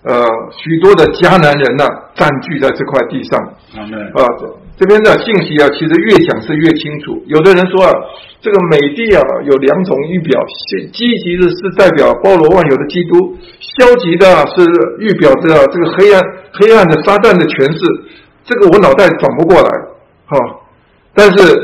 [0.09, 0.25] 呃，
[0.57, 1.85] 许多的迦南人呢，
[2.17, 3.37] 占据在这块地上。
[3.77, 4.25] 啊，
[4.79, 7.23] 这边的信息啊，其实越讲是越清楚。
[7.27, 7.93] 有的人说啊，
[8.41, 10.41] 这个美帝啊，有两种预表，
[10.95, 14.25] 积极的是代表包罗万有的基督，消极的
[14.57, 14.65] 是
[14.99, 16.23] 预表着这个黑暗、
[16.55, 17.81] 黑暗的撒旦的权势。
[18.47, 19.69] 这个我脑袋转不过来，
[20.25, 20.39] 哈。
[21.13, 21.55] 但是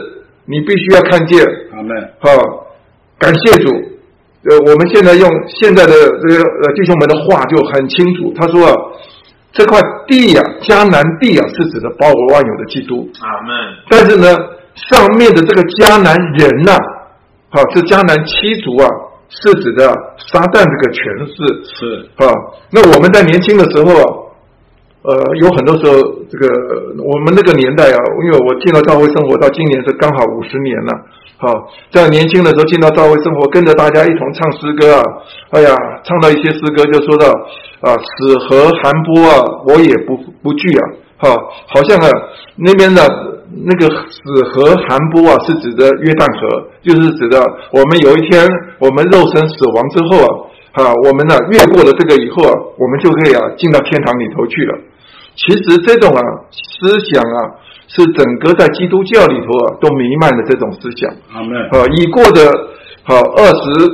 [0.44, 1.42] 你必须要看见，
[1.72, 2.28] 阿门，哈，
[3.18, 3.93] 感谢主。
[4.50, 8.66] 呃，我们现在用现在的这个呃弟兄们的话就很清楚，他说。
[8.66, 8.74] 啊
[9.56, 13.08] 这块地呀，迦南地啊，是指的包罗万有的基督。
[13.20, 13.54] 阿门。
[13.88, 14.26] 但是呢，
[14.74, 16.72] 上面的这个迦南人呐，
[17.50, 18.88] 好，这迦南七族啊，
[19.28, 19.86] 是指的
[20.26, 21.34] 撒旦这个权势。
[21.70, 22.34] 是啊，
[22.72, 24.02] 那我们在年轻的时候啊，
[25.04, 26.00] 呃，有很多时候，
[26.32, 26.48] 这个
[26.96, 30.92] 我们那个年代啊，因为我进了教会生活到今年是刚好五十年了。
[31.36, 35.02] 好，在年轻的时候进到教会生活，跟着大家一同唱诗歌啊，
[35.50, 37.26] 哎呀，唱到一些诗歌就说到
[37.84, 40.82] 啊，死河寒波啊，我也不不惧啊，
[41.18, 41.36] 哈，
[41.68, 42.08] 好像啊
[42.56, 43.04] 那边的
[43.60, 44.24] 那个死
[44.54, 48.48] 河寒波啊，是指的约旦河，就是指的我们有一天
[48.78, 50.24] 我们肉身死亡之后
[50.72, 54.78] 啊，啊，我们呢越过了这个以后啊，我们就可以啊进到天堂里头去了。
[55.36, 56.20] 其实这种啊
[56.52, 57.60] 思想啊。
[57.86, 61.06] 是整个在基督教里头啊，都弥漫的这种思想。
[61.34, 61.54] 阿门。
[61.68, 62.40] 啊，已过的
[63.02, 63.86] 好二十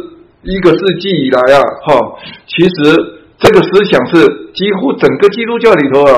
[0.43, 1.99] 一个世纪以来啊，哈，
[2.47, 2.97] 其实
[3.37, 6.15] 这个思想是几乎整个基督教里头啊，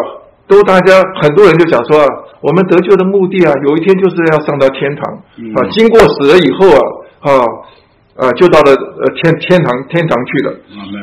[0.47, 2.07] 都大家很多人就讲说啊，
[2.43, 5.15] 我们得救的目的啊，有一天就是要上到天堂
[5.57, 7.32] 啊，经过死了以后啊，啊
[8.16, 10.55] 啊，就到了呃天天堂天堂去了。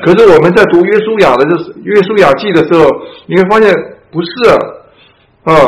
[0.05, 2.85] 可是我们在读约书亚的这约书亚记的时候，
[3.25, 3.73] 你会发现
[4.11, 5.67] 不是啊，啊。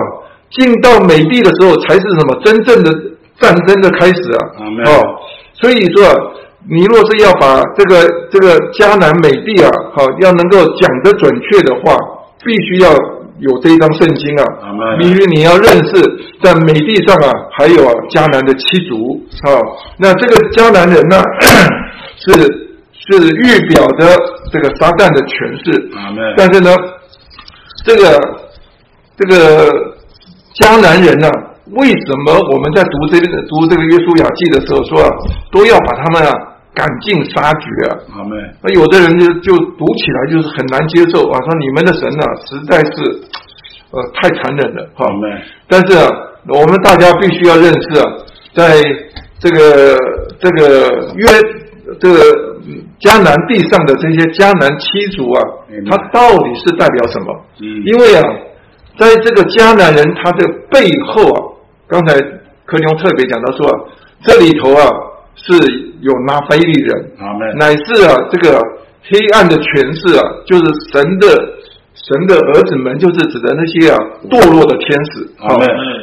[0.51, 2.91] 进到美帝的时候，才是什么真正的
[3.39, 4.51] 战争的开始啊！
[4.83, 4.91] 哦，
[5.53, 6.03] 所以说，
[6.69, 11.95] 你若是要把这个这个迦南美帝啊，好，要能够讲得准确的话，
[12.43, 12.91] 必须要
[13.39, 14.43] 有这一张圣经啊。
[14.99, 16.03] 因为你要认识
[16.43, 19.55] 在美帝上啊，还有啊迦南的七族啊，
[19.97, 21.15] 那这个迦南人呢，
[22.19, 22.33] 是
[22.91, 24.17] 是预表的
[24.51, 25.89] 这个撒旦的权势。
[26.35, 26.75] 但是呢，
[27.83, 28.19] 这个
[29.17, 29.69] 这个。
[30.59, 31.29] 迦南人呢？
[31.71, 35.09] 为什么我们在读这个读这个约书亚记的时候说啊，
[35.49, 36.31] 都要把他们啊
[36.75, 37.97] 赶尽杀绝啊？
[38.11, 42.91] 好妹，那有的人就就读起来就是很难接受啊，说你们的神呢实在是
[43.91, 44.89] 呃太残忍了。
[44.93, 46.05] 好妹，但是啊，
[46.49, 48.05] 我们大家必须要认识啊，
[48.53, 48.75] 在
[49.39, 49.97] 这个
[50.37, 51.25] 这个约
[51.99, 52.19] 这个
[52.99, 54.85] 迦南地上的这些迦南七
[55.15, 55.41] 族啊，
[55.89, 57.41] 它到底是代表什么？
[57.59, 58.21] 嗯，因为啊。
[58.99, 61.39] 在这个迦南人他的背后啊，
[61.87, 62.13] 刚才
[62.65, 63.73] 柯兄特别讲到说啊，
[64.21, 64.85] 这里头啊
[65.33, 65.53] 是
[66.01, 67.11] 有拿非利人，
[67.57, 68.59] 乃是啊这个
[69.09, 71.27] 黑暗的权势啊，就是神的
[72.01, 73.97] 神的儿子们，就是指的那些啊
[74.29, 75.55] 堕落的天使，啊，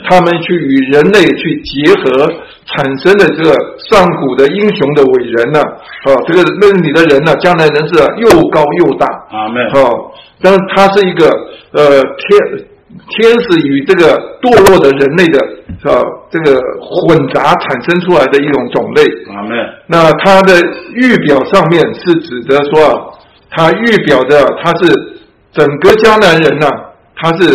[0.08, 2.30] 他们去与人类去结合，
[2.66, 3.52] 产生的这个
[3.90, 11.26] 上古的英雄的伟人呢，啊，这个那里的人呢，将来人是又高又大，啊，妹，好，但是他是一个
[11.72, 12.66] 呃天。
[13.10, 15.38] 天使与这个堕落的人类的
[15.84, 16.00] 啊，
[16.30, 19.02] 这个混杂产生出来的一种种类。
[19.30, 19.50] 阿门。
[19.86, 20.54] 那他的
[20.94, 22.96] 预表上面是指的说啊，
[23.50, 25.17] 它预表的他是
[25.52, 26.66] 整个迦南人呢，
[27.16, 27.46] 他是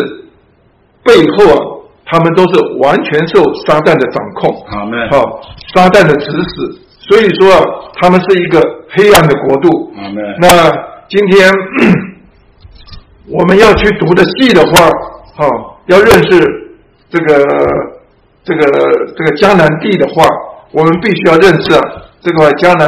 [1.03, 1.59] 背后啊，
[2.05, 4.65] 他们都是完全受撒旦的掌控。
[4.69, 5.09] 阿门。
[5.11, 5.41] 好，
[5.73, 7.61] 撒旦的指使，所以说啊，
[8.01, 9.93] 他们是一个黑暗的国度。
[9.97, 10.23] 阿门。
[10.39, 10.69] 那
[11.07, 11.51] 今天
[13.29, 14.89] 我们要去读的戏的话。
[15.35, 15.47] 好，
[15.87, 16.39] 要认识
[17.09, 17.43] 这个
[18.43, 18.61] 这个
[19.17, 20.27] 这个江南地的话，
[20.71, 21.81] 我们必须要认识啊，
[22.21, 22.87] 这个江南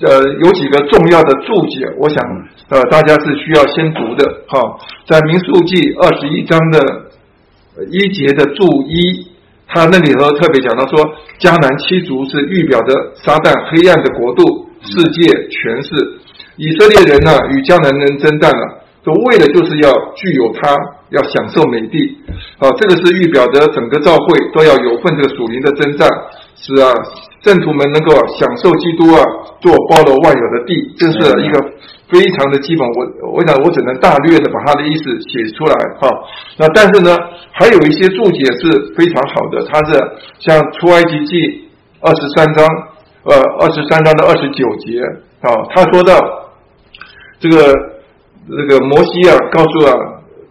[0.00, 2.22] 呃有几个重要的注解，我想
[2.70, 4.24] 呃大家是需要先读的。
[4.48, 4.60] 哈，
[5.06, 6.78] 在民数记二十一章的
[7.90, 9.30] 一节的注一，
[9.68, 10.98] 他那里头特别讲到说，
[11.38, 16.18] 迦南七族是预表的撒旦黑暗的国度、世界权势，
[16.56, 18.80] 以色列人呢与迦南人征战了。
[19.04, 20.74] 都为的就是要具有他，
[21.10, 22.16] 要享受美地，
[22.56, 26.08] 啊，这个是预表的整个教会都要有份这个属灵的征战，
[26.64, 26.88] 是啊，
[27.44, 29.20] 圣徒们能够享受基督啊，
[29.60, 31.60] 做包罗万有的地，这是一个
[32.08, 32.88] 非常的基本。
[32.96, 36.08] 我我想我只能大略的把他的意思写出来，哈。
[36.56, 37.14] 那但是呢，
[37.52, 40.00] 还有一些注解是非常好的，它是
[40.38, 41.68] 像出埃及记
[42.00, 42.66] 二十三章，
[43.24, 45.00] 呃，二十三章的二十九节，
[45.42, 46.18] 啊，他说到
[47.38, 47.92] 这个。
[48.46, 49.90] 这个摩西啊，告诉啊，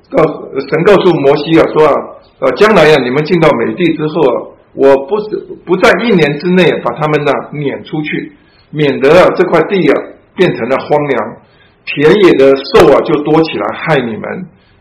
[0.10, 0.24] 告
[0.58, 1.94] 神告诉摩西啊，说啊，
[2.40, 4.34] 呃，将来呀，你们进到美地之后啊，
[4.74, 8.34] 我不是不在一年之内把他们呢撵出去，
[8.72, 9.94] 免得啊这块地啊
[10.36, 11.38] 变成了荒凉，
[11.86, 14.24] 田野的兽啊就多起来害你们。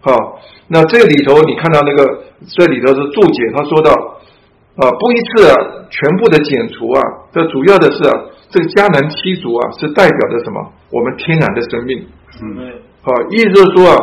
[0.01, 2.25] 好，那这里头你看到那个
[2.57, 3.93] 这里头是注解，他说到
[4.77, 5.55] 啊，不一次啊
[5.91, 7.03] 全部的剪除啊，
[7.33, 8.13] 这主要的是啊，
[8.51, 10.73] 这个迦南七族啊是代表着什么？
[10.91, 12.05] 我们天然的生命。
[12.43, 12.73] 嗯。
[13.03, 13.97] 好，意思就是说啊，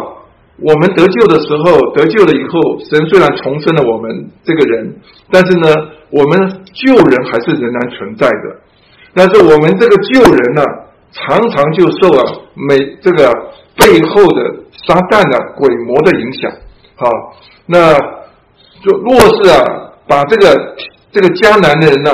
[0.62, 4.96] 我们得救的时候，得救了以后，神虽然重生了我们这个人，
[5.32, 5.68] 但是呢，
[6.10, 6.40] 我们
[6.74, 8.60] 救人还是仍然存在的。
[9.14, 10.64] 但是我们这个救人呢，
[11.12, 12.24] 常常就受了
[12.54, 13.32] 每这个
[13.76, 14.56] 背后的。
[14.88, 16.50] 撒旦的鬼魔的影响，
[16.96, 17.10] 好，
[17.66, 17.94] 那
[18.82, 20.76] 就若是啊，把这个
[21.12, 22.10] 这个迦南的人呢，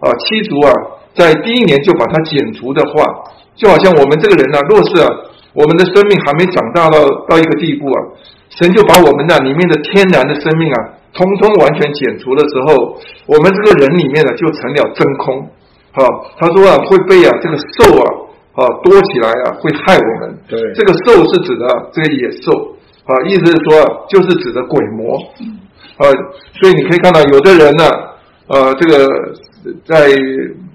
[0.00, 0.72] 啊，七族啊，
[1.14, 3.04] 在第一年就把它剪除的话，
[3.54, 5.08] 就好像我们这个人呢，若是啊，
[5.52, 7.98] 我们的生命还没长大到到一个地步啊，
[8.50, 10.76] 神就把我们那里面的天然的生命啊，
[11.12, 15.48] 通通完全剪除的时候，我们这个人里面呢，就成了真空，
[15.92, 16.04] 好，
[16.38, 18.30] 他说啊，会被啊这个兽啊。
[18.52, 20.36] 啊，多起来啊，会害我们。
[20.48, 22.50] 对，这个兽是指的这个野兽
[23.04, 25.16] 啊，意思是说，就是指的鬼魔。
[25.96, 26.10] 啊，
[26.60, 27.84] 所以你可以看到，有的人呢，
[28.48, 29.06] 呃，这个
[29.84, 30.10] 在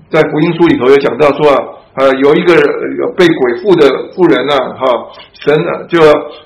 [0.10, 1.58] 在福音书里头有讲到说啊，
[1.96, 4.86] 呃，有一个有被鬼附的妇人呢，哈，
[5.34, 6.00] 神啊，就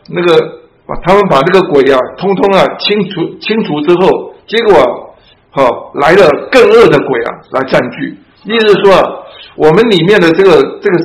[0.09, 0.37] 那个
[0.85, 5.15] 把他们把这个鬼啊，通通啊清除清除之后，结果
[5.51, 9.25] 好来了更恶的鬼啊来占据，意思是说。
[9.55, 10.99] 我们里面的这个这个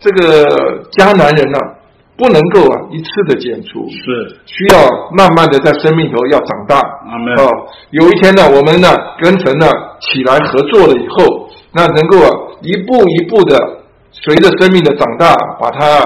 [0.00, 1.58] 这个迦南人呢，
[2.16, 4.80] 不能够啊一次的剪除，是需要
[5.12, 6.78] 慢慢的在生命头要长大。
[6.78, 7.50] 哦，
[7.90, 8.88] 有一天呢，我们呢
[9.20, 9.66] 跟神呢
[10.00, 11.37] 起来合作了以后，
[11.72, 12.28] 那能够啊
[12.62, 13.58] 一步一步的
[14.12, 16.02] 随着生命的长大，把它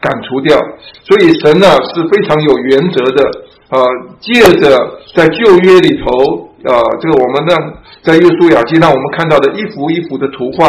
[0.00, 0.56] 赶除掉。
[1.02, 3.22] 所以神呢是非常有原则的，
[3.70, 3.84] 呃，
[4.20, 6.48] 借着在旧约里头。
[6.60, 7.56] 啊，这个我们呢，
[8.02, 10.68] 在耶稣雅记让我们看到的一幅一幅的图画，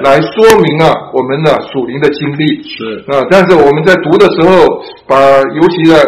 [0.00, 3.20] 来说明啊，我们的属灵的经历是啊。
[3.30, 5.20] 但是我们在读的时候，把
[5.52, 6.00] 尤其的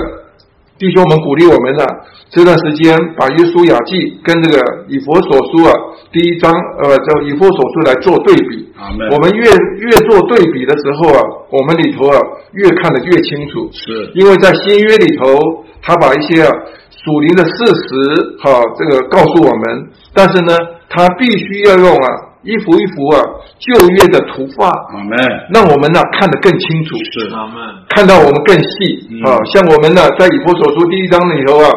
[0.78, 1.84] 弟兄们鼓励我们呢，
[2.30, 5.74] 这段时间把耶稣雅记跟这个以佛所书啊
[6.12, 8.70] 第一章呃叫以佛所书来做对比。
[9.10, 11.20] 我们越越做对比的时候啊，
[11.50, 12.16] 我们里头啊
[12.52, 13.68] 越看得越清楚。
[13.72, 15.36] 是，因为在新约里头，
[15.82, 16.50] 他把一些啊。
[17.02, 20.54] 属灵的事实，哈，这个告诉我们，但是呢，
[20.90, 23.20] 他必须要用啊一幅一幅啊
[23.58, 25.16] 旧约的图画，阿门，
[25.52, 27.28] 让我们呢看得更清楚，是。
[27.34, 31.68] 阿门，看到我们更细啊，像我们呢在以弗所书第一章里头啊，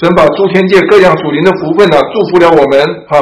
[0.00, 3.18] 神把诸天界各样属灵的福分呢祝福了我们，哈，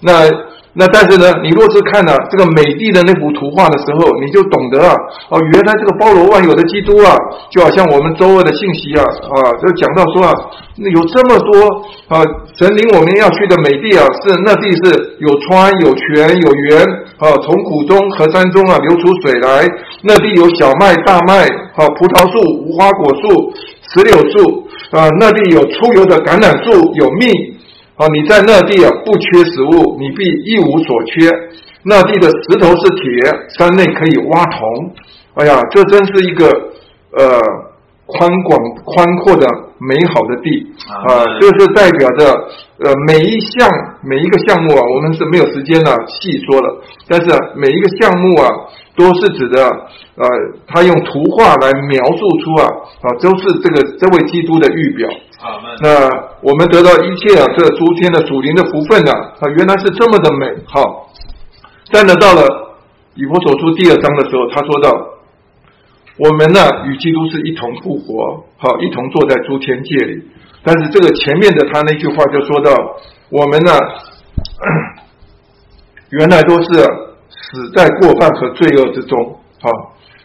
[0.00, 0.53] 那。
[0.76, 4.90] 那但是呢，你若是看了这个美帝的那幅图画的时候，你就懂得啊，
[5.30, 7.14] 哦，原来这个包罗万有的基督啊，
[7.50, 10.34] 就好像我们周二的信息啊，啊，就讲到说啊，
[10.76, 11.54] 有这么多
[12.10, 12.26] 啊，
[12.58, 16.82] 神领我们要去的美地啊，是那地是有川有泉有源
[17.22, 19.64] 啊，从谷中河山中啊流出水来，
[20.02, 21.46] 那地有小麦大麦
[21.78, 23.54] 啊，葡萄树无花果树
[23.94, 27.54] 石榴树啊，那地有出油的橄榄树有蜜。
[27.96, 31.30] 啊，你在那地啊，不缺食物，你必一无所缺。
[31.84, 34.60] 那地的石头是铁，山内可以挖铜。
[35.34, 36.48] 哎呀，这真是一个
[37.12, 37.38] 呃
[38.06, 39.46] 宽广宽阔的
[39.78, 40.66] 美好的地
[41.06, 41.22] 啊！
[41.40, 42.32] 就是代表着
[42.78, 43.68] 呃每一项
[44.02, 46.82] 每一个项目啊，我们是没有时间呢细说了。
[47.06, 48.48] 但是每一个项目啊，
[48.96, 49.62] 都是指的
[50.16, 50.26] 呃，
[50.66, 52.64] 他用图画来描述出啊
[53.02, 55.08] 啊，都是这个这位基督的预表。
[55.82, 56.08] 那
[56.40, 61.10] 我们得到一切啊，这诸天的属灵的福分呢，啊，原来是这么的美好。
[61.92, 62.42] 但呢，到了
[63.14, 64.90] 以弗所书第二章的时候，他说到，
[66.16, 70.22] 我们呢与基督是一同复活，好，一同坐在诸天界里。
[70.62, 72.72] 但是这个前面的他那句话就说到，
[73.28, 73.72] 我们呢
[76.08, 76.68] 原来都是
[77.28, 79.70] 死在过犯和罪恶之中，好，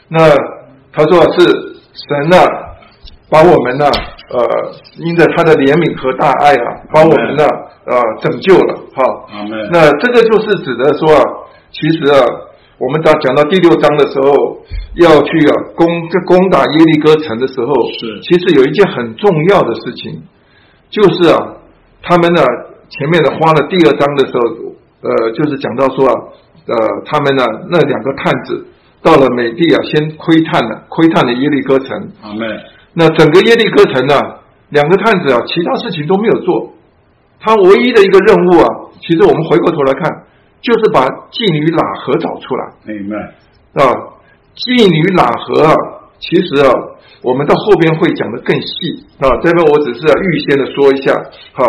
[0.08, 0.30] 那
[0.94, 1.44] 他说是
[1.92, 2.38] 神呢
[3.30, 3.86] 把我们呢。
[4.30, 4.38] 呃，
[4.98, 7.44] 因着他的怜悯和大爱啊，把我们呢
[7.90, 9.02] 呃拯救了，哈。
[9.72, 11.22] 那这个就是指的说啊，
[11.74, 12.22] 其实啊，
[12.78, 14.62] 我们到讲到第六章的时候，
[15.02, 20.22] 要去啊攻这攻打耶利哥城的时候，是其实有一件很重要的事情，
[20.90, 21.58] 就是啊，
[22.04, 22.42] 他们呢
[22.90, 26.14] 前面的花了第二章的时候，呃，就是讲到说啊，
[26.68, 26.76] 呃，
[27.06, 28.68] 他们呢那两个探子
[29.02, 32.12] 到了美地啊，先窥探了窥探了耶利哥城。
[32.22, 32.46] 阿妹。
[32.94, 34.16] 那整个耶利哥城呢，
[34.70, 36.74] 两个探子啊，其他事情都没有做，
[37.40, 38.66] 他唯一的一个任务啊，
[39.00, 40.12] 其实我们回过头来看，
[40.62, 42.72] 就是把妓女喇合找出来。
[42.86, 43.16] 明白
[43.82, 43.94] 啊，
[44.56, 45.74] 妓女喇合啊，
[46.20, 46.74] 其实啊，
[47.22, 51.14] 我们到后边会讲的更细啊，这边我只是预先的说一下。
[51.54, 51.66] 好，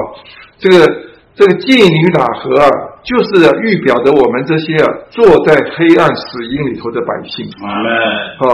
[0.58, 0.86] 这个
[1.34, 2.66] 这个妓女喇合啊，
[3.04, 7.46] 就是预表的我们这些啊坐在黑暗死荫里头的百姓。
[7.62, 8.48] 啊，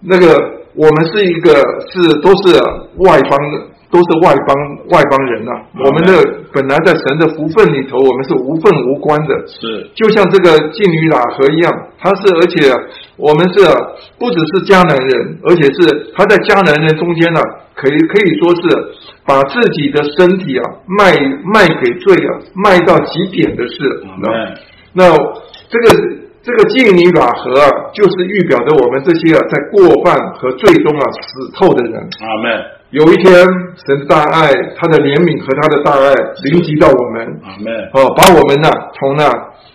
[0.00, 1.52] 那个我们是一个
[1.90, 2.56] 是都是
[3.04, 3.76] 外邦的。
[3.90, 4.52] 都是外邦
[4.90, 5.50] 外邦人呐，
[5.82, 6.12] 我们的
[6.52, 9.32] 本来在神的福分里头，我们是无份无关的。
[9.48, 12.68] 是，就像这个妓女喇合一样，他是而且
[13.16, 13.64] 我们是
[14.20, 17.40] 不只是迦南人，而且是他在迦南人中间呢，
[17.74, 18.60] 可以可以说是
[19.24, 21.16] 把自己的身体啊卖
[21.48, 24.04] 卖给罪啊，卖到极点的事。
[24.20, 25.16] 那那
[25.72, 26.27] 这个。
[26.48, 31.94] 这个净泥法河啊，就是预表着我们这些啊，在过犯和最终啊死透的人。
[32.00, 32.64] 阿门。
[32.90, 33.34] 有一天，
[33.84, 36.14] 神的大爱、他的怜悯和他的大爱
[36.44, 37.40] 临及到我们。
[37.44, 37.68] 阿门。
[37.92, 39.28] 哦，把我们呢从那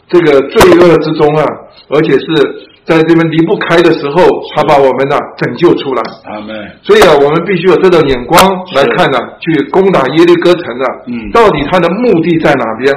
[0.09, 1.45] 这个罪恶之中啊，
[1.89, 2.73] 而且是。
[2.83, 6.03] 在这边离不开的时候，他把我们呢拯救出来。
[6.25, 6.51] 阿门。
[6.83, 8.35] 所以啊，我们必须有这种眼光
[8.75, 10.85] 来看呢，去攻打耶利哥城啊。
[11.07, 11.31] 嗯。
[11.31, 12.91] 到底他的目的在哪边？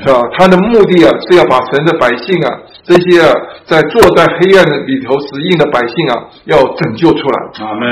[0.00, 0.22] 是吧？
[0.38, 2.48] 他的目的啊，是要把神的百姓啊，
[2.86, 3.34] 这些啊，
[3.66, 7.66] 在坐在黑暗里头死硬的百姓啊，要拯救出来。
[7.66, 7.90] 阿门。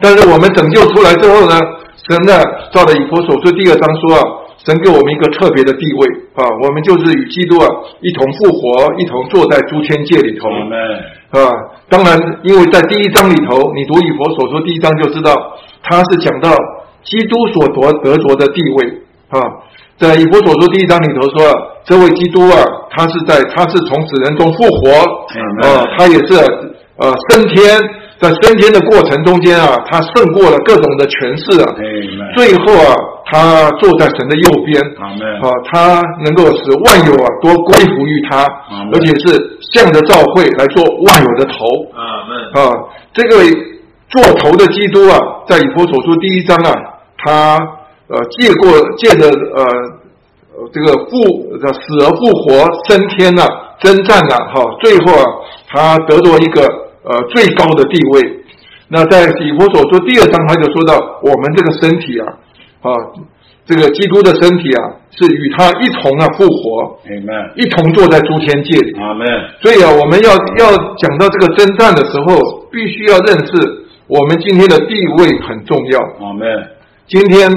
[0.00, 1.58] 但是我们拯救出来之后呢，
[2.08, 2.32] 神呢，
[2.72, 4.22] 照着以佛所说第二章说啊。
[4.64, 7.66] 神给我们一个特别的地位啊，我们就是与基督啊
[8.00, 10.48] 一同复活，一同坐在诸天界里头。
[11.30, 11.50] 啊，
[11.88, 15.34] 当然，因为在第一章里头，你读以佛所说第一章就知道，
[15.82, 16.54] 他是讲到
[17.02, 19.42] 基督所夺得着的地位啊。
[20.02, 21.54] 在以弗所说第一章里头说，
[21.84, 22.58] 这位基督啊，
[22.90, 24.90] 他是在他是从死人中复活
[25.62, 26.34] 啊，他也是
[26.96, 27.80] 呃升天。
[28.22, 31.74] 在升天的过程中间啊，他胜过了各种的权势啊，
[32.36, 32.94] 最后啊，
[33.26, 34.80] 他坐在神的右边，
[35.42, 38.46] 啊，他能够使万有啊都归服于他，
[38.92, 41.64] 而且是向着教会来做万有的头，
[42.54, 42.70] 啊，
[43.12, 43.42] 这个
[44.08, 45.18] 做头的基督啊，
[45.48, 46.72] 在以弗所书第一章啊，
[47.18, 47.58] 他
[48.12, 49.64] 呃借过借着呃
[50.72, 51.10] 这个复
[51.58, 53.44] 死而复活升天了，
[53.80, 55.24] 征战了哈，最后啊，
[55.68, 56.82] 他得到一个。
[57.04, 58.22] 呃，最高的地位。
[58.86, 62.24] 那在以佛所说第二章，他就说到我们这个身体啊，
[62.80, 62.94] 啊，
[63.66, 64.80] 这个基督的身体啊，
[65.10, 67.00] 是与他一同啊复活，
[67.56, 68.94] 一同坐在诸天界里。
[69.00, 69.26] 阿门。
[69.60, 72.38] 所以啊，我们要要讲到这个征战的时候，
[72.70, 73.52] 必须要认识
[74.06, 75.98] 我们今天的地位很重要。
[76.24, 76.46] 阿门。
[77.08, 77.50] 今天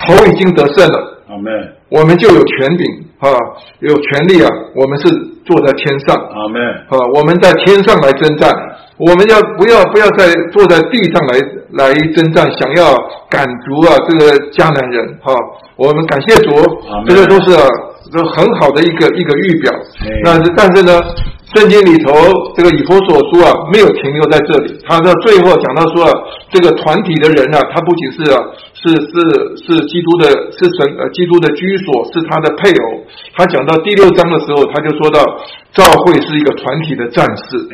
[0.00, 1.22] 头已经得胜了。
[1.28, 1.52] 阿门。
[1.90, 2.86] 我们就有权柄
[3.18, 3.30] 啊，
[3.80, 5.08] 有权利啊，我们是
[5.44, 6.16] 坐在天上。
[6.16, 6.62] 阿门。
[6.88, 8.50] 啊，我们在天上来征战。
[8.98, 11.40] 我们要不要不要再坐在地上来
[11.72, 12.44] 来征战？
[12.58, 12.94] 想要
[13.30, 15.32] 赶逐啊这个迦南人哈？
[15.76, 16.50] 我们感谢主，
[17.06, 17.56] 这个都是
[18.12, 19.72] 这很好的一个一个预表。
[20.24, 21.00] 那但是呢？
[21.50, 22.14] 圣经里头，
[22.54, 24.78] 这个以佛所书啊，没有停留在这里。
[24.86, 26.06] 他到最后讲到说，
[26.48, 28.38] 这个团体的人啊，他不仅是啊
[28.72, 29.10] 是是
[29.58, 33.02] 是基督的，是神呃基督的居所，是他的配偶。
[33.34, 35.18] 他讲到第六章的时候，他就说到，
[35.74, 37.66] 教会是一个团体的战士，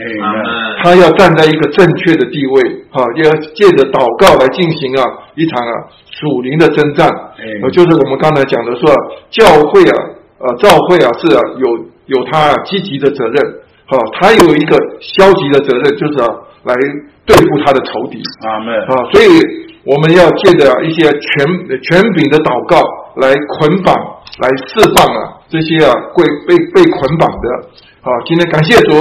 [0.82, 5.04] 他要站在一个正确的地位，哈，要借着祷告来进行啊
[5.34, 5.72] 一场啊
[6.08, 7.06] 属灵的征战。
[7.62, 8.88] 呃，就是我们刚才讲的说，
[9.28, 9.92] 教会啊，
[10.38, 13.44] 呃，教会啊是啊有有他积极的责任。
[13.86, 16.28] 好，他有一个消极的责任，就是啊，
[16.64, 16.74] 来
[17.24, 18.20] 对付他的仇敌。
[18.42, 18.74] 阿门。
[18.82, 19.26] 啊，所以
[19.84, 21.46] 我们要借着一些权
[21.82, 22.82] 权柄的祷告
[23.22, 23.94] 来捆绑、
[24.42, 27.46] 来释放啊这些啊被被被捆绑的。
[28.02, 28.98] 好，今天感谢主。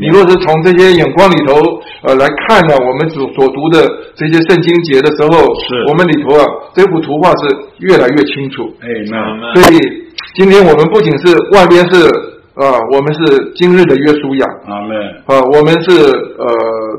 [0.00, 1.56] 你若是从这些眼光里头
[2.04, 5.30] 呃来看呢，我们所所读的这些圣经节的时候，
[5.64, 6.44] 是我们里头啊
[6.74, 8.68] 这幅图画是越来越清楚。
[8.80, 10.05] 哎，那所以
[10.36, 12.36] 今天我们不仅是外边是。
[12.56, 14.46] 啊，我们是今日的约书亚。
[14.66, 14.96] 阿门。
[15.26, 15.90] 啊，我们是
[16.38, 16.48] 呃，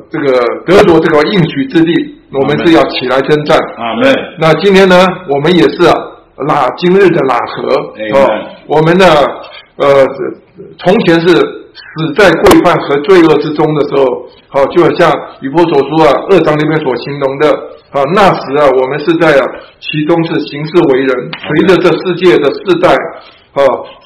[0.08, 1.92] 这个得着这个应许之地，
[2.32, 3.58] 我们是要起来征战。
[3.76, 4.14] 阿门。
[4.40, 4.96] 那今天呢，
[5.28, 5.96] 我们也是啊
[6.48, 7.70] 拉今日的拉合。
[8.14, 8.30] 哦，
[8.68, 9.06] 我们呢，
[9.78, 10.06] 呃，
[10.78, 11.34] 从前是
[11.78, 14.06] 死在规范和罪恶之中的时候，
[14.50, 17.50] 好，就好像雨波所说啊，二章里面所形容的
[17.92, 19.44] 啊，那时啊，我们是在啊，
[19.80, 22.96] 其中是行事为人，随着这世界的世代。
[23.58, 23.64] 啊，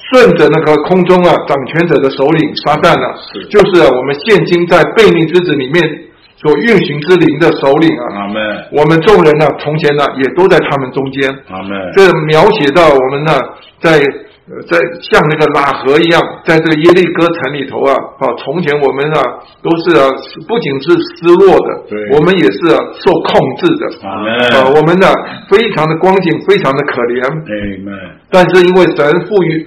[0.08, 3.12] 顺着那个空中啊掌权者的首领撒旦啊，
[3.50, 5.82] 就是我们现今在悖逆之子里面
[6.40, 8.04] 所运行之灵的首领啊。
[8.16, 8.40] 阿门。
[8.72, 11.28] 我们众人呢，从前呢也都在他们中间。
[11.50, 11.92] 阿门。
[11.94, 13.32] 这描写到我们呢
[13.80, 14.00] 在。
[14.68, 19.18] 在像那个拉合一样，在这个耶利哥城里头啊，啊，从前我们啊
[19.62, 20.04] 都是啊，
[20.46, 21.96] 不仅是失落的，对。
[22.12, 25.08] 我们也是啊受控制的，啊，我们呢
[25.48, 27.24] 非常的光景，非常的可怜，
[28.30, 29.66] 但是因为神赋予，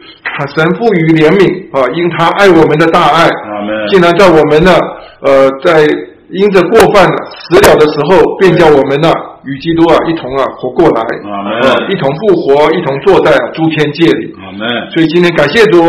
[0.55, 4.71] 神赋予怜悯啊，因他爱我们的大爱，啊竟然在我们呢，
[5.21, 5.81] 呃，在
[6.35, 9.07] 因着过犯死了的时候，便叫我们呢
[9.45, 14.35] 与基督啊一同啊活过来，啊，一同复活，一同坐在诸天界里。
[14.43, 14.67] 阿门。
[14.91, 15.79] 所以今天感谢主，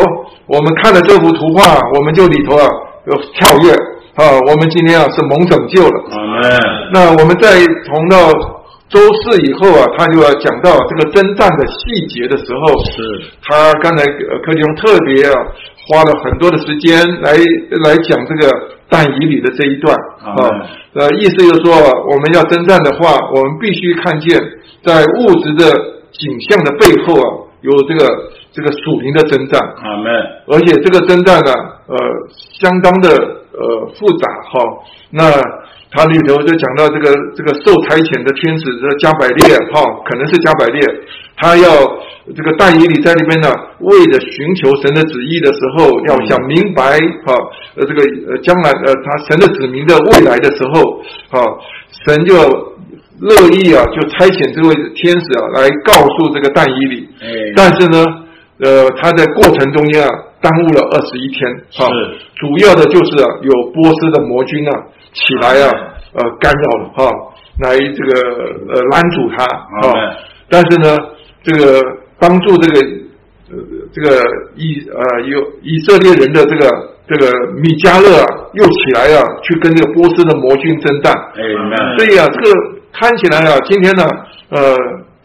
[0.47, 2.63] 我们看了这幅图画，我们就里头啊
[3.07, 3.73] 有跳跃
[4.15, 6.05] 啊，我们今天啊是蒙拯救了。
[6.13, 6.51] 阿门。
[6.93, 8.31] 那我们再从到
[8.89, 13.03] 周四以后啊，他就要讲到这个征战的细节的时候，是
[13.43, 15.35] 他刚才柯迪荣特别啊
[15.89, 17.33] 花了很多的时间来
[17.83, 18.76] 来讲这个。
[18.89, 20.35] 但以理的这一段啊，
[20.95, 21.75] 呃，意思就是说，
[22.09, 24.41] 我们要征战的话，我们必须看见
[24.83, 25.71] 在物质的
[26.13, 27.29] 景象的背后啊，
[27.63, 29.61] 有这个这个属灵的征战。
[29.83, 30.13] 阿门。
[30.47, 31.53] 而且这个征战呢，
[31.89, 31.97] 呃，
[32.61, 34.61] 相当的呃复杂哈。
[35.11, 35.31] 那
[35.97, 40.79] 他里头就讲到这个这个受差遣的天使这加百列哈，可能是加百列。
[41.39, 41.69] 他要
[42.37, 43.49] 这个但以理在里边呢，
[43.81, 47.33] 为了寻求神的旨意的时候，要想明白哈，
[47.77, 51.41] 呃，这个呃将来呃他神的子民的未来的时候，哈，
[52.05, 52.35] 神就
[53.21, 57.09] 乐意啊，就差遣这位天使啊来告诉这个但以理。
[57.21, 57.53] 哎。
[57.57, 58.05] 但是呢，
[58.61, 60.09] 呃，他在过程中间啊，
[60.41, 61.49] 耽误了二十一天。
[61.71, 61.83] 是。
[62.37, 64.73] 主要的就是啊，有波斯的魔军啊
[65.13, 65.71] 起来啊，
[66.15, 67.11] 呃，干扰了哈，
[67.61, 68.21] 来这个
[68.69, 70.17] 呃拦阻他啊。
[70.49, 70.97] 但是呢。
[71.47, 71.81] 这个
[72.19, 72.81] 帮助这个
[73.51, 73.57] 呃
[73.95, 74.21] 这个
[74.57, 76.69] 以呃有以色列人的这个
[77.07, 77.31] 这个
[77.63, 81.15] 米迦勒啊又起来啊去跟这个波斯的魔军征战，
[81.97, 82.53] 所以啊这个
[82.93, 84.03] 看起来啊今天呢
[84.49, 84.77] 呃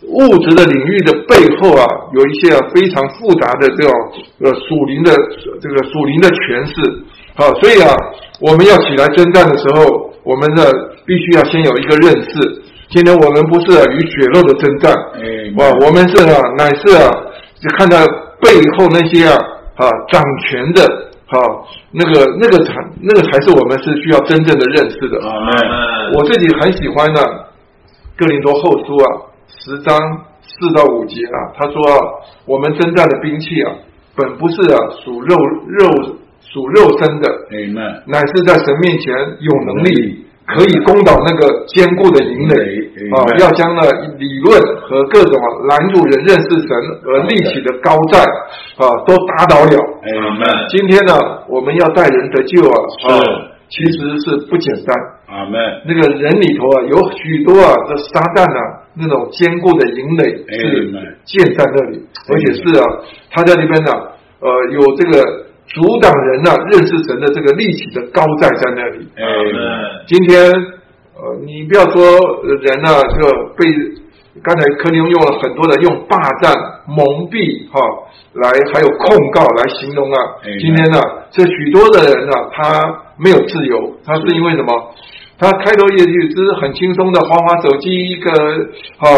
[0.08, 3.92] 物质的领域的背后啊有一些啊非常复杂的这种
[4.40, 5.14] 呃属灵的
[5.62, 7.04] 这个属灵的诠释，
[7.36, 7.94] 好所以啊
[8.40, 10.66] 我们要起来征战的时候，我们呢
[11.06, 12.62] 必须要先有一个认识。
[12.90, 14.92] 今天我们不是与血肉的征战，
[15.56, 17.08] 哇，我们是啊，乃是啊，
[17.62, 17.96] 就看到
[18.42, 19.38] 背后那些啊
[19.78, 20.84] 啊掌权的，
[21.28, 21.40] 啊，
[21.92, 25.20] 那个那个才那个才是我们是需要真正的认识的。
[25.26, 25.32] 啊
[26.16, 27.22] 我自己很喜欢呢，
[28.18, 29.98] 《哥林多后书》啊，十章
[30.42, 31.98] 四到五节啊，他说啊，
[32.46, 33.74] 我们征战的兵器啊，
[34.16, 35.36] 本不是啊属肉
[35.68, 35.90] 肉
[36.42, 37.30] 属肉身的，
[38.08, 40.26] 乃是在神面前有能力。
[40.44, 42.56] 可以攻倒那个坚固的营垒
[43.16, 43.24] 啊！
[43.40, 43.88] 要将那
[44.18, 46.68] 理论和各种拦阻人认识神
[47.06, 48.20] 而立起的高寨
[48.76, 49.72] 啊，都打倒了。
[50.68, 51.14] 今天呢，
[51.48, 53.08] 我们要带人得救啊，是
[53.70, 54.94] 其实是不简单。
[55.30, 55.62] 阿门。
[55.86, 62.84] 那个人里头啊，有许多啊，这撒旦啊，那种坚固的营垒是建在那里，而且是啊，
[63.32, 63.92] 他在那边呢，
[64.40, 65.52] 呃，有这个。
[65.68, 69.08] 阻挡人呢认识神的这个立起的高在在那里。
[69.16, 69.24] 哎，
[70.06, 70.52] 今天
[71.16, 72.04] 呃，你不要说
[72.44, 73.64] 人呢，这个被
[74.44, 76.52] 刚才柯林用了很多的用霸占、
[76.88, 77.80] 蒙蔽哈，
[78.34, 80.18] 来还有控告来形容啊。
[80.60, 81.00] 今天呢，
[81.30, 84.94] 这许多的人呢，他没有自由，他是因为什么？
[85.42, 88.30] 他开头也也是很轻松的滑滑手机，一个
[89.02, 89.10] 啊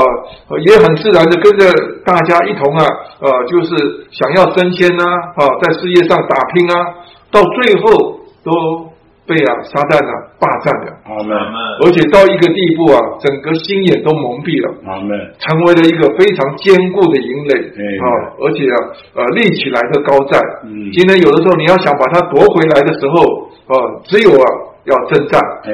[0.64, 1.68] 也很自然的跟着
[2.06, 2.86] 大家一同啊，
[3.20, 5.04] 呃，就是想要升迁呐，
[5.36, 6.96] 啊，在事业上打拼啊，
[7.30, 8.88] 到最后都
[9.28, 11.36] 被啊撒旦啊霸占了，阿门。
[11.84, 15.12] 而且到一个地步啊，整个心眼都蒙蔽了，阿门。
[15.44, 17.52] 成为了一个非常坚固的营垒，
[18.00, 18.08] 啊，
[18.40, 18.76] 而且啊，
[19.20, 20.40] 呃，立起来的高寨。
[20.64, 23.20] 嗯，今天有的时候你要想把它夺回来的时候，
[23.68, 23.76] 啊，
[24.08, 24.72] 只有啊。
[24.86, 25.72] 要征战，哎，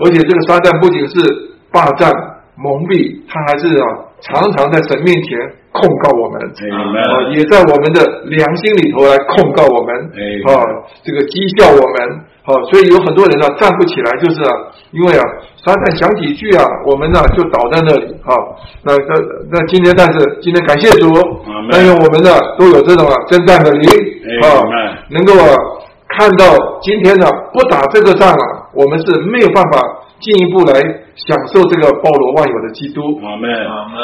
[0.00, 1.16] 而且这个撒旦不仅是
[1.72, 2.10] 霸占、
[2.56, 3.84] 蒙蔽，他还是啊，
[4.20, 5.36] 常常在神面前
[5.72, 6.40] 控告我们，
[6.72, 8.00] 啊，也在我们的
[8.32, 9.92] 良心里头来控告我们，
[10.48, 10.64] 啊，
[11.04, 14.50] 这个讥笑我们，啊，所以有很多人呢站不起来，就是啊，
[14.96, 15.22] 因为啊，
[15.60, 18.32] 撒旦讲几句啊，我们呢就倒在那里，啊，
[18.88, 19.12] 那那
[19.52, 21.12] 那今天，但是今天感谢主，
[21.70, 23.84] 但愿我们呢都有这种啊征战的灵，
[24.40, 24.64] 啊，
[25.12, 25.52] 能够啊。
[26.16, 26.46] 看到
[26.80, 29.78] 今天呢，不打这个仗了，我们是没有办法
[30.18, 30.72] 进一步来
[31.14, 33.20] 享受这个包罗万有的基督。
[33.22, 33.98] 阿门，阿门。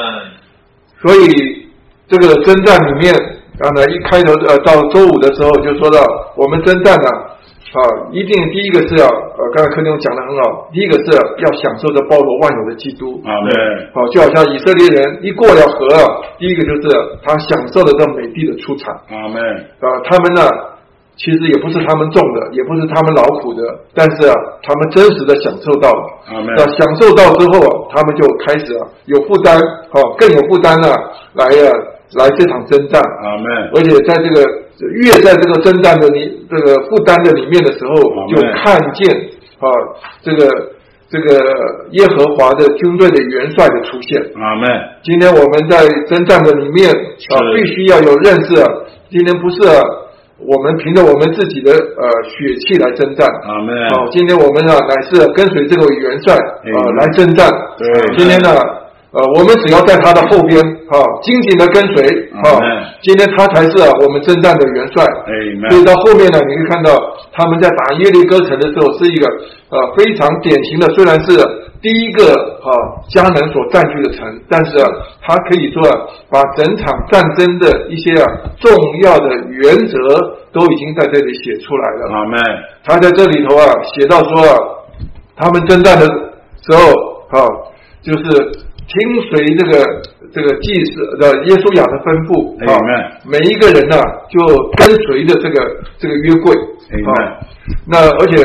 [1.00, 1.72] 所以
[2.06, 3.14] 这个征战里面，
[3.58, 5.98] 刚才一开头呃，到周五的时候就说到，
[6.36, 7.80] 我们征战呢，啊，
[8.12, 13.18] 一定第一个是要呃，刚才柯林讲的很好，第一个是要享受这包罗万有的基督。
[13.24, 13.50] 阿门。
[13.94, 15.88] 好，就好像以色列人一过了河，
[16.38, 18.94] 第一个就是他享受了这美地的出产。
[19.08, 19.42] 阿门。
[19.80, 20.42] 啊，他们呢？
[21.22, 23.62] 其实也不是他们种的，也不是他们劳苦的，
[23.94, 26.02] 但是啊，他们真实的享受到了。
[26.26, 29.56] 那享受到之后啊，他们就开始啊有负担，
[29.94, 30.88] 哦，更有负担了，
[31.34, 31.70] 来啊
[32.18, 33.00] 来这场征战。
[33.22, 33.46] 阿门。
[33.72, 34.42] 而且在这个
[34.98, 37.94] 越在这个征战的里这个负担的里面的时候，
[38.26, 39.14] 就看见
[39.60, 39.70] 啊
[40.22, 40.50] 这个
[41.08, 41.38] 这个
[41.92, 44.20] 耶和华的军队的元帅的出现。
[44.34, 44.68] 阿门。
[45.04, 48.60] 今天我们在征战的里面啊，必须要有认识。
[48.60, 48.66] 啊。
[49.08, 49.56] 今天不是。
[50.38, 53.28] 我们凭着我们自己的呃血气来征战。
[53.44, 53.88] 阿门。
[53.90, 57.48] 好，今天我们呢乃是跟随这个元帅啊来征战。
[57.78, 58.16] 对。
[58.16, 58.48] 今天呢，
[59.12, 60.58] 呃，我们只要在他的后边，
[60.88, 62.02] 啊，紧紧的跟随。
[62.42, 62.58] 啊。
[63.02, 65.04] 今天他才是我们征战的元帅。
[65.70, 66.90] 所以到后面呢，你会看到
[67.32, 69.26] 他们在打耶利哥城的时候，是一个
[69.70, 71.38] 呃非常典型的，虽然是。
[71.82, 72.22] 第一个
[72.62, 72.70] 啊，
[73.10, 74.86] 迦南所占据的城，但是啊，
[75.20, 75.98] 他可以说啊，
[76.30, 78.24] 把整场战争的一些啊
[78.60, 78.70] 重
[79.02, 79.98] 要的原则
[80.52, 82.06] 都已经在这里写出来了。
[82.84, 84.54] 他在这里头啊，写到说啊，
[85.34, 86.86] 他们征战的时候
[87.36, 87.42] 啊，
[88.00, 88.22] 就是
[88.88, 90.02] 听随这个
[90.32, 92.76] 这个祭司的耶稣亚的吩咐啊，
[93.24, 93.96] 每一个人呢
[94.28, 94.38] 就
[94.76, 95.56] 跟随着这个
[95.98, 96.52] 这个约柜
[97.06, 97.38] 啊，
[97.86, 98.42] 那而且。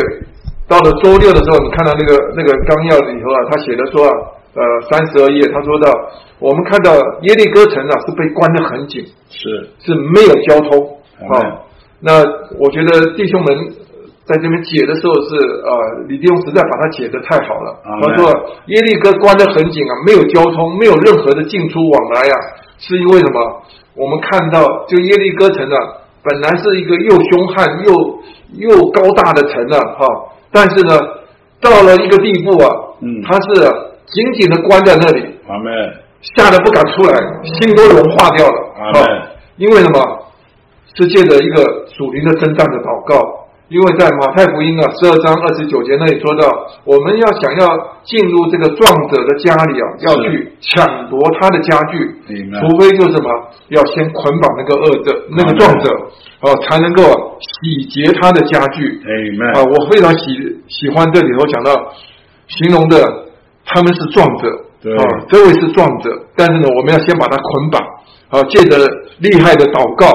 [0.69, 4.11] 到了周六的时候，你看到那个那个纲要里头啊，他写的说啊，
[4.53, 4.61] 呃，
[4.91, 5.89] 三十二页，他说到，
[6.39, 6.91] 我们看到
[7.21, 10.99] 耶利哥城啊是被关得很紧，是是没有交通
[11.31, 11.63] 啊。
[12.01, 12.19] 那
[12.59, 13.73] 我觉得弟兄们
[14.27, 17.79] 在这边解的时候是呃，李弟兄实在把它解的太好了。
[18.03, 18.27] 他说
[18.67, 22.35] 耶利哥关得很紧啊，没有交通，没有任何的进出往来啊，
[22.77, 23.61] 是因为什么？
[23.95, 25.77] 我们看到就耶利哥城啊，
[26.21, 30.05] 本来是一个又凶悍又又高大的城啊，哈。
[30.51, 30.99] 但是呢，
[31.61, 32.67] 到了一个地步啊，
[33.01, 33.63] 嗯，他是
[34.07, 35.71] 紧紧的关在那里，阿妹
[36.21, 38.99] 吓得不敢出来，心都融化掉了，阿妹，
[39.55, 40.23] 因为什么？
[40.95, 43.46] 是借着一个属灵的征战的祷告。
[43.69, 46.47] 因为在马太福音啊十二章二十九节那里说到，
[46.85, 47.67] 我们要想要
[48.05, 52.15] 进入这个壮者的家里啊，要去抢夺他的家具，
[52.61, 53.27] 除非就是什么，
[53.67, 55.89] 要先捆绑那个恶者、那个壮者，
[56.39, 57.03] 哦，才能够
[57.43, 59.01] 洗劫他的家具。
[59.51, 60.31] 啊，我非常喜
[60.69, 61.91] 喜欢这里头讲到
[62.47, 63.03] 形容的
[63.65, 64.47] 他们是壮者，
[64.95, 67.81] 啊，这位是壮者，但是呢，我们要先把他捆绑，
[68.29, 68.77] 啊，借着
[69.19, 70.07] 厉害的祷告，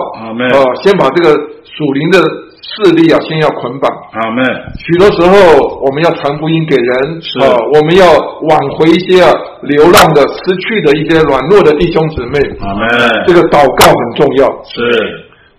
[0.56, 2.18] 啊，先把这个属灵的。
[2.62, 3.90] 势力啊，先要捆绑。
[4.14, 4.38] 阿门。
[4.78, 5.34] 许多时候，
[5.82, 8.06] 我们要传福音给人，啊，我们要
[8.46, 9.26] 挽回一些啊
[9.62, 12.38] 流浪的、失去的一些软弱的弟兄姊妹。
[12.62, 12.86] 阿门。
[13.26, 14.46] 这个祷告很重要。
[14.62, 14.78] 是。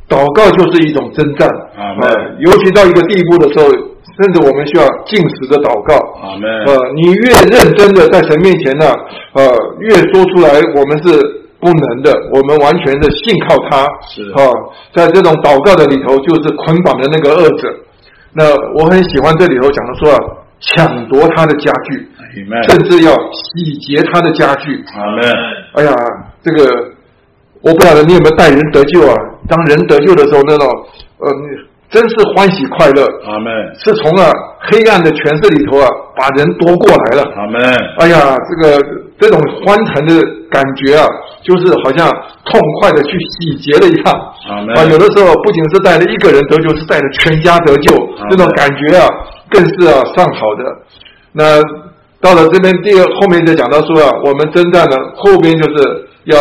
[0.07, 1.47] 祷告就是一种征战。
[1.75, 2.07] 阿门。
[2.39, 5.93] 尤其到一个地步的时候，甚至我们需要进食的祷告。
[6.23, 6.47] 阿门。
[6.65, 8.87] 呃，你越认真的在神面前呢，
[9.33, 9.43] 呃，
[9.79, 11.42] 越说出来，我们是。
[11.63, 14.43] 不能的，我们完全的信靠他，是啊，
[14.93, 17.73] 在这种祷告的里头，就是捆绑的那个恶者。
[18.33, 18.43] 那
[18.75, 20.19] 我很喜欢这里头讲的说啊，
[20.59, 22.09] 抢夺他的家具，
[22.67, 24.83] 甚至要洗劫他的家具。
[25.75, 25.95] 哎呀，
[26.43, 26.91] 这个
[27.61, 29.15] 我不晓得你有没有带人得救啊？
[29.47, 30.67] 当人得救的时候，那种
[31.19, 31.29] 呃，
[31.93, 33.05] 真是欢喜快乐。
[33.27, 33.53] 阿门。
[33.77, 34.29] 是从啊
[34.59, 35.87] 黑暗的权势里头啊，
[36.17, 37.31] 把人夺过来了。
[37.37, 37.61] 阿门。
[37.99, 38.83] 哎呀，这个
[39.19, 41.07] 这种欢腾的感觉啊。
[41.43, 42.07] 就是好像
[42.45, 44.15] 痛快的去洗劫了一样
[44.77, 44.85] 啊！
[44.89, 47.91] 有的时候不仅是带着一个人得救，是带着全家得救，
[48.29, 49.05] 这种感觉啊，
[49.49, 50.63] 更是啊上好的。
[51.33, 51.61] 那
[52.21, 56.37] 到了这边第二后面就讲到说啊，我们征战的后边就是要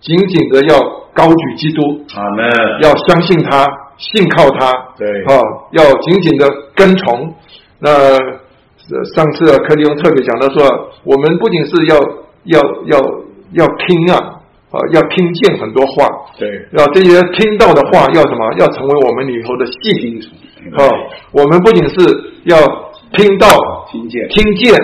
[0.00, 0.80] 紧紧的要
[1.14, 1.80] 高举基督，
[2.16, 2.50] 啊，门，
[2.82, 3.64] 要相信他，
[3.98, 5.40] 信靠他，对，啊，
[5.72, 7.34] 要紧紧的跟从。
[7.80, 7.90] 那
[9.14, 11.96] 上次啊，柯迪翁特别讲到说，我们不仅是要
[12.44, 13.24] 要要。
[13.52, 14.18] 要听啊，
[14.72, 18.52] 啊，要听见很多话，对，要这些听到的话要什么？
[18.58, 20.18] 要成为我们里头的细听
[20.76, 20.82] 啊。
[21.30, 21.94] 我们不仅是
[22.46, 22.58] 要
[23.12, 23.46] 听到、
[23.92, 24.74] 听见、听见，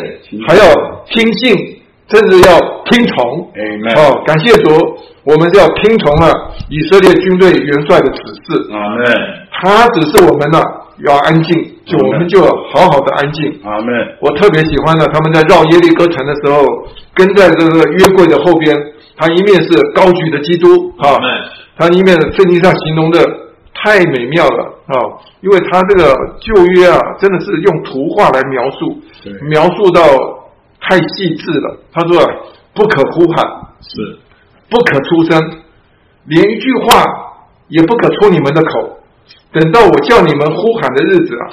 [0.47, 0.63] 还要
[1.07, 3.51] 听信，甚至要听从。
[3.57, 3.61] 哎，
[4.01, 4.71] 哦，感谢主，
[5.25, 6.31] 我们要听从了
[6.69, 8.73] 以色列军队元帅的指示。
[8.73, 9.05] 阿门。
[9.53, 10.61] 他指示我们呢。
[11.03, 11.57] 要安静，
[11.87, 13.59] 就我们就好好的安静。
[13.65, 13.89] 阿门。
[14.21, 16.63] 我特别喜欢呢，他们在绕耶利哥城的时候，
[17.15, 18.77] 跟在这个约柜的后边，
[19.17, 21.17] 他一面是高举的基督，啊，
[21.79, 23.19] 他一面圣经上形容的
[23.73, 24.95] 太美妙了，啊，
[25.41, 29.01] 因为他这个旧约啊，真的是用图画来描述，
[29.49, 30.03] 描述到
[30.83, 31.79] 太细致了。
[31.95, 32.21] 他说
[32.75, 33.47] 不可呼喊，
[33.81, 34.19] 是
[34.71, 35.61] 不可出声，
[36.27, 37.05] 连一句话
[37.69, 38.99] 也不可出你们的口。
[39.53, 41.45] 等到我叫你们呼喊的日子啊，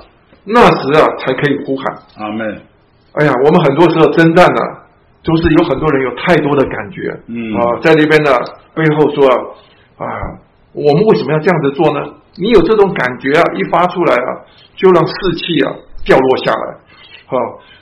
[0.45, 1.85] 那时啊才可以呼喊。
[2.17, 2.61] 阿门。
[3.13, 4.61] 哎呀，我们很多时候征战呢，
[5.23, 7.19] 都是有很多人有太多的感觉。
[7.27, 8.31] 嗯啊，在那边呢
[8.75, 9.27] 背后说
[9.97, 10.05] 啊，
[10.73, 12.05] 我们为什么要这样子做呢？
[12.35, 14.29] 你有这种感觉啊，一发出来啊，
[14.75, 15.73] 就让士气啊
[16.05, 16.73] 掉落下来，
[17.25, 17.37] 啊，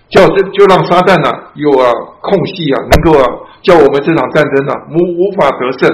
[0.10, 1.92] 叫这就让撒旦呢有啊
[2.22, 3.26] 空隙啊，能够啊
[3.62, 5.90] 叫我们这场战争呢无无法得胜。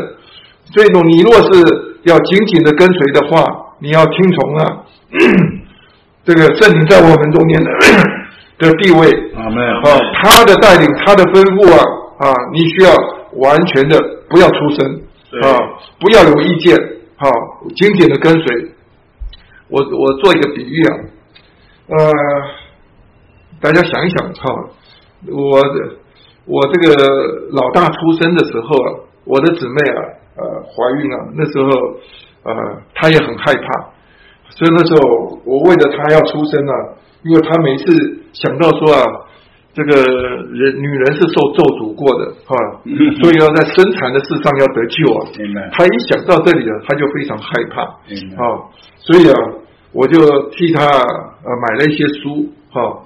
[0.73, 3.67] 所以说，你若是要紧紧的跟随的话。
[3.83, 4.85] 你要听从啊，
[6.23, 7.71] 这个圣灵在我们中间的
[8.59, 9.09] 的地位。
[9.33, 11.81] 啊，没有啊，他的带领，他的吩咐啊
[12.19, 12.91] 啊，你需要
[13.38, 15.01] 完全的不要出声。
[15.41, 15.57] 啊，
[15.99, 16.77] 不要有意见。
[17.17, 17.25] 啊，
[17.75, 18.71] 紧紧的跟随，
[19.67, 20.93] 我我做一个比喻啊，
[21.88, 22.11] 呃，
[23.61, 24.69] 大家想一想哈，
[25.27, 25.61] 我
[26.45, 26.95] 我这个
[27.51, 28.89] 老大出生的时候啊，
[29.25, 29.99] 我的姊妹啊，
[30.35, 31.69] 呃，怀孕啊，那时候
[32.43, 33.89] 呃，她也很害怕，
[34.49, 36.73] 所以那时候我为了她要出生啊，
[37.23, 39.03] 因为她每次想到说啊。
[39.73, 39.93] 这个
[40.51, 42.57] 人女人是受咒诅过的，哈，
[43.23, 45.31] 所以要在生产的事上要得救啊。
[45.71, 47.81] 她一想到这里啊，她就非常害怕，
[48.35, 48.67] 啊，
[48.97, 49.33] 所以啊，
[49.93, 50.19] 我就
[50.49, 52.99] 替她呃买了一些书，哈。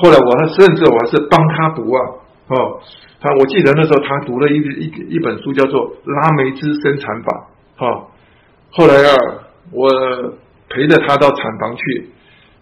[0.00, 2.00] 后来我还甚至我还是帮他读啊，
[2.48, 2.80] 哦，
[3.20, 7.48] 他我记得那时候他读了一一一本书叫做《拉梅兹生产法》，
[7.80, 8.08] 哈。
[8.70, 9.16] 后来啊，
[9.72, 9.90] 我
[10.68, 12.10] 陪着他到产房去，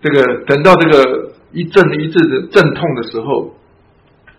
[0.03, 1.33] 这个等到这个。
[1.51, 3.55] 一阵一阵的阵痛的时候，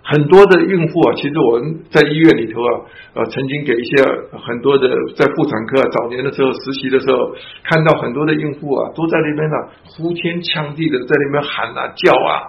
[0.09, 2.71] 很多的孕妇啊，其实我们在医院里头啊，
[3.13, 4.01] 呃，曾经给一些
[4.41, 7.29] 很多的在妇产科啊，早年的时候实习的时候，
[7.63, 9.55] 看到很多的孕妇啊，都在那边呢，
[9.85, 12.41] 呼天抢地的在那边喊啊叫啊，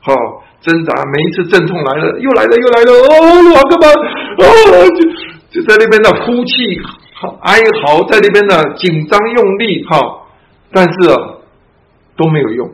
[0.00, 0.12] 好
[0.60, 3.10] 挣扎，每一次阵痛来了，又来了又来了，哦，
[3.56, 3.86] 我干嘛？
[4.36, 4.44] 哦，
[5.50, 6.78] 就就在那边的哭泣
[7.40, 10.26] 哀嚎，在那边呢紧张用力，哈，
[10.70, 11.16] 但是啊
[12.16, 12.70] 都没有用。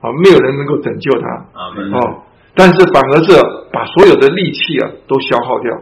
[0.00, 1.26] 啊，没有人能够拯救他，
[1.98, 2.22] 哦，
[2.58, 3.30] 但是反而是
[3.70, 5.72] 把所有的力气啊都消耗掉，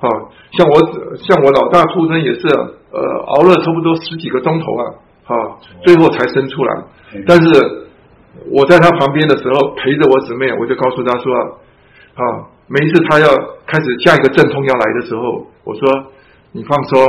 [0.00, 0.10] 啊，
[0.58, 0.74] 像我
[1.22, 2.48] 像我老大出生也是，
[2.90, 4.82] 呃，熬了差不多十几个钟头啊，
[5.30, 5.34] 啊，
[5.84, 6.82] 最后才生出来。
[7.28, 7.86] 但是
[8.50, 11.32] 我在他旁边的时候陪着我姊妹，我就告诉他说，
[12.14, 13.28] 啊，每一次他要
[13.64, 16.10] 开始下一个阵痛要来的时候，我说
[16.50, 17.08] 你放松，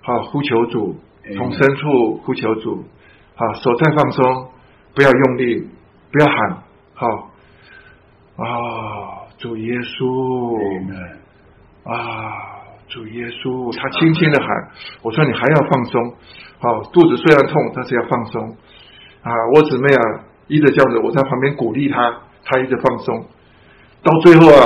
[0.00, 0.96] 好，呼求主，
[1.36, 2.82] 从深处呼求主，
[3.36, 4.48] 啊，手再放松。
[4.94, 5.68] 不要用力，
[6.10, 6.62] 不要喊，
[6.94, 7.22] 好啊！
[9.38, 10.56] 主耶稣，
[11.82, 12.54] 啊！
[12.88, 14.48] 主耶稣，他轻轻的喊。
[15.02, 16.14] 我说你还要放松，
[16.60, 18.56] 好，肚子虽然痛，但是要放松
[19.22, 19.32] 啊！
[19.54, 20.02] 我姊妹啊，
[20.46, 23.26] 一直这样子，我在旁边鼓励他，他一直放松。
[24.02, 24.64] 到最后啊，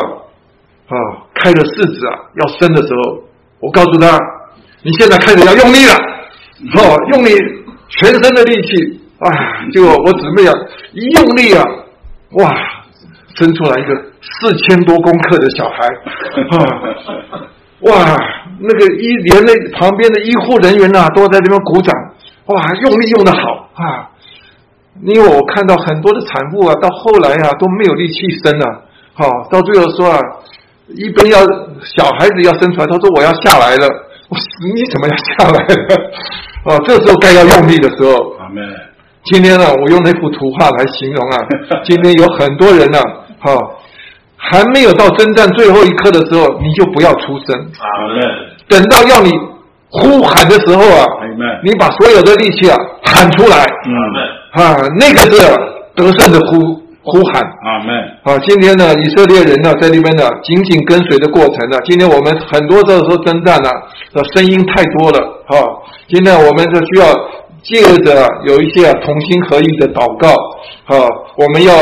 [0.88, 0.94] 啊，
[1.34, 3.24] 开了四指啊，要生的时候，
[3.60, 4.18] 我告诉他，
[4.82, 5.94] 你现在开始要用力了，
[6.76, 7.30] 哦，用你
[7.88, 9.00] 全身的力气。
[9.22, 9.30] 啊！
[9.72, 10.52] 结果我姊妹啊，
[10.92, 11.64] 一用力啊，
[12.32, 12.50] 哇，
[13.36, 15.86] 生出来一个四千多公克的小孩
[16.50, 16.56] 啊！
[17.82, 18.16] 哇，
[18.60, 21.92] 那个医连那旁边的医护人员啊，都在那边鼓掌。
[22.46, 24.10] 哇，用力用的好啊！
[25.02, 28.14] 因为我看到很多的产妇啊，到后来啊都没有力气
[28.44, 28.82] 生了。
[29.14, 30.18] 好，到最后说啊，
[30.88, 31.38] 一边要
[31.82, 33.86] 小孩子要生出来，他说我要下来了。
[34.28, 34.44] 我说
[34.74, 36.76] 你怎么要下来了？
[36.76, 38.36] 啊， 这时候该要用力的时候。
[39.24, 41.38] 今天呢，我用那幅图画来形容啊。
[41.84, 42.98] 今天有很多人呢，
[43.42, 43.52] 哈，
[44.36, 47.70] 还没有到征战最后一刻的时候，你就不要出声。
[48.68, 49.30] 等到要你
[49.90, 51.04] 呼喊的时候啊，
[51.64, 53.64] 你把所有的力气啊喊出来。
[54.52, 55.36] 啊，那个是
[55.94, 57.42] 得胜的呼呼喊。
[57.64, 57.88] 阿门。
[58.24, 63.70] 好，今天呢，以色列人呢，在那边呢，紧紧跟随的过程呢，今天我们很多时候征战呢，
[64.14, 65.18] 的声音太多了。
[65.48, 65.56] 哈，
[66.08, 67.06] 今天我们是需要。
[67.64, 70.30] 借着有一些同心合意的祷告，
[70.86, 71.06] 啊，
[71.36, 71.72] 我们要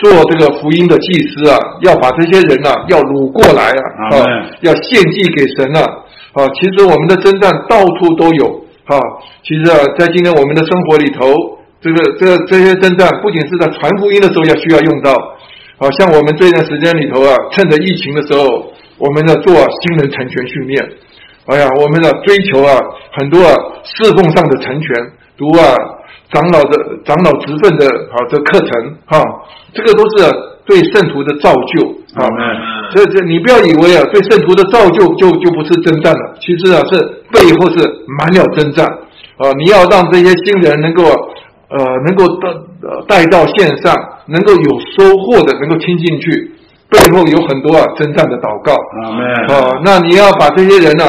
[0.00, 5.84] 做这个福音的祭司啊，要把这些人呐要掳过来啊，啊，要献祭给神啊，
[6.32, 8.96] 啊，其实我们的征战到处都有，啊，
[9.44, 11.28] 其实啊，在今天我们的生活里头，
[11.80, 15.12] 这个这个这些征战不仅是在传福音的时候要需要用到，
[15.78, 20.82] 啊像我们这段时间里头啊，趁着疫情的时候，我们要做新人成全训练，
[21.46, 22.80] 哎呀，我们的追求啊，
[23.18, 23.54] 很多啊
[23.84, 24.88] 侍奉上的成全。
[25.40, 25.72] 读啊，
[26.32, 29.20] 长老的长老职分的啊，这课程哈，
[29.74, 30.30] 这个都是
[30.64, 32.22] 对圣徒的造就啊。
[32.94, 36.98] 这这，你不要以为啊，对圣徒的造就就就不是征战了，其实啊，是
[37.32, 37.82] 背后是
[38.18, 38.86] 满了征战
[39.38, 39.50] 啊。
[39.58, 41.02] 你要让这些新人能够
[41.68, 42.26] 呃，能够
[43.08, 43.94] 带带到线上，
[44.26, 46.52] 能够有收获的，能够听进去，
[46.90, 49.80] 背后有很多啊征战的祷告啊。
[49.84, 51.04] 那你要把这些人呢？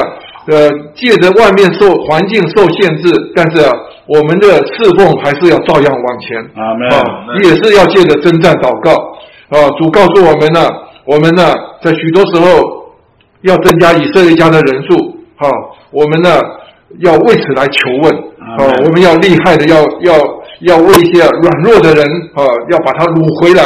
[0.48, 3.70] 呃，借着外面受环境受限制，但是啊，
[4.08, 6.36] 我们的侍奉还是要照样往前
[6.90, 6.98] 啊，
[7.44, 8.90] 也是要借着征战祷告
[9.56, 9.70] 啊。
[9.78, 10.68] 主告诉我们呢，
[11.06, 12.58] 我们呢，在许多时候
[13.42, 15.46] 要增加以色列家的人数啊，
[15.92, 16.40] 我们呢
[16.98, 18.12] 要为此来求问
[18.42, 20.18] 啊，我们要厉害的，要要
[20.62, 22.04] 要为一些软弱的人
[22.34, 23.62] 啊，要把他掳回来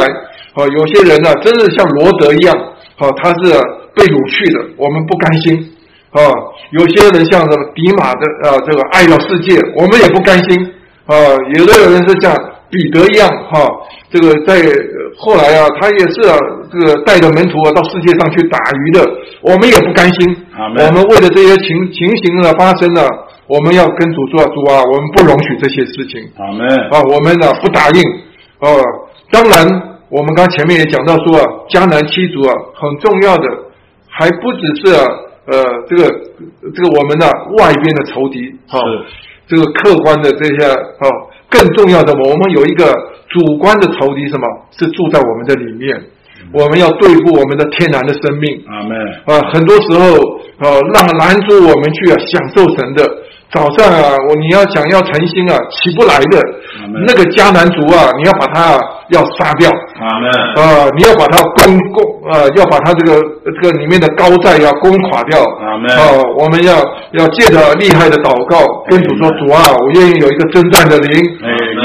[0.53, 0.61] 啊。
[0.77, 2.55] 有些人呢，真是像罗德一样
[2.97, 3.49] 啊，他是
[3.95, 5.73] 被掳去的，我们不甘心。
[6.11, 6.21] 啊，
[6.71, 10.73] 有些人像什么迪马的啊，这个爱了世界，我们也不甘心
[11.05, 11.15] 啊。
[11.55, 12.33] 有的人是像
[12.69, 13.67] 彼得一样哈，
[14.09, 14.61] 这个在
[15.17, 16.37] 后来啊，他也是啊，
[16.71, 19.05] 这个带着门徒啊到世界上去打鱼的，
[19.41, 20.37] 我们也不甘心。
[20.57, 23.01] 我们为了这些情情形的发生呢，
[23.47, 26.21] 我们要跟主说主啊，我们不容许这些事情。
[26.37, 26.67] 阿门。
[26.89, 28.01] 啊，我们呢不答应。
[28.59, 28.67] 啊，
[29.31, 29.67] 当然，
[30.09, 33.43] 我们刚前面也讲到说啊，迦南七族啊，很重要的，
[34.09, 34.95] 还不只是
[35.47, 36.03] 呃这个
[36.75, 37.25] 这个我们的
[37.57, 38.77] 外边的仇敌啊，
[39.47, 41.07] 这个客观的这些啊，
[41.49, 42.93] 更重要的，我们有一个
[43.27, 45.99] 主观的仇敌，什么是住在我们的里面？
[46.53, 48.63] 我们要对付我们的天然的生命。
[48.67, 48.97] 阿门。
[49.25, 50.15] 啊，很多时候
[50.59, 53.26] 啊，让拦阻我们去啊享受神的。
[53.49, 56.35] 早上啊，我你要想要诚心啊，起不来的
[57.05, 58.77] 那个迦南族啊，你要把他
[59.09, 59.71] 要杀掉。
[60.59, 63.15] 啊，你要把他攻攻啊，要把他这个
[63.61, 65.39] 这个里面的高寨要攻垮掉。
[65.39, 65.79] 啊，
[66.37, 66.75] 我们要
[67.13, 68.59] 要借着厉害的祷告，
[68.89, 71.09] 跟主说主啊，我愿意有一个征战的灵，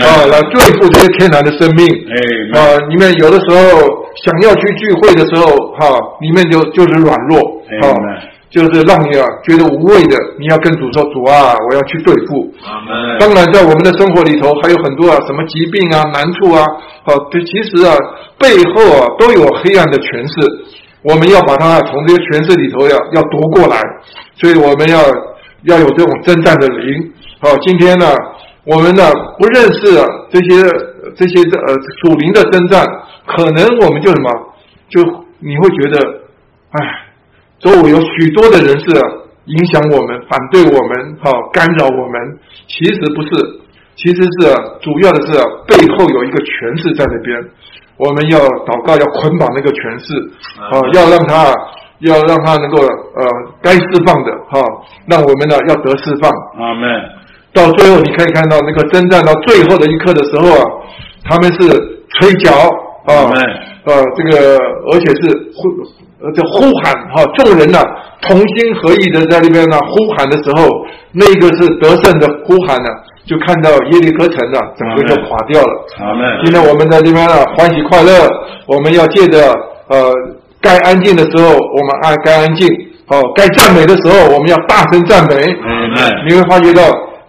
[0.02, 1.86] 啊，来对付这些天然的生命。
[2.58, 3.56] 啊，你们有的时候
[4.18, 5.46] 想要去聚会的时候，
[5.78, 7.38] 哈，里面就就是软弱。
[7.86, 7.94] 啊。
[8.52, 12.52] 就是让你啊觉得无谓的，你要跟主说主啊，我要去对付。
[13.18, 16.62] 当然，在我们的生活里头还有很多啊，什么疾病啊、难处啊，
[17.02, 17.96] 好，对，其实啊
[18.38, 20.34] 背后啊都有黑暗的权势，
[21.02, 23.80] 我们要把它从这些权势里头要要夺过来，
[24.34, 25.00] 所以我们要
[25.62, 27.10] 要有这种征战的灵。
[27.40, 28.14] 好，今天呢，
[28.64, 29.96] 我们呢不认识
[30.30, 30.62] 这些
[31.16, 31.74] 这些呃
[32.04, 32.86] 属灵的征战，
[33.26, 34.30] 可能我们就什么，
[34.90, 35.00] 就
[35.38, 35.98] 你会觉得，
[36.72, 37.08] 哎。
[37.62, 38.90] 周围有许多的人是
[39.46, 43.28] 影响我们、反对我们、哈干扰我们，其实不是，
[43.94, 44.50] 其实是
[44.82, 45.32] 主要的是
[45.70, 47.38] 背后有一个权势在那边，
[47.98, 50.14] 我们要祷告，要捆绑那个权势，
[50.58, 51.54] 啊，要让他，
[52.00, 53.22] 要让他能够呃
[53.62, 54.60] 该释放的哈，
[55.06, 56.30] 让我们呢要得释放。
[56.58, 56.90] 阿门。
[57.54, 60.64] 到最后你可以看到那个征战到最后的一刻的时候啊，
[61.28, 61.68] 他们是
[62.18, 62.50] 吹角
[63.06, 63.30] 啊，
[63.84, 64.58] 呃，这个
[64.90, 65.70] 而且是会。
[66.22, 67.78] 呃，这呼喊哈，众人呢
[68.22, 70.68] 同心合意的在那边呢呼喊的时候，
[71.12, 72.88] 那个是得胜的呼喊呢，
[73.26, 75.86] 就看到耶利哥城呢整个就垮掉了。
[76.44, 78.30] 今天我们在这边呢欢喜快乐，
[78.66, 79.52] 我们要借着
[79.88, 80.12] 呃
[80.60, 82.68] 该安静的时候我们爱该安静，
[83.08, 85.34] 哦该赞美的时候我们要大声赞美。
[86.28, 86.82] 你会发觉到。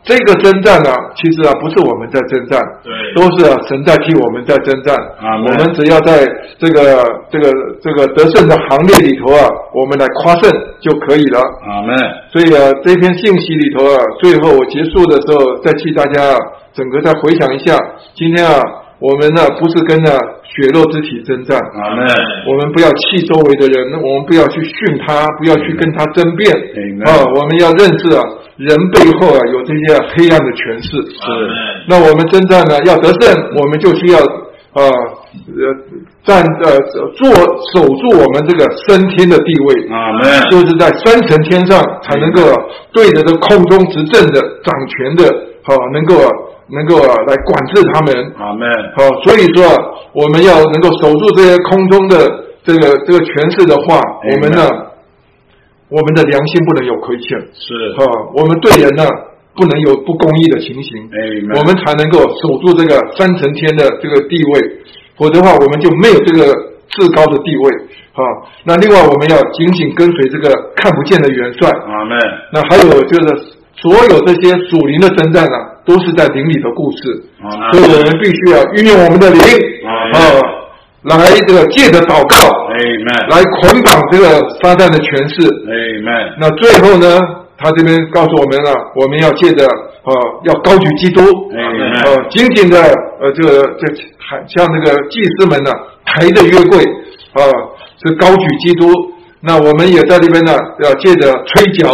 [0.04, 4.94] 这个征战呢，其实啊不是我们在征战，对，都是神在替我们在征战。
[5.18, 6.28] 啊，我们只要在
[6.60, 7.52] 这个这个
[7.82, 10.52] 这个得胜的行列里头啊，我们来夸胜
[10.82, 11.40] 就可以了。
[11.40, 11.96] 阿门。
[12.32, 16.38] 所以啊，这篇信息里头啊，最后我结束的时候，再替大家
[16.74, 17.78] 整个再回想一下，
[18.14, 18.62] 今天啊。
[19.04, 20.16] 我们呢不是跟着
[20.48, 22.08] 血肉之体征战，阿门。
[22.48, 24.74] 我们不要气周围的人，我们不要去训
[25.04, 26.48] 他，不要去跟他争辩，
[27.04, 28.24] 啊，我们要认识啊，
[28.56, 30.96] 人背后啊有这些黑暗的权势。
[31.20, 31.20] 是。
[31.90, 33.28] 那我们征战呢要得胜，
[33.60, 34.20] 我们就需要
[34.72, 34.88] 啊
[35.52, 35.62] 呃
[36.24, 36.80] 站呃
[37.20, 37.28] 做
[37.76, 40.24] 守住我们这个升天的地位，阿门。
[40.50, 42.40] 就是在三层天上才能够
[42.94, 45.28] 对着这空中执政的掌权的，
[45.64, 46.16] 好能够。
[46.76, 48.68] 能够啊来管制他们，阿门。
[48.96, 49.64] 好，所以说
[50.14, 52.16] 我们要能够守住这些空中的
[52.64, 54.00] 这个这个权势的话，
[54.32, 54.68] 我们呢，
[55.90, 57.74] 我们的良心不能有亏欠，是。
[57.98, 59.06] 啊，我们对人呢
[59.56, 61.18] 不能有不公义的情形，哎，
[61.60, 64.62] 我们才能够守住这个三层天的这个地位，
[65.18, 66.52] 否则的话我们就没有这个
[66.90, 67.72] 至高的地位，
[68.14, 68.22] 啊，
[68.64, 72.18] 那另外我们要紧紧跟随这个看不见的元帅，阿门。
[72.52, 75.70] 那还有就是所有这些属灵的征战啊。
[75.86, 77.22] 都是在灵里的故事，
[77.74, 79.42] 所以我们必须要运用我们的灵
[79.84, 80.40] 啊，
[81.04, 82.38] 来这个借着祷告，
[83.30, 85.44] 来捆绑这个撒旦的权势。
[86.40, 87.20] 那最后呢，
[87.58, 91.20] 他这边告诉我们了，我们要借着啊，要高举基督，
[92.06, 92.80] 呃，紧紧的
[93.20, 95.72] 呃，这个这还像那个祭司们呢，
[96.06, 96.82] 抬着约柜
[97.34, 97.44] 啊，
[98.06, 98.88] 是高举基督。
[99.42, 100.54] 那我们也在这边呢，
[100.86, 101.92] 要借着吹角，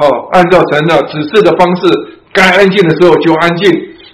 [0.00, 2.16] 好，按照神的指示的方式。
[2.32, 3.68] 该安静的时候就安静，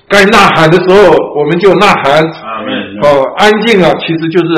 [0.08, 2.24] 该呐喊的时候我们就呐喊。
[2.24, 2.98] 阿门。
[3.04, 4.56] 哦，安静啊，其实就是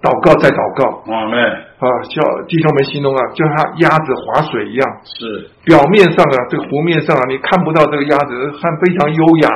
[0.00, 1.04] 祷告再祷告。
[1.12, 1.36] 阿门。
[1.78, 3.54] 啊，叫弟兄们形容啊，就像
[3.84, 4.82] 鸭子划水一样。
[5.04, 5.46] 是。
[5.68, 9.48] 表面上啊，这个湖面上啊，你看不到这个鸭子，还非常优雅。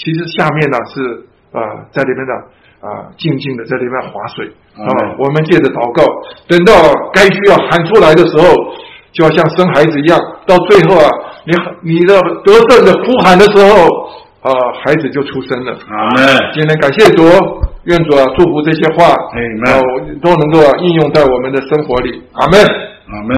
[0.00, 1.60] 其实下面呢是啊，
[1.92, 2.32] 在里面呢
[2.80, 4.48] 啊，静静的在里面划水。
[4.80, 4.88] 啊，
[5.20, 6.02] 我们借着祷告，
[6.48, 6.72] 等到
[7.12, 8.48] 该需要喊出来的时候。
[9.12, 11.08] 就要像生孩子一样，到最后啊，
[11.44, 13.86] 你你的得胜的呼喊的时候
[14.40, 14.50] 啊，
[14.84, 15.72] 孩子就出生了。
[15.88, 16.26] 阿门。
[16.54, 17.22] 今天感谢主，
[17.84, 19.80] 愿主啊祝福这些话，哎，
[20.22, 22.22] 都能够应用在我们的生活里。
[22.32, 22.58] 阿门。
[22.60, 23.30] 阿门。